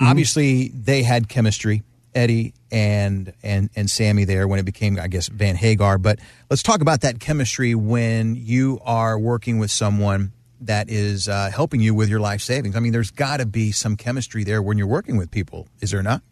Obviously, 0.00 0.68
they 0.68 1.02
had 1.02 1.28
chemistry, 1.28 1.82
Eddie 2.14 2.54
and 2.70 3.32
and 3.42 3.70
and 3.76 3.90
Sammy 3.90 4.24
there 4.24 4.46
when 4.48 4.58
it 4.58 4.64
became, 4.64 4.98
I 4.98 5.08
guess, 5.08 5.28
Van 5.28 5.56
Hagar. 5.56 5.98
But 5.98 6.18
let's 6.50 6.62
talk 6.62 6.80
about 6.80 7.02
that 7.02 7.20
chemistry 7.20 7.74
when 7.74 8.34
you 8.36 8.80
are 8.84 9.18
working 9.18 9.58
with 9.58 9.70
someone 9.70 10.32
that 10.60 10.88
is 10.88 11.28
uh, 11.28 11.50
helping 11.54 11.80
you 11.80 11.94
with 11.94 12.08
your 12.08 12.20
life 12.20 12.40
savings. 12.40 12.76
I 12.76 12.80
mean, 12.80 12.92
there's 12.92 13.10
got 13.10 13.38
to 13.38 13.46
be 13.46 13.72
some 13.72 13.96
chemistry 13.96 14.44
there 14.44 14.62
when 14.62 14.78
you're 14.78 14.86
working 14.86 15.16
with 15.16 15.30
people, 15.30 15.68
is 15.80 15.90
there 15.90 16.02
not? 16.02 16.22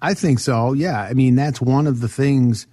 I 0.00 0.14
think 0.14 0.38
so. 0.38 0.72
Yeah. 0.72 1.00
I 1.00 1.12
mean, 1.14 1.34
that's 1.34 1.60
one 1.60 1.86
of 1.86 2.00
the 2.00 2.08
things 2.08 2.66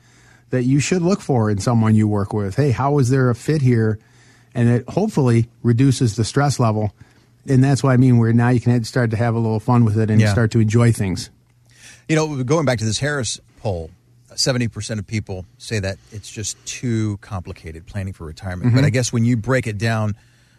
that 0.52 0.64
you 0.64 0.80
should 0.80 1.02
look 1.02 1.22
for 1.22 1.50
in 1.50 1.58
someone 1.58 1.96
you 1.96 2.08
work 2.08 2.34
with. 2.34 2.56
Hey, 2.56 2.72
how 2.72 3.00
is 3.00 3.10
there 3.10 3.30
a 3.30 3.36
fit 3.36 3.62
here? 3.62 4.00
And 4.54 4.70
it 4.70 4.88
hopefully 4.90 5.50
reduces 5.64 6.16
the 6.16 6.24
stress 6.24 6.60
level. 6.60 6.94
And 7.48 7.64
that's 7.64 7.84
what 7.84 7.92
I 7.92 7.98
mean, 7.98 8.18
where 8.18 8.34
now 8.34 8.50
you 8.50 8.60
can 8.60 8.84
start 8.84 9.12
to 9.12 9.18
have 9.18 9.36
a 9.36 9.40
little 9.40 9.60
fun 9.60 9.86
with 9.86 9.98
it 9.98 10.10
and 10.10 10.20
Yeah. 10.20 10.32
start 10.32 10.52
to 10.52 10.60
enjoy 10.60 10.92
things. 10.92 11.30
You 12.10 12.16
know, 12.16 12.44
going 12.44 12.66
back 12.66 12.80
to 12.80 12.86
this 12.86 13.00
Harris 13.00 13.40
poll, 13.60 13.92
70% 14.36 15.00
of 15.00 15.08
people 15.08 15.46
say 15.58 15.80
that 15.80 15.98
it's 16.12 16.30
just 16.30 16.58
too 16.66 17.18
complicated 17.22 17.86
planning 17.86 18.14
for 18.14 18.26
retirement. 18.26 18.74
But 18.74 18.82
Mhm. 18.84 18.88
I 18.88 18.90
guess 18.90 19.14
when 19.14 19.26
you 19.26 19.38
break 19.38 19.66
it 19.68 19.78
down 19.78 20.16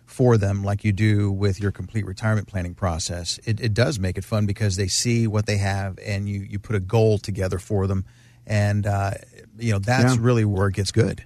for 0.07 0.39
them, 0.39 0.63
like 0.65 0.85
you 0.85 0.93
do 0.93 1.31
with 1.31 1.61
your 1.61 1.73
complete 1.73 2.07
retirement 2.07 2.47
planning 2.47 2.75
process, 2.75 3.39
it, 3.45 3.61
it 3.61 3.75
does 3.75 3.99
make 3.99 4.17
it 4.17 4.25
fun 4.25 4.47
because 4.47 4.77
they 4.77 4.87
see 4.89 5.27
what 5.27 5.47
they 5.47 5.57
have 5.59 5.99
and 6.05 6.29
you, 6.29 6.41
you 6.49 6.59
put 6.59 6.77
a 6.77 6.81
goal 6.81 7.19
together 7.19 7.59
for 7.59 7.87
them. 7.87 8.05
And, 8.47 8.87
uh, 8.87 9.13
you 9.59 9.73
know, 9.73 9.79
that's 9.81 10.15
Yeah. 10.15 10.21
really 10.23 10.45
where 10.45 10.69
it 10.69 10.75
gets 10.75 10.93
good. 10.93 11.25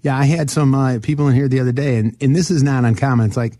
Yeah, 0.00 0.16
I 0.16 0.24
had 0.24 0.50
some 0.50 0.74
uh, 0.74 0.98
people 1.00 1.28
in 1.28 1.34
here 1.36 1.46
the 1.46 1.60
other 1.60 1.70
day, 1.72 1.98
and, 1.98 2.16
and 2.20 2.34
this 2.34 2.50
is 2.50 2.62
not 2.62 2.84
uncommon. 2.84 3.26
It's 3.26 3.36
like, 3.36 3.58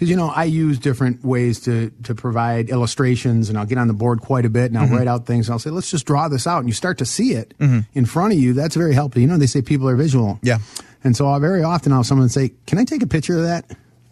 because, 0.00 0.08
you 0.08 0.16
know, 0.16 0.28
I 0.28 0.44
use 0.44 0.78
different 0.78 1.22
ways 1.22 1.60
to, 1.60 1.90
to 2.04 2.14
provide 2.14 2.70
illustrations, 2.70 3.50
and 3.50 3.58
I'll 3.58 3.66
get 3.66 3.76
on 3.76 3.86
the 3.86 3.92
board 3.92 4.22
quite 4.22 4.46
a 4.46 4.48
bit, 4.48 4.70
and 4.70 4.78
I'll 4.78 4.88
Mhm. 4.88 4.96
write 4.96 5.06
out 5.08 5.26
things, 5.26 5.46
and 5.46 5.52
I'll 5.52 5.58
say, 5.58 5.68
let's 5.68 5.90
just 5.90 6.06
draw 6.06 6.26
this 6.28 6.46
out. 6.46 6.60
And 6.60 6.68
you 6.68 6.72
start 6.72 6.96
to 6.98 7.04
see 7.04 7.32
it 7.34 7.52
Mhm. 7.60 7.84
in 7.92 8.06
front 8.06 8.32
of 8.32 8.38
you. 8.38 8.54
That's 8.54 8.74
very 8.76 8.94
helpful. 8.94 9.20
You 9.20 9.28
know, 9.28 9.36
they 9.36 9.46
say 9.46 9.60
people 9.60 9.86
are 9.90 9.96
visual. 9.96 10.38
Yeah. 10.42 10.56
And 11.04 11.14
so 11.14 11.28
I'll 11.28 11.38
very 11.38 11.62
often 11.62 11.92
I'll 11.92 11.98
have 11.98 12.06
someone 12.06 12.30
say, 12.30 12.52
can 12.66 12.78
I 12.78 12.84
take 12.84 13.02
a 13.02 13.06
picture 13.06 13.36
of 13.36 13.42
that? 13.44 13.66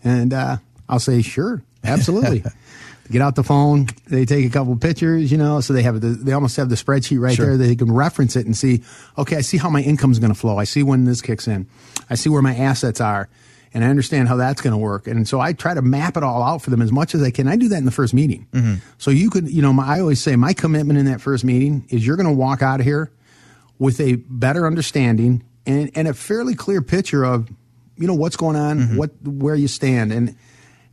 And 0.05 0.35
uh, 0.35 0.59
I'll 0.91 1.01
say, 1.01 1.23
sure, 1.23 1.63
absolutely. 1.85 2.45
Get 3.11 3.23
out 3.23 3.37
the 3.37 3.43
phone. 3.43 3.87
They 4.09 4.27
take 4.27 4.45
a 4.45 4.51
couple 4.51 4.77
pictures, 4.77 5.33
you 5.33 5.39
know, 5.39 5.63
so 5.63 5.73
they 5.73 5.83
have 5.83 6.03
the, 6.03 6.09
they 6.09 6.33
almost 6.33 6.59
have 6.59 6.69
the 6.69 6.75
spreadsheet 6.77 7.19
right 7.19 7.35
Sure. 7.35 7.57
there. 7.57 7.57
They 7.57 7.75
can 7.75 7.91
reference 7.91 8.37
it 8.37 8.45
and 8.45 8.55
see, 8.55 8.83
okay, 9.17 9.37
I 9.37 9.41
see 9.41 9.57
how 9.57 9.71
my 9.71 9.81
income's 9.81 10.19
going 10.19 10.33
to 10.35 10.39
flow. 10.39 10.59
I 10.59 10.65
see 10.65 10.83
when 10.83 11.07
this 11.07 11.23
kicks 11.23 11.49
in. 11.49 11.67
I 12.11 12.17
see 12.17 12.29
where 12.29 12.43
my 12.43 12.55
assets 12.55 13.01
are, 13.01 13.31
and 13.75 13.85
I 13.85 13.89
understand 13.89 14.29
how 14.29 14.37
that's 14.37 14.61
going 14.61 14.73
to 14.73 14.79
work. 14.79 15.07
And 15.07 15.29
so 15.29 15.41
I 15.41 15.53
try 15.53 15.75
to 15.75 15.83
map 15.83 16.17
it 16.17 16.23
all 16.23 16.43
out 16.43 16.63
for 16.63 16.71
them 16.71 16.83
as 16.83 16.93
much 16.93 17.15
as 17.15 17.23
I 17.23 17.31
can. 17.31 17.49
I 17.49 17.57
do 17.57 17.69
that 17.69 17.79
in 17.79 17.85
the 17.85 17.91
first 17.91 18.15
meeting. 18.15 18.47
Mm-hmm. 18.53 18.75
So 18.99 19.11
you 19.11 19.31
could, 19.31 19.49
you 19.49 19.63
know, 19.63 19.73
my, 19.73 19.97
I 19.97 20.01
always 20.01 20.21
say 20.21 20.37
my 20.37 20.53
commitment 20.53 20.99
in 20.99 21.07
that 21.07 21.21
first 21.21 21.45
meeting 21.45 21.87
is 21.91 22.07
you're 22.07 22.17
going 22.17 22.27
to 22.27 22.33
walk 22.33 22.63
out 22.63 22.81
of 22.81 22.87
here 22.87 23.11
with 23.79 24.01
a 24.01 24.17
better 24.17 24.67
understanding 24.67 25.45
and, 25.67 25.91
and 25.95 26.09
a 26.09 26.15
fairly 26.15 26.55
clear 26.55 26.83
picture 26.83 27.25
of, 27.25 27.49
you 27.97 28.07
know, 28.07 28.15
what's 28.15 28.37
going 28.37 28.57
on, 28.57 28.79
mm-hmm. 28.79 28.97
what 28.97 29.11
where 29.25 29.57
you 29.57 29.67
stand, 29.67 30.13
and 30.13 30.37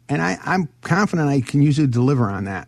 and 0.09 0.21
I, 0.21 0.37
I'm 0.43 0.69
confident 0.81 1.29
I 1.29 1.41
can 1.41 1.61
usually 1.61 1.87
deliver 1.87 2.29
on 2.29 2.45
that. 2.45 2.67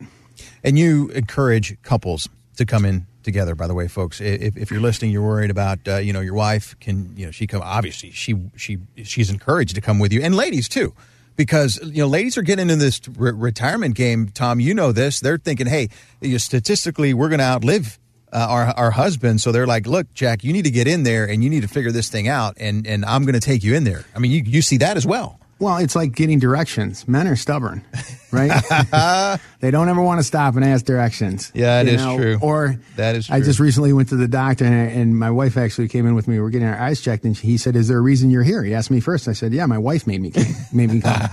And 0.64 0.78
you 0.78 1.10
encourage 1.10 1.82
couples 1.82 2.30
to 2.58 2.66
come 2.66 2.86
in 2.86 3.08
together. 3.28 3.54
By 3.54 3.68
the 3.68 3.76
way, 3.76 3.88
folks, 3.88 4.20
if, 4.20 4.58
if 4.58 4.72
you're 4.72 4.80
listening, 4.80 5.12
you're 5.12 5.22
worried 5.22 5.52
about 5.52 5.88
uh, 5.88 5.98
you 5.98 6.14
know 6.14 6.22
your 6.22 6.34
wife 6.34 6.76
can 6.80 7.14
you 7.16 7.26
know 7.26 7.32
she 7.32 7.46
come 7.46 7.62
obviously 7.62 8.10
she 8.10 8.36
she 8.56 8.80
she's 9.04 9.30
encouraged 9.30 9.76
to 9.76 9.82
come 9.82 10.00
with 10.00 10.12
you, 10.12 10.22
and 10.22 10.34
ladies 10.34 10.68
too, 10.68 10.96
because 11.36 11.80
you 11.84 12.02
know 12.02 12.08
ladies 12.08 12.38
are 12.38 12.42
getting 12.42 12.72
in 12.72 12.80
this 12.80 13.00
re- 13.16 13.32
retirement 13.32 13.94
game. 13.96 14.30
Tom, 14.30 14.60
you 14.60 14.74
know 14.74 14.92
this. 14.92 15.20
They're 15.20 15.38
thinking, 15.38 15.68
hey, 15.68 15.90
you 16.22 16.32
know, 16.32 16.38
statistically, 16.40 17.14
we're 17.14 17.30
going 17.30 17.40
to 17.40 17.46
outlive. 17.46 18.00
Uh, 18.30 18.46
our 18.50 18.66
our 18.76 18.92
husband, 18.92 19.40
so 19.40 19.54
they're 19.54 19.66
like, 19.66 19.88
look, 19.88 20.14
Jack, 20.14 20.44
you 20.44 20.52
need 20.52 20.66
to 20.66 20.70
get 20.70 20.86
in 20.86 21.04
there 21.04 21.24
and 21.30 21.46
you 21.46 21.50
need 21.50 21.62
to 21.62 21.68
figure 21.70 21.94
this 21.94 22.10
thing 22.10 22.28
out, 22.28 22.58
and 22.60 22.86
and 22.86 23.06
I'm 23.06 23.24
going 23.24 23.36
to 23.36 23.40
take 23.40 23.64
you 23.64 23.74
in 23.74 23.86
there. 23.86 24.04
I 24.14 24.20
mean, 24.20 24.32
you 24.32 24.44
you 24.46 24.62
see 24.62 24.76
that 24.80 24.98
as 24.98 25.08
well. 25.08 25.40
Well, 25.60 25.78
it's 25.78 25.96
like 25.96 26.14
getting 26.14 26.38
directions. 26.38 27.08
Men 27.08 27.28
are 27.28 27.36
stubborn, 27.36 27.84
right? 28.32 29.40
they 29.60 29.72
don't 29.72 29.90
ever 29.90 30.02
want 30.02 30.20
to 30.20 30.24
stop 30.24 30.56
and 30.56 30.64
ask 30.64 30.86
directions. 30.86 31.52
Yeah, 31.56 31.82
it 31.82 31.88
you 31.88 31.94
is 31.94 32.02
true. 32.04 32.38
Or 32.42 32.80
That 32.96 33.16
is 33.16 33.26
True. 33.28 33.36
I 33.38 33.42
just 33.42 33.60
recently 33.60 33.92
went 33.92 34.10
to 34.10 34.16
the 34.18 34.28
doctor, 34.28 34.66
and, 34.66 34.92
and 34.92 35.18
my 35.18 35.32
wife 35.32 35.58
actually 35.58 35.88
came 35.88 36.06
in 36.06 36.14
with 36.14 36.28
me. 36.28 36.40
We're 36.40 36.52
getting 36.52 36.68
our 36.68 36.78
eyes 36.80 37.02
checked, 37.02 37.24
and 37.24 37.36
he 37.36 37.58
said, 37.58 37.76
"Is 37.76 37.88
there 37.88 37.98
a 37.98 38.02
reason 38.02 38.30
you're 38.30 38.44
here?" 38.44 38.64
He 38.64 38.76
asked 38.76 38.92
me 38.92 39.00
first. 39.00 39.28
I 39.28 39.34
said, 39.34 39.52
"Yeah, 39.52 39.66
my 39.66 39.80
wife 39.80 40.06
made 40.06 40.22
me 40.22 40.30
come, 40.30 40.46
made 40.72 40.92
me 40.92 41.02
come." 41.02 41.28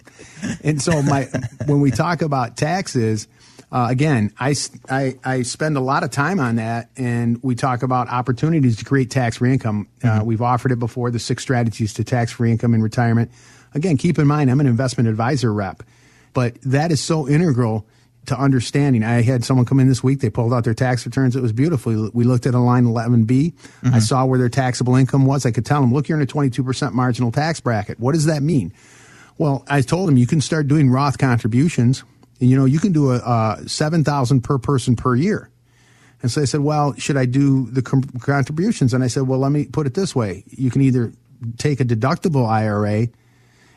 And 0.63 0.81
so 0.81 1.03
my 1.03 1.27
when 1.67 1.81
we 1.81 1.91
talk 1.91 2.23
about 2.23 2.57
taxes, 2.57 3.27
uh, 3.75 3.89
again, 3.91 4.33
I 4.39 4.53
spend 4.53 5.77
a 5.77 5.81
lot 5.81 6.05
of 6.05 6.13
time 6.13 6.39
on 6.39 6.57
that, 6.57 6.91
and 6.97 7.43
we 7.43 7.57
talk 7.57 7.83
about 7.83 8.09
opportunities 8.09 8.77
to 8.77 8.85
create 8.85 9.11
tax 9.11 9.39
free 9.39 9.53
income. 9.53 9.89
Uh, 10.01 10.23
we've 10.25 10.41
offered 10.41 10.71
it 10.71 10.79
before, 10.79 11.11
the 11.11 11.19
six 11.19 11.43
strategies 11.43 11.93
to 11.95 12.05
tax 12.05 12.31
free 12.31 12.53
income 12.53 12.73
in 12.73 12.83
retirement. 12.83 13.33
Again, 13.75 13.97
keep 13.97 14.21
in 14.21 14.29
mind, 14.29 14.49
I'm 14.49 14.61
an 14.61 14.69
investment 14.69 15.09
advisor 15.09 15.53
rep, 15.53 15.83
but 16.35 16.57
that 16.63 16.93
is 16.93 17.03
so 17.03 17.29
integral 17.29 17.85
to 18.27 18.39
understanding. 18.39 19.03
I 19.03 19.23
had 19.23 19.45
someone 19.45 19.67
come 19.67 19.81
in 19.81 19.89
this 19.89 20.05
week. 20.05 20.21
They 20.21 20.31
pulled 20.31 20.55
out 20.55 20.63
their 20.63 20.73
tax 20.73 21.05
returns. 21.05 21.35
It 21.35 21.43
was 21.43 21.53
beautiful. 21.53 22.11
We 22.15 22.23
looked 22.23 22.47
at 22.47 22.55
a 22.55 22.61
line 22.61 22.85
11B. 22.85 23.55
I 23.93 23.99
saw 23.99 24.25
where 24.25 24.39
their 24.39 24.49
taxable 24.49 24.95
income 24.95 25.27
was. 25.27 25.45
I 25.45 25.51
could 25.51 25.67
tell 25.67 25.81
them, 25.81 25.93
look, 25.93 26.09
you're 26.09 26.17
in 26.17 26.23
a 26.23 26.31
22% 26.31 26.93
marginal 26.93 27.33
tax 27.33 27.59
bracket. 27.59 27.99
What 27.99 28.13
does 28.13 28.27
that 28.27 28.41
mean? 28.41 28.73
Well, 29.37 29.65
I 29.69 29.81
told 29.81 30.07
them 30.07 30.17
you 30.17 30.29
can 30.29 30.41
start 30.41 30.69
doing 30.69 30.91
Roth 30.91 31.19
contributions. 31.19 32.05
You 32.47 32.57
know, 32.57 32.65
you 32.65 32.79
can 32.79 32.93
do 32.93 33.13
a, 33.13 33.17
uh, 33.17 33.61
a 33.65 33.69
7,000 33.69 34.43
per 34.43 34.59
person 34.59 34.97
per 34.97 35.15
year. 35.15 35.51
And 36.23 36.31
so 36.31 36.41
I 36.41 36.47
said, 36.47 36.61
well, 36.61 36.95
should 36.95 37.17
I 37.17 37.27
do 37.27 37.67
the 37.71 37.83
com- 37.83 38.03
contributions? 38.03 38.95
And 38.95 39.05
I 39.05 39.09
said, 39.09 39.25
well, 39.25 39.39
let 39.39 39.53
me 39.53 39.67
put 39.67 39.87
it 39.87 39.95
this 39.95 40.17
way. 40.17 40.45
You 40.49 40.71
can 40.71 40.81
either 40.81 41.13
take 41.59 41.81
a 41.81 41.85
deductible 41.85 42.49
IRA 42.49 43.09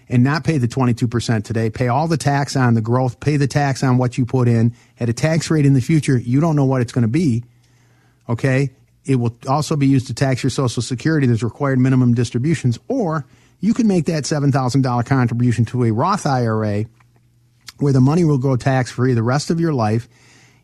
and 0.09 0.23
not 0.23 0.45
pay 0.45 0.57
the 0.57 0.67
22% 0.67 1.43
today, 1.43 1.69
pay 1.69 1.89
all 1.89 2.07
the 2.07 2.17
tax 2.17 2.55
on 2.55 2.73
the 2.73 2.81
growth, 2.81 3.19
pay 3.19 3.35
the 3.35 3.47
tax 3.47 3.83
on 3.83 3.97
what 3.97 4.17
you 4.17 4.25
put 4.25 4.47
in 4.47 4.73
at 4.99 5.09
a 5.09 5.13
tax 5.13 5.51
rate 5.51 5.65
in 5.65 5.73
the 5.73 5.81
future. 5.81 6.17
You 6.17 6.39
don't 6.39 6.55
know 6.55 6.65
what 6.65 6.81
it's 6.81 6.93
going 6.93 7.01
to 7.01 7.09
be. 7.09 7.43
Okay. 8.29 8.71
It 9.03 9.15
will 9.15 9.37
also 9.47 9.75
be 9.75 9.87
used 9.87 10.07
to 10.07 10.13
tax 10.13 10.43
your 10.43 10.49
Social 10.49 10.81
Security. 10.81 11.27
There's 11.27 11.43
required 11.43 11.79
minimum 11.79 12.13
distributions. 12.13 12.79
Or 12.87 13.25
you 13.59 13.73
can 13.73 13.87
make 13.87 14.05
that 14.05 14.23
$7,000 14.23 15.05
contribution 15.05 15.65
to 15.65 15.83
a 15.85 15.91
Roth 15.91 16.25
IRA 16.25 16.85
where 17.79 17.93
the 17.93 18.01
money 18.01 18.23
will 18.23 18.37
go 18.37 18.55
tax 18.55 18.91
free 18.91 19.13
the 19.13 19.23
rest 19.23 19.49
of 19.49 19.59
your 19.59 19.73
life. 19.73 20.07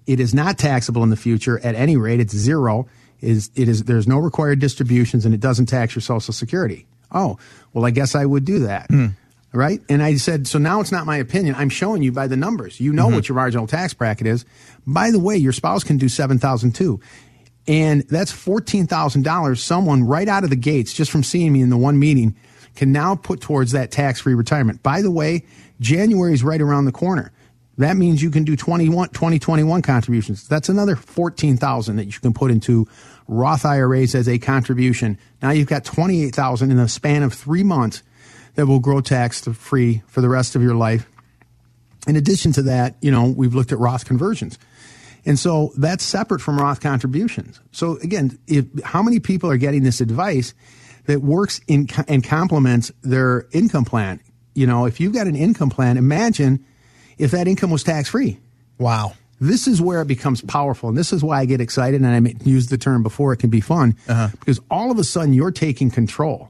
It 0.06 0.20
is 0.20 0.34
not 0.34 0.58
taxable 0.58 1.04
in 1.04 1.10
the 1.10 1.16
future 1.16 1.60
at 1.60 1.76
any 1.76 1.98
rate. 1.98 2.20
It's 2.20 2.36
zero. 2.36 2.88
Is 3.22 3.50
it 3.56 3.70
is 3.70 3.86
there's 3.86 4.08
no 4.08 4.18
required 4.18 4.60
distributions 4.60 5.26
and 5.26 5.34
it 5.34 5.40
doesn't 5.40 5.68
tax 5.68 5.96
your 5.96 6.02
Social 6.02 6.34
Security. 6.34 6.86
Oh, 7.12 7.38
well, 7.74 7.86
I 7.86 7.92
guess 7.92 8.16
I 8.16 8.26
would 8.26 8.44
do 8.44 8.60
that. 8.60 8.88
Hmm. 8.88 9.08
Right? 9.54 9.82
And 9.88 10.02
I 10.02 10.16
said, 10.16 10.48
so 10.48 10.58
now 10.58 10.82
it's 10.82 10.92
not 10.92 11.06
my 11.06 11.18
opinion. 11.18 11.54
I'm 11.56 11.70
showing 11.70 12.02
you 12.02 12.12
by 12.12 12.26
the 12.26 12.36
numbers. 12.36 12.80
You 12.80 12.92
know 12.92 13.06
mm-hmm. 13.06 13.16
what 13.16 13.30
your 13.30 13.36
marginal 13.36 13.68
tax 13.68 13.94
bracket 13.94 14.26
is. 14.26 14.46
By 14.88 15.12
the 15.12 15.20
way, 15.20 15.38
your 15.38 15.54
spouse 15.54 15.84
can 15.84 15.98
do 15.98 16.10
7,000 16.10 16.74
too. 16.74 17.00
And 17.68 18.02
that's 18.10 18.32
$14,000 18.32 19.58
someone 19.60 20.04
right 20.04 20.28
out 20.28 20.44
of 20.44 20.50
the 20.50 20.56
gates, 20.56 20.92
just 20.92 21.12
from 21.12 21.24
seeing 21.24 21.54
me 21.54 21.62
in 21.62 21.70
the 21.70 21.78
one 21.78 22.00
meeting, 22.00 22.36
can 22.76 22.92
now 22.92 23.16
put 23.16 23.42
towards 23.42 23.72
that 23.74 23.92
tax 23.92 24.22
free 24.22 24.34
retirement. 24.34 24.82
By 24.82 25.04
the 25.04 25.12
way, 25.12 25.46
January 25.80 26.34
is 26.34 26.44
right 26.44 26.62
around 26.62 26.86
the 26.86 26.92
corner. 26.92 27.32
That 27.78 27.98
means 27.98 28.22
you 28.22 28.30
can 28.30 28.44
do 28.44 28.56
21, 28.56 29.10
2021 29.10 29.82
contributions. 29.82 30.48
That's 30.48 30.70
another 30.70 30.96
14,000 30.96 31.96
that 31.96 32.06
you 32.06 32.20
can 32.20 32.34
put 32.34 32.52
into 32.52 32.88
Roth 33.28 33.66
IRAs 33.66 34.14
as 34.14 34.30
a 34.30 34.38
contribution. 34.38 35.18
Now 35.42 35.52
you've 35.52 35.68
got 35.68 35.84
28,000 35.84 36.70
in 36.70 36.78
a 36.78 36.88
span 36.88 37.24
of 37.24 37.34
three 37.34 37.64
months 37.64 38.04
that 38.56 38.68
will 38.68 38.80
grow 38.80 39.02
tax 39.02 39.42
free 39.42 40.04
for 40.08 40.22
the 40.22 40.30
rest 40.30 40.56
of 40.56 40.62
your 40.62 40.76
life. 40.76 41.10
In 42.08 42.16
addition 42.16 42.52
to 42.54 42.64
that, 42.64 42.96
you 43.02 43.10
know, 43.12 43.34
we've 43.36 43.56
looked 43.56 43.72
at 43.72 43.80
Roth 43.80 44.06
conversions. 44.06 44.60
And 45.26 45.40
so 45.40 45.72
that's 45.78 46.04
separate 46.04 46.42
from 46.42 46.60
Roth 46.60 46.82
contributions. 46.82 47.60
So 47.72 47.98
again, 48.00 48.38
if, 48.46 48.66
how 48.84 49.02
many 49.02 49.20
people 49.20 49.50
are 49.50 49.58
getting 49.58 49.84
this 49.84 50.02
advice 50.02 50.54
that 51.06 51.22
works 51.22 51.62
in 51.68 51.88
and 52.08 52.24
complements 52.24 52.92
their 53.02 53.48
income 53.52 53.86
plan? 53.86 54.20
You 54.54 54.68
know, 54.68 54.86
if 54.86 55.00
you've 55.00 55.14
got 55.14 55.28
an 55.28 55.36
income 55.36 55.70
plan, 55.70 55.98
imagine 55.98 56.64
if 57.18 57.32
that 57.32 57.48
income 57.48 57.72
was 57.72 57.84
tax 57.84 58.10
free. 58.10 58.40
Wow. 58.78 59.14
This 59.40 59.68
is 59.68 59.82
where 59.82 60.02
it 60.02 60.08
becomes 60.08 60.42
powerful. 60.42 60.90
And 60.90 60.98
this 60.98 61.12
is 61.12 61.24
why 61.24 61.40
I 61.40 61.46
get 61.46 61.60
excited. 61.60 62.02
And 62.02 62.28
I 62.28 62.34
used 62.46 62.70
the 62.70 62.78
term 62.78 63.04
before 63.04 63.34
it 63.34 63.38
can 63.38 63.50
be 63.50 63.62
fun 63.62 63.98
because 64.40 64.60
all 64.72 64.92
of 64.92 64.98
a 65.00 65.04
sudden 65.04 65.34
you're 65.34 65.52
taking 65.52 65.92
control. 65.92 66.50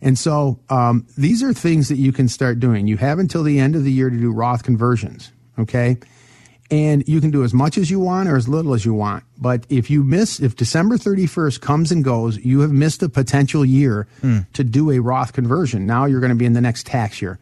And 0.00 0.16
so 0.16 0.60
um, 0.70 1.06
these 1.16 1.42
are 1.42 1.52
things 1.52 1.88
that 1.88 1.96
you 1.96 2.12
can 2.12 2.28
start 2.28 2.60
doing. 2.60 2.86
You 2.86 2.96
have 2.98 3.18
until 3.18 3.42
the 3.42 3.58
end 3.58 3.74
of 3.74 3.82
the 3.82 3.90
year 3.90 4.10
to 4.10 4.16
do 4.16 4.30
Roth 4.30 4.62
conversions. 4.62 5.32
Okay. 5.58 5.96
And 6.70 7.08
you 7.08 7.22
can 7.22 7.30
do 7.30 7.44
as 7.44 7.54
much 7.54 7.78
as 7.78 7.90
you 7.90 7.98
want 7.98 8.28
or 8.28 8.36
as 8.36 8.46
little 8.46 8.74
as 8.74 8.84
you 8.84 8.92
want. 8.92 9.24
But 9.38 9.64
if 9.70 9.88
you 9.88 10.04
miss, 10.04 10.38
if 10.38 10.54
December 10.54 10.96
31st 10.98 11.62
comes 11.62 11.90
and 11.90 12.04
goes, 12.04 12.36
you 12.38 12.60
have 12.60 12.70
missed 12.70 13.02
a 13.02 13.08
potential 13.08 13.64
year 13.64 14.06
hmm. 14.20 14.40
to 14.52 14.64
do 14.64 14.90
a 14.90 14.98
Roth 14.98 15.32
conversion. 15.32 15.86
Now 15.86 16.04
you're 16.04 16.20
going 16.20 16.28
to 16.28 16.36
be 16.36 16.44
in 16.44 16.52
the 16.52 16.60
next 16.60 16.86
tax 16.86 17.22
year. 17.22 17.38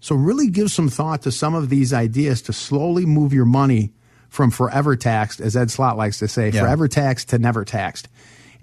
So 0.00 0.16
really 0.16 0.48
give 0.48 0.70
some 0.70 0.88
thought 0.88 1.22
to 1.22 1.30
some 1.32 1.54
of 1.54 1.68
these 1.68 1.92
ideas 1.92 2.42
to 2.42 2.52
slowly 2.52 3.04
move 3.04 3.32
your 3.32 3.44
money 3.44 3.92
from 4.28 4.50
forever 4.50 4.96
taxed, 4.96 5.40
as 5.40 5.54
Ed 5.54 5.70
Slott 5.70 5.98
likes 5.98 6.18
to 6.20 6.28
say, 6.28 6.50
Yeah. 6.50 6.62
forever 6.62 6.88
taxed 6.88 7.28
to 7.28 7.38
never 7.38 7.64
taxed. 7.66 8.08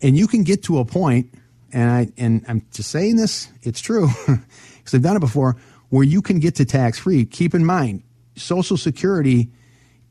And 0.01 0.18
you 0.18 0.26
can 0.26 0.43
get 0.43 0.64
to 0.64 0.80
a 0.80 0.86
point, 0.86 1.32
and 1.72 1.89
I 1.89 2.07
and 2.18 2.43
I'm 2.47 2.66
just 2.72 2.89
saying 2.89 3.18
this, 3.18 3.47
it's 3.62 3.80
true, 3.80 4.10
because 4.28 4.93
I've 4.93 5.03
done 5.03 5.16
it 5.16 5.20
before, 5.20 5.55
where 5.89 6.03
you 6.03 6.24
can 6.24 6.39
get 6.39 6.55
to 6.55 6.66
tax 6.66 6.97
free. 6.97 7.24
Keep 7.26 7.53
in 7.53 7.64
mind, 7.64 8.01
Social 8.36 8.78
Security 8.78 9.51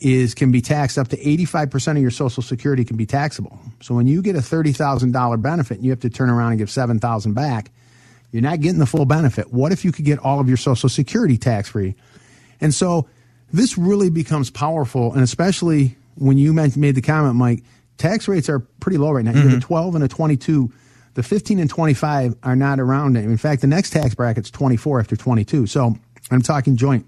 is 0.00 0.34
can 0.34 0.52
be 0.52 0.60
taxed 0.60 0.98
up 0.98 1.08
to 1.08 1.16
85% 1.16 1.92
of 1.92 1.98
your 1.98 2.10
social 2.10 2.42
security 2.42 2.84
can 2.84 2.96
be 2.96 3.06
taxable. 3.06 3.58
So 3.80 3.94
when 3.94 4.06
you 4.06 4.22
get 4.22 4.36
a 4.36 4.40
$30,000 4.40 5.42
benefit 5.42 5.76
and 5.76 5.84
you 5.84 5.90
have 5.90 6.00
to 6.00 6.10
turn 6.10 6.30
around 6.30 6.52
and 6.52 6.58
give 6.58 6.70
7,000 6.70 7.34
back, 7.34 7.70
you're 8.30 8.42
not 8.42 8.60
getting 8.60 8.78
the 8.78 8.86
full 8.86 9.06
benefit. 9.06 9.52
What 9.52 9.72
if 9.72 9.84
you 9.84 9.90
could 9.90 10.04
get 10.04 10.18
all 10.18 10.38
of 10.38 10.48
your 10.48 10.56
social 10.56 10.88
security 10.88 11.36
tax 11.36 11.70
free? 11.70 11.94
And 12.60 12.72
so 12.72 13.08
this 13.52 13.78
really 13.78 14.10
becomes 14.10 14.50
powerful 14.50 15.12
and 15.12 15.22
especially 15.22 15.96
when 16.16 16.36
you 16.38 16.52
made 16.52 16.94
the 16.94 17.00
comment 17.00 17.36
Mike, 17.36 17.62
tax 17.96 18.28
rates 18.28 18.48
are 18.48 18.60
pretty 18.60 18.98
low 18.98 19.12
right 19.12 19.24
now. 19.24 19.32
You 19.32 19.38
have 19.38 19.48
mm-hmm. 19.48 19.58
a 19.58 19.60
12 19.60 19.94
and 19.96 20.04
a 20.04 20.08
22. 20.08 20.72
The 21.14 21.22
15 21.22 21.58
and 21.58 21.70
25 21.70 22.36
are 22.42 22.56
not 22.56 22.80
around. 22.80 23.16
it. 23.16 23.24
In 23.24 23.36
fact, 23.36 23.60
the 23.60 23.66
next 23.66 23.90
tax 23.90 24.14
bracket's 24.14 24.50
24 24.50 25.00
after 25.00 25.16
22. 25.16 25.66
So 25.66 25.96
I'm 26.30 26.42
talking 26.42 26.76
joint. 26.76 27.06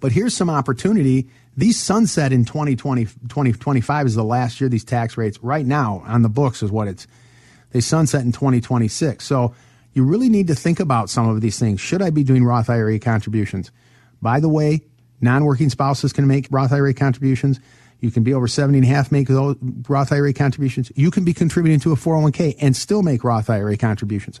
But 0.00 0.12
here's 0.12 0.34
some 0.34 0.48
opportunity. 0.48 1.28
These 1.60 1.78
sunset 1.78 2.32
in 2.32 2.46
2020, 2.46 3.04
2025 3.04 4.06
is 4.06 4.14
the 4.14 4.24
last 4.24 4.62
year 4.62 4.70
these 4.70 4.82
tax 4.82 5.18
rates 5.18 5.38
right 5.42 5.66
now 5.66 6.02
on 6.06 6.22
the 6.22 6.30
books 6.30 6.62
is 6.62 6.70
what 6.70 6.88
it's, 6.88 7.06
they 7.72 7.82
sunset 7.82 8.22
in 8.22 8.32
2026. 8.32 9.22
So 9.22 9.54
you 9.92 10.02
really 10.02 10.30
need 10.30 10.46
to 10.46 10.54
think 10.54 10.80
about 10.80 11.10
some 11.10 11.28
of 11.28 11.42
these 11.42 11.58
things. 11.58 11.78
Should 11.78 12.00
I 12.00 12.08
be 12.08 12.24
doing 12.24 12.46
Roth 12.46 12.70
IRA 12.70 12.98
contributions? 12.98 13.70
By 14.22 14.40
the 14.40 14.48
way, 14.48 14.80
non-working 15.20 15.68
spouses 15.68 16.14
can 16.14 16.26
make 16.26 16.48
Roth 16.50 16.72
IRA 16.72 16.94
contributions. 16.94 17.60
You 18.00 18.10
can 18.10 18.22
be 18.22 18.32
over 18.32 18.48
70 18.48 18.78
and 18.78 18.86
a 18.86 18.88
half, 18.88 19.12
make 19.12 19.28
those 19.28 19.56
Roth 19.86 20.12
IRA 20.12 20.32
contributions. 20.32 20.90
You 20.96 21.10
can 21.10 21.24
be 21.24 21.34
contributing 21.34 21.78
to 21.80 21.92
a 21.92 21.94
401k 21.94 22.56
and 22.62 22.74
still 22.74 23.02
make 23.02 23.22
Roth 23.22 23.50
IRA 23.50 23.76
contributions. 23.76 24.40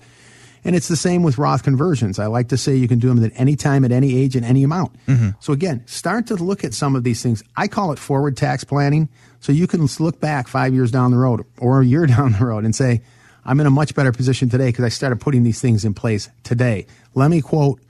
And 0.64 0.76
it's 0.76 0.88
the 0.88 0.96
same 0.96 1.22
with 1.22 1.38
Roth 1.38 1.62
conversions. 1.62 2.18
I 2.18 2.26
like 2.26 2.48
to 2.48 2.56
say 2.58 2.76
you 2.76 2.86
can 2.88 2.98
do 2.98 3.08
them 3.08 3.24
at 3.24 3.32
any 3.34 3.56
time, 3.56 3.84
at 3.84 3.92
any 3.92 4.16
age, 4.18 4.36
and 4.36 4.44
any 4.44 4.62
amount. 4.62 4.92
So 5.40 5.52
again, 5.52 5.82
start 5.86 6.26
to 6.28 6.34
look 6.36 6.64
at 6.64 6.74
some 6.74 6.94
of 6.96 7.02
these 7.04 7.22
things. 7.22 7.42
I 7.56 7.66
call 7.68 7.92
it 7.92 7.98
forward 7.98 8.36
tax 8.36 8.62
planning. 8.64 9.08
So 9.40 9.52
you 9.52 9.66
can 9.66 9.86
look 9.98 10.20
back 10.20 10.48
five 10.48 10.74
years 10.74 10.90
down 10.90 11.12
the 11.12 11.16
road 11.16 11.46
or 11.58 11.80
a 11.80 11.84
year 11.86 12.06
down 12.14 12.32
the 12.32 12.44
road 12.44 12.64
and 12.64 12.74
say, 12.76 13.00
I'm 13.44 13.58
in 13.58 13.66
a 13.66 13.70
much 13.70 13.94
better 13.94 14.12
position 14.12 14.50
today 14.50 14.66
because 14.66 14.84
I 14.84 14.90
started 14.90 15.18
putting 15.20 15.44
these 15.44 15.60
things 15.62 15.84
in 15.86 15.94
place 15.94 16.28
today. 16.42 16.86
Let 17.14 17.30
me 17.30 17.40
quote 17.40 17.80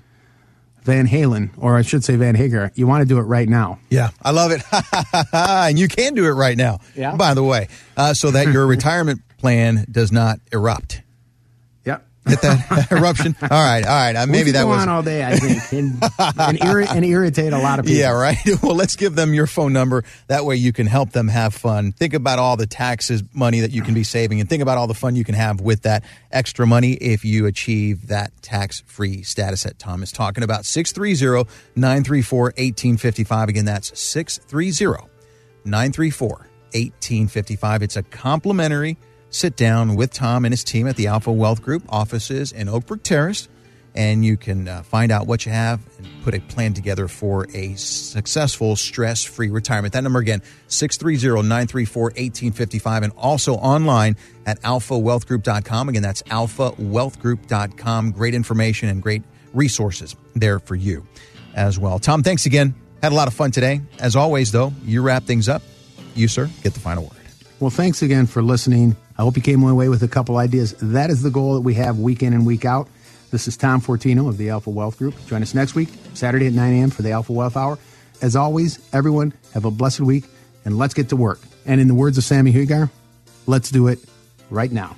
Van 0.85 1.09
Halen, 1.09 1.51
or 1.59 1.77
I 1.77 1.83
should 1.83 2.05
say 2.05 2.14
Van 2.16 2.37
Hagar. 2.37 2.71
You 2.77 2.87
want 2.87 3.03
to 3.03 3.07
do 3.09 3.18
it 3.18 3.23
right 3.25 3.49
now. 3.49 3.81
Yeah, 3.91 4.11
I 4.23 4.31
love 4.31 4.53
it. 4.53 4.62
and 5.33 5.77
you 5.79 5.89
can 5.89 6.14
do 6.14 6.25
it 6.27 6.31
right 6.31 6.57
now, 6.57 6.79
Yeah. 6.95 7.16
by 7.16 7.35
the 7.35 7.43
way, 7.43 7.66
uh, 7.97 8.14
so 8.14 8.31
that 8.31 8.47
your 8.53 8.64
retirement 8.68 9.21
plan 9.39 9.85
does 9.91 10.12
not 10.12 10.39
erupt. 10.53 11.03
Get 12.27 12.43
that 12.43 12.89
eruption? 12.93 13.35
All 13.43 13.49
right, 13.49 13.85
all 13.85 13.91
right. 13.95 14.14
Uh, 14.14 14.27
maybe 14.27 14.51
that 14.53 14.66
was 14.66 14.83
on 14.83 14.89
all 14.89 15.03
day, 15.03 15.25
I 15.25 15.37
think, 15.37 15.73
and, 15.73 15.93
and, 16.39 16.59
irri- 16.59 16.87
and 16.95 17.05
irritate 17.05 17.53
a 17.53 17.59
lot 17.59 17.79
of 17.79 17.87
people. 17.87 17.99
Yeah, 17.99 18.11
right. 18.11 18.37
Well, 18.62 18.75
let's 18.75 18.95
give 18.97 19.14
them 19.14 19.33
your 19.33 19.47
phone 19.47 19.73
number. 19.73 20.05
That 20.27 20.45
way 20.45 20.57
you 20.57 20.73
can 20.73 20.87
help 20.87 21.12
them 21.12 21.29
have 21.29 21.55
fun. 21.55 21.93
Think 21.93 22.12
about 22.12 22.39
all 22.39 22.57
the 22.57 22.66
taxes 22.66 23.23
money 23.33 23.61
that 23.61 23.71
you 23.71 23.83
can 23.83 23.95
be 23.95 24.05
saving 24.05 24.39
and 24.41 24.49
think 24.49 24.62
about 24.62 24.77
all 24.77 24.87
the 24.87 24.95
fun 24.95 25.16
you 25.16 25.25
can 25.25 25.35
have 25.35 25.61
with 25.61 25.83
that 25.83 26.05
extra 26.31 26.66
money 26.66 26.93
if 26.93 27.25
you 27.25 27.47
achieve 27.47 28.09
that 28.09 28.31
tax 28.43 28.83
free 28.87 29.23
status 29.23 29.62
that 29.62 29.79
Tom 29.79 30.03
is 30.03 30.12
talking 30.12 30.45
about. 30.45 30.66
630 30.66 31.51
934 31.75 32.45
1855. 32.45 33.49
Again, 33.49 33.64
that's 33.64 33.99
630 33.99 35.09
934 35.64 36.29
1855. 36.73 37.83
It's 37.83 37.97
a 37.97 38.03
complimentary 38.03 38.99
sit 39.31 39.57
down 39.57 39.97
with 39.97 40.12
Tom 40.12 40.45
and 40.45 40.53
his 40.53 40.64
team 40.64 40.87
at 40.87 40.97
the 40.97 41.07
Alpha 41.07 41.33
Wealth 41.33 41.62
Group 41.62 41.83
offices 41.89 42.53
in 42.53 42.68
Oakbrook 42.68 43.03
Terrace 43.03 43.49
and 43.95 44.24
you 44.24 44.37
can 44.37 44.66
uh, 44.68 44.83
find 44.83 45.11
out 45.11 45.26
what 45.26 45.47
you 45.47 45.53
have 45.53 45.81
and 45.99 46.07
put 46.22 46.35
a 46.35 46.41
plan 46.41 46.74
together 46.74 47.09
for 47.09 47.49
a 47.55 47.74
successful 47.74 48.76
stress-free 48.76 49.49
retirement. 49.49 49.95
That 49.95 50.05
number 50.05 50.20
again, 50.20 50.43
630-934-1855 50.68 53.03
and 53.03 53.12
also 53.16 53.55
online 53.55 54.16
at 54.47 54.61
alphawealthgroup.com. 54.62 55.89
Again, 55.89 56.03
that's 56.03 56.22
alphawealthgroup.com. 56.22 58.12
Great 58.12 58.35
information 58.35 58.89
and 58.89 59.03
great 59.03 59.24
resources 59.53 60.14
there 60.35 60.61
for 60.61 60.76
you 60.76 61.05
as 61.55 61.78
well. 61.78 61.99
Tom, 61.99 62.22
thanks 62.22 62.47
again. 62.47 62.74
Had 63.03 63.12
a 63.12 63.14
lot 63.14 63.28
of 63.28 63.35
fun 63.35 63.51
today. 63.51 63.81
As 63.99 64.14
always, 64.14 64.53
though, 64.53 64.74
you 64.85 65.01
wrap 65.03 65.24
things 65.24 65.49
up. 65.49 65.62
You, 66.14 66.28
sir, 66.28 66.49
get 66.62 66.74
the 66.74 66.81
final 66.81 67.05
word. 67.05 67.14
Well, 67.61 67.70
thanks 67.70 68.03
again 68.03 68.26
for 68.26 68.43
listening. 68.43 68.95
I 69.21 69.23
hope 69.23 69.37
you 69.37 69.43
came 69.43 69.62
away 69.62 69.91
with 69.91 70.03
a 70.03 70.09
couple 70.09 70.39
ideas. 70.39 70.75
That 70.81 71.11
is 71.11 71.21
the 71.21 71.29
goal 71.29 71.53
that 71.57 71.61
we 71.61 71.75
have 71.75 71.99
week 71.99 72.23
in 72.23 72.33
and 72.33 72.47
week 72.47 72.64
out. 72.64 72.89
This 73.31 73.49
is 73.49 73.55
Tom 73.55 73.83
Fortino 73.83 74.31
of 74.31 74.39
the 74.39 74.49
Alpha 74.49 74.71
Wealth 74.71 74.97
Group. 74.97 75.14
Join 75.27 75.43
us 75.43 75.53
next 75.53 75.75
week, 75.75 75.91
Saturday 76.14 76.47
at 76.47 76.55
9 76.55 76.73
a.m. 76.73 76.89
for 76.89 77.03
the 77.03 77.11
Alpha 77.11 77.35
Wealth 77.35 77.55
Hour. 77.55 77.79
as 78.23 78.35
always, 78.35 78.81
everyone 78.95 79.35
have 79.53 79.66
a 79.66 79.71
blessed 79.71 80.01
week 80.01 80.25
and 80.64 80.79
let's 80.79 80.95
get 80.95 81.11
to 81.11 81.16
work. 81.16 81.39
And 81.66 81.83
in 81.83 81.87
the 81.87 81.95
words 81.95 82.16
of 82.16 82.25
Sammy 82.25 82.51
Hagar, 82.51 82.89
let's 83.47 83.71
do 83.71 83.89
it 83.89 83.99
right 84.49 84.73
now. 84.73 84.97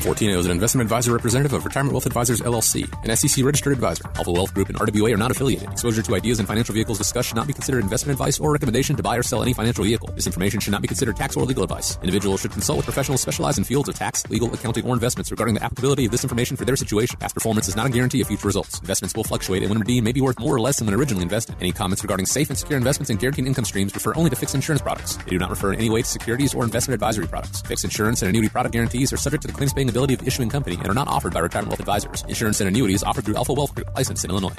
Fortino 0.00 0.38
is 0.38 0.46
an 0.46 0.52
investment 0.52 0.86
advisor 0.86 1.12
representative 1.12 1.52
of 1.52 1.62
Retirement 1.62 1.92
Wealth 1.92 2.06
Advisors 2.06 2.40
LLC, 2.40 2.88
an 3.04 3.14
SEC 3.14 3.44
registered 3.44 3.74
advisor. 3.74 4.04
Alpha 4.16 4.32
Wealth 4.32 4.54
Group 4.54 4.70
and 4.70 4.78
RWA 4.78 5.12
are 5.12 5.18
not 5.18 5.30
affiliated. 5.30 5.70
Exposure 5.70 6.00
to 6.00 6.14
ideas 6.14 6.38
and 6.38 6.48
financial 6.48 6.74
vehicles 6.74 6.96
discussed 6.96 7.28
should 7.28 7.36
not 7.36 7.46
be 7.46 7.52
considered 7.52 7.84
investment 7.84 8.18
advice 8.18 8.40
or 8.40 8.50
recommendation 8.50 8.96
to 8.96 9.02
buy 9.02 9.16
or 9.16 9.22
sell 9.22 9.42
any 9.42 9.52
financial 9.52 9.84
vehicle. 9.84 10.08
This 10.14 10.26
information 10.26 10.58
should 10.58 10.70
not 10.70 10.80
be 10.80 10.88
considered 10.88 11.16
tax 11.16 11.36
or 11.36 11.44
legal 11.44 11.64
advice. 11.64 11.98
Individuals 11.98 12.40
should 12.40 12.50
consult 12.50 12.78
with 12.78 12.86
professionals 12.86 13.20
specialized 13.20 13.58
in 13.58 13.64
fields 13.64 13.90
of 13.90 13.94
tax, 13.94 14.26
legal, 14.30 14.50
accounting, 14.54 14.86
or 14.86 14.94
investments 14.94 15.30
regarding 15.30 15.54
the 15.54 15.62
applicability 15.62 16.06
of 16.06 16.12
this 16.12 16.24
information 16.24 16.56
for 16.56 16.64
their 16.64 16.76
situation. 16.76 17.18
Past 17.20 17.34
performance 17.34 17.68
is 17.68 17.76
not 17.76 17.84
a 17.84 17.90
guarantee 17.90 18.22
of 18.22 18.26
future 18.26 18.46
results. 18.46 18.80
Investments 18.80 19.14
will 19.14 19.24
fluctuate 19.24 19.62
and 19.62 19.68
when 19.68 19.80
redeemed 19.80 20.06
may 20.06 20.12
be 20.12 20.22
worth 20.22 20.40
more 20.40 20.56
or 20.56 20.60
less 20.60 20.78
than 20.78 20.86
when 20.86 20.94
originally 20.94 21.24
invested. 21.24 21.56
Any 21.60 21.72
comments 21.72 22.02
regarding 22.02 22.24
safe 22.24 22.48
and 22.48 22.58
secure 22.58 22.78
investments 22.78 23.10
and 23.10 23.18
guaranteed 23.18 23.46
income 23.46 23.66
streams 23.66 23.94
refer 23.94 24.14
only 24.16 24.30
to 24.30 24.36
fixed 24.36 24.54
insurance 24.54 24.80
products. 24.80 25.16
They 25.16 25.32
do 25.32 25.38
not 25.38 25.50
refer 25.50 25.74
in 25.74 25.78
any 25.78 25.90
way 25.90 26.00
to 26.00 26.08
securities 26.08 26.54
or 26.54 26.64
investment 26.64 26.94
advisory 26.94 27.26
products. 27.26 27.60
Fixed 27.60 27.84
insurance 27.84 28.22
and 28.22 28.30
annuity 28.30 28.48
product 28.48 28.72
guarantees 28.72 29.12
are 29.12 29.18
subject 29.18 29.42
to 29.42 29.48
the 29.48 29.52
claims 29.52 29.74
paying 29.74 29.89
ability 29.90 30.14
of 30.14 30.26
issuing 30.26 30.48
company 30.48 30.76
and 30.76 30.88
are 30.88 30.94
not 30.94 31.08
offered 31.08 31.34
by 31.34 31.40
Retirement 31.40 31.70
Wealth 31.70 31.80
Advisors. 31.80 32.24
Insurance 32.28 32.60
and 32.60 32.68
annuities 32.68 33.02
offered 33.02 33.24
through 33.24 33.36
Alpha 33.36 33.52
Wealth 33.52 33.74
Group, 33.74 33.94
licensed 33.94 34.24
in 34.24 34.30
Illinois. 34.30 34.54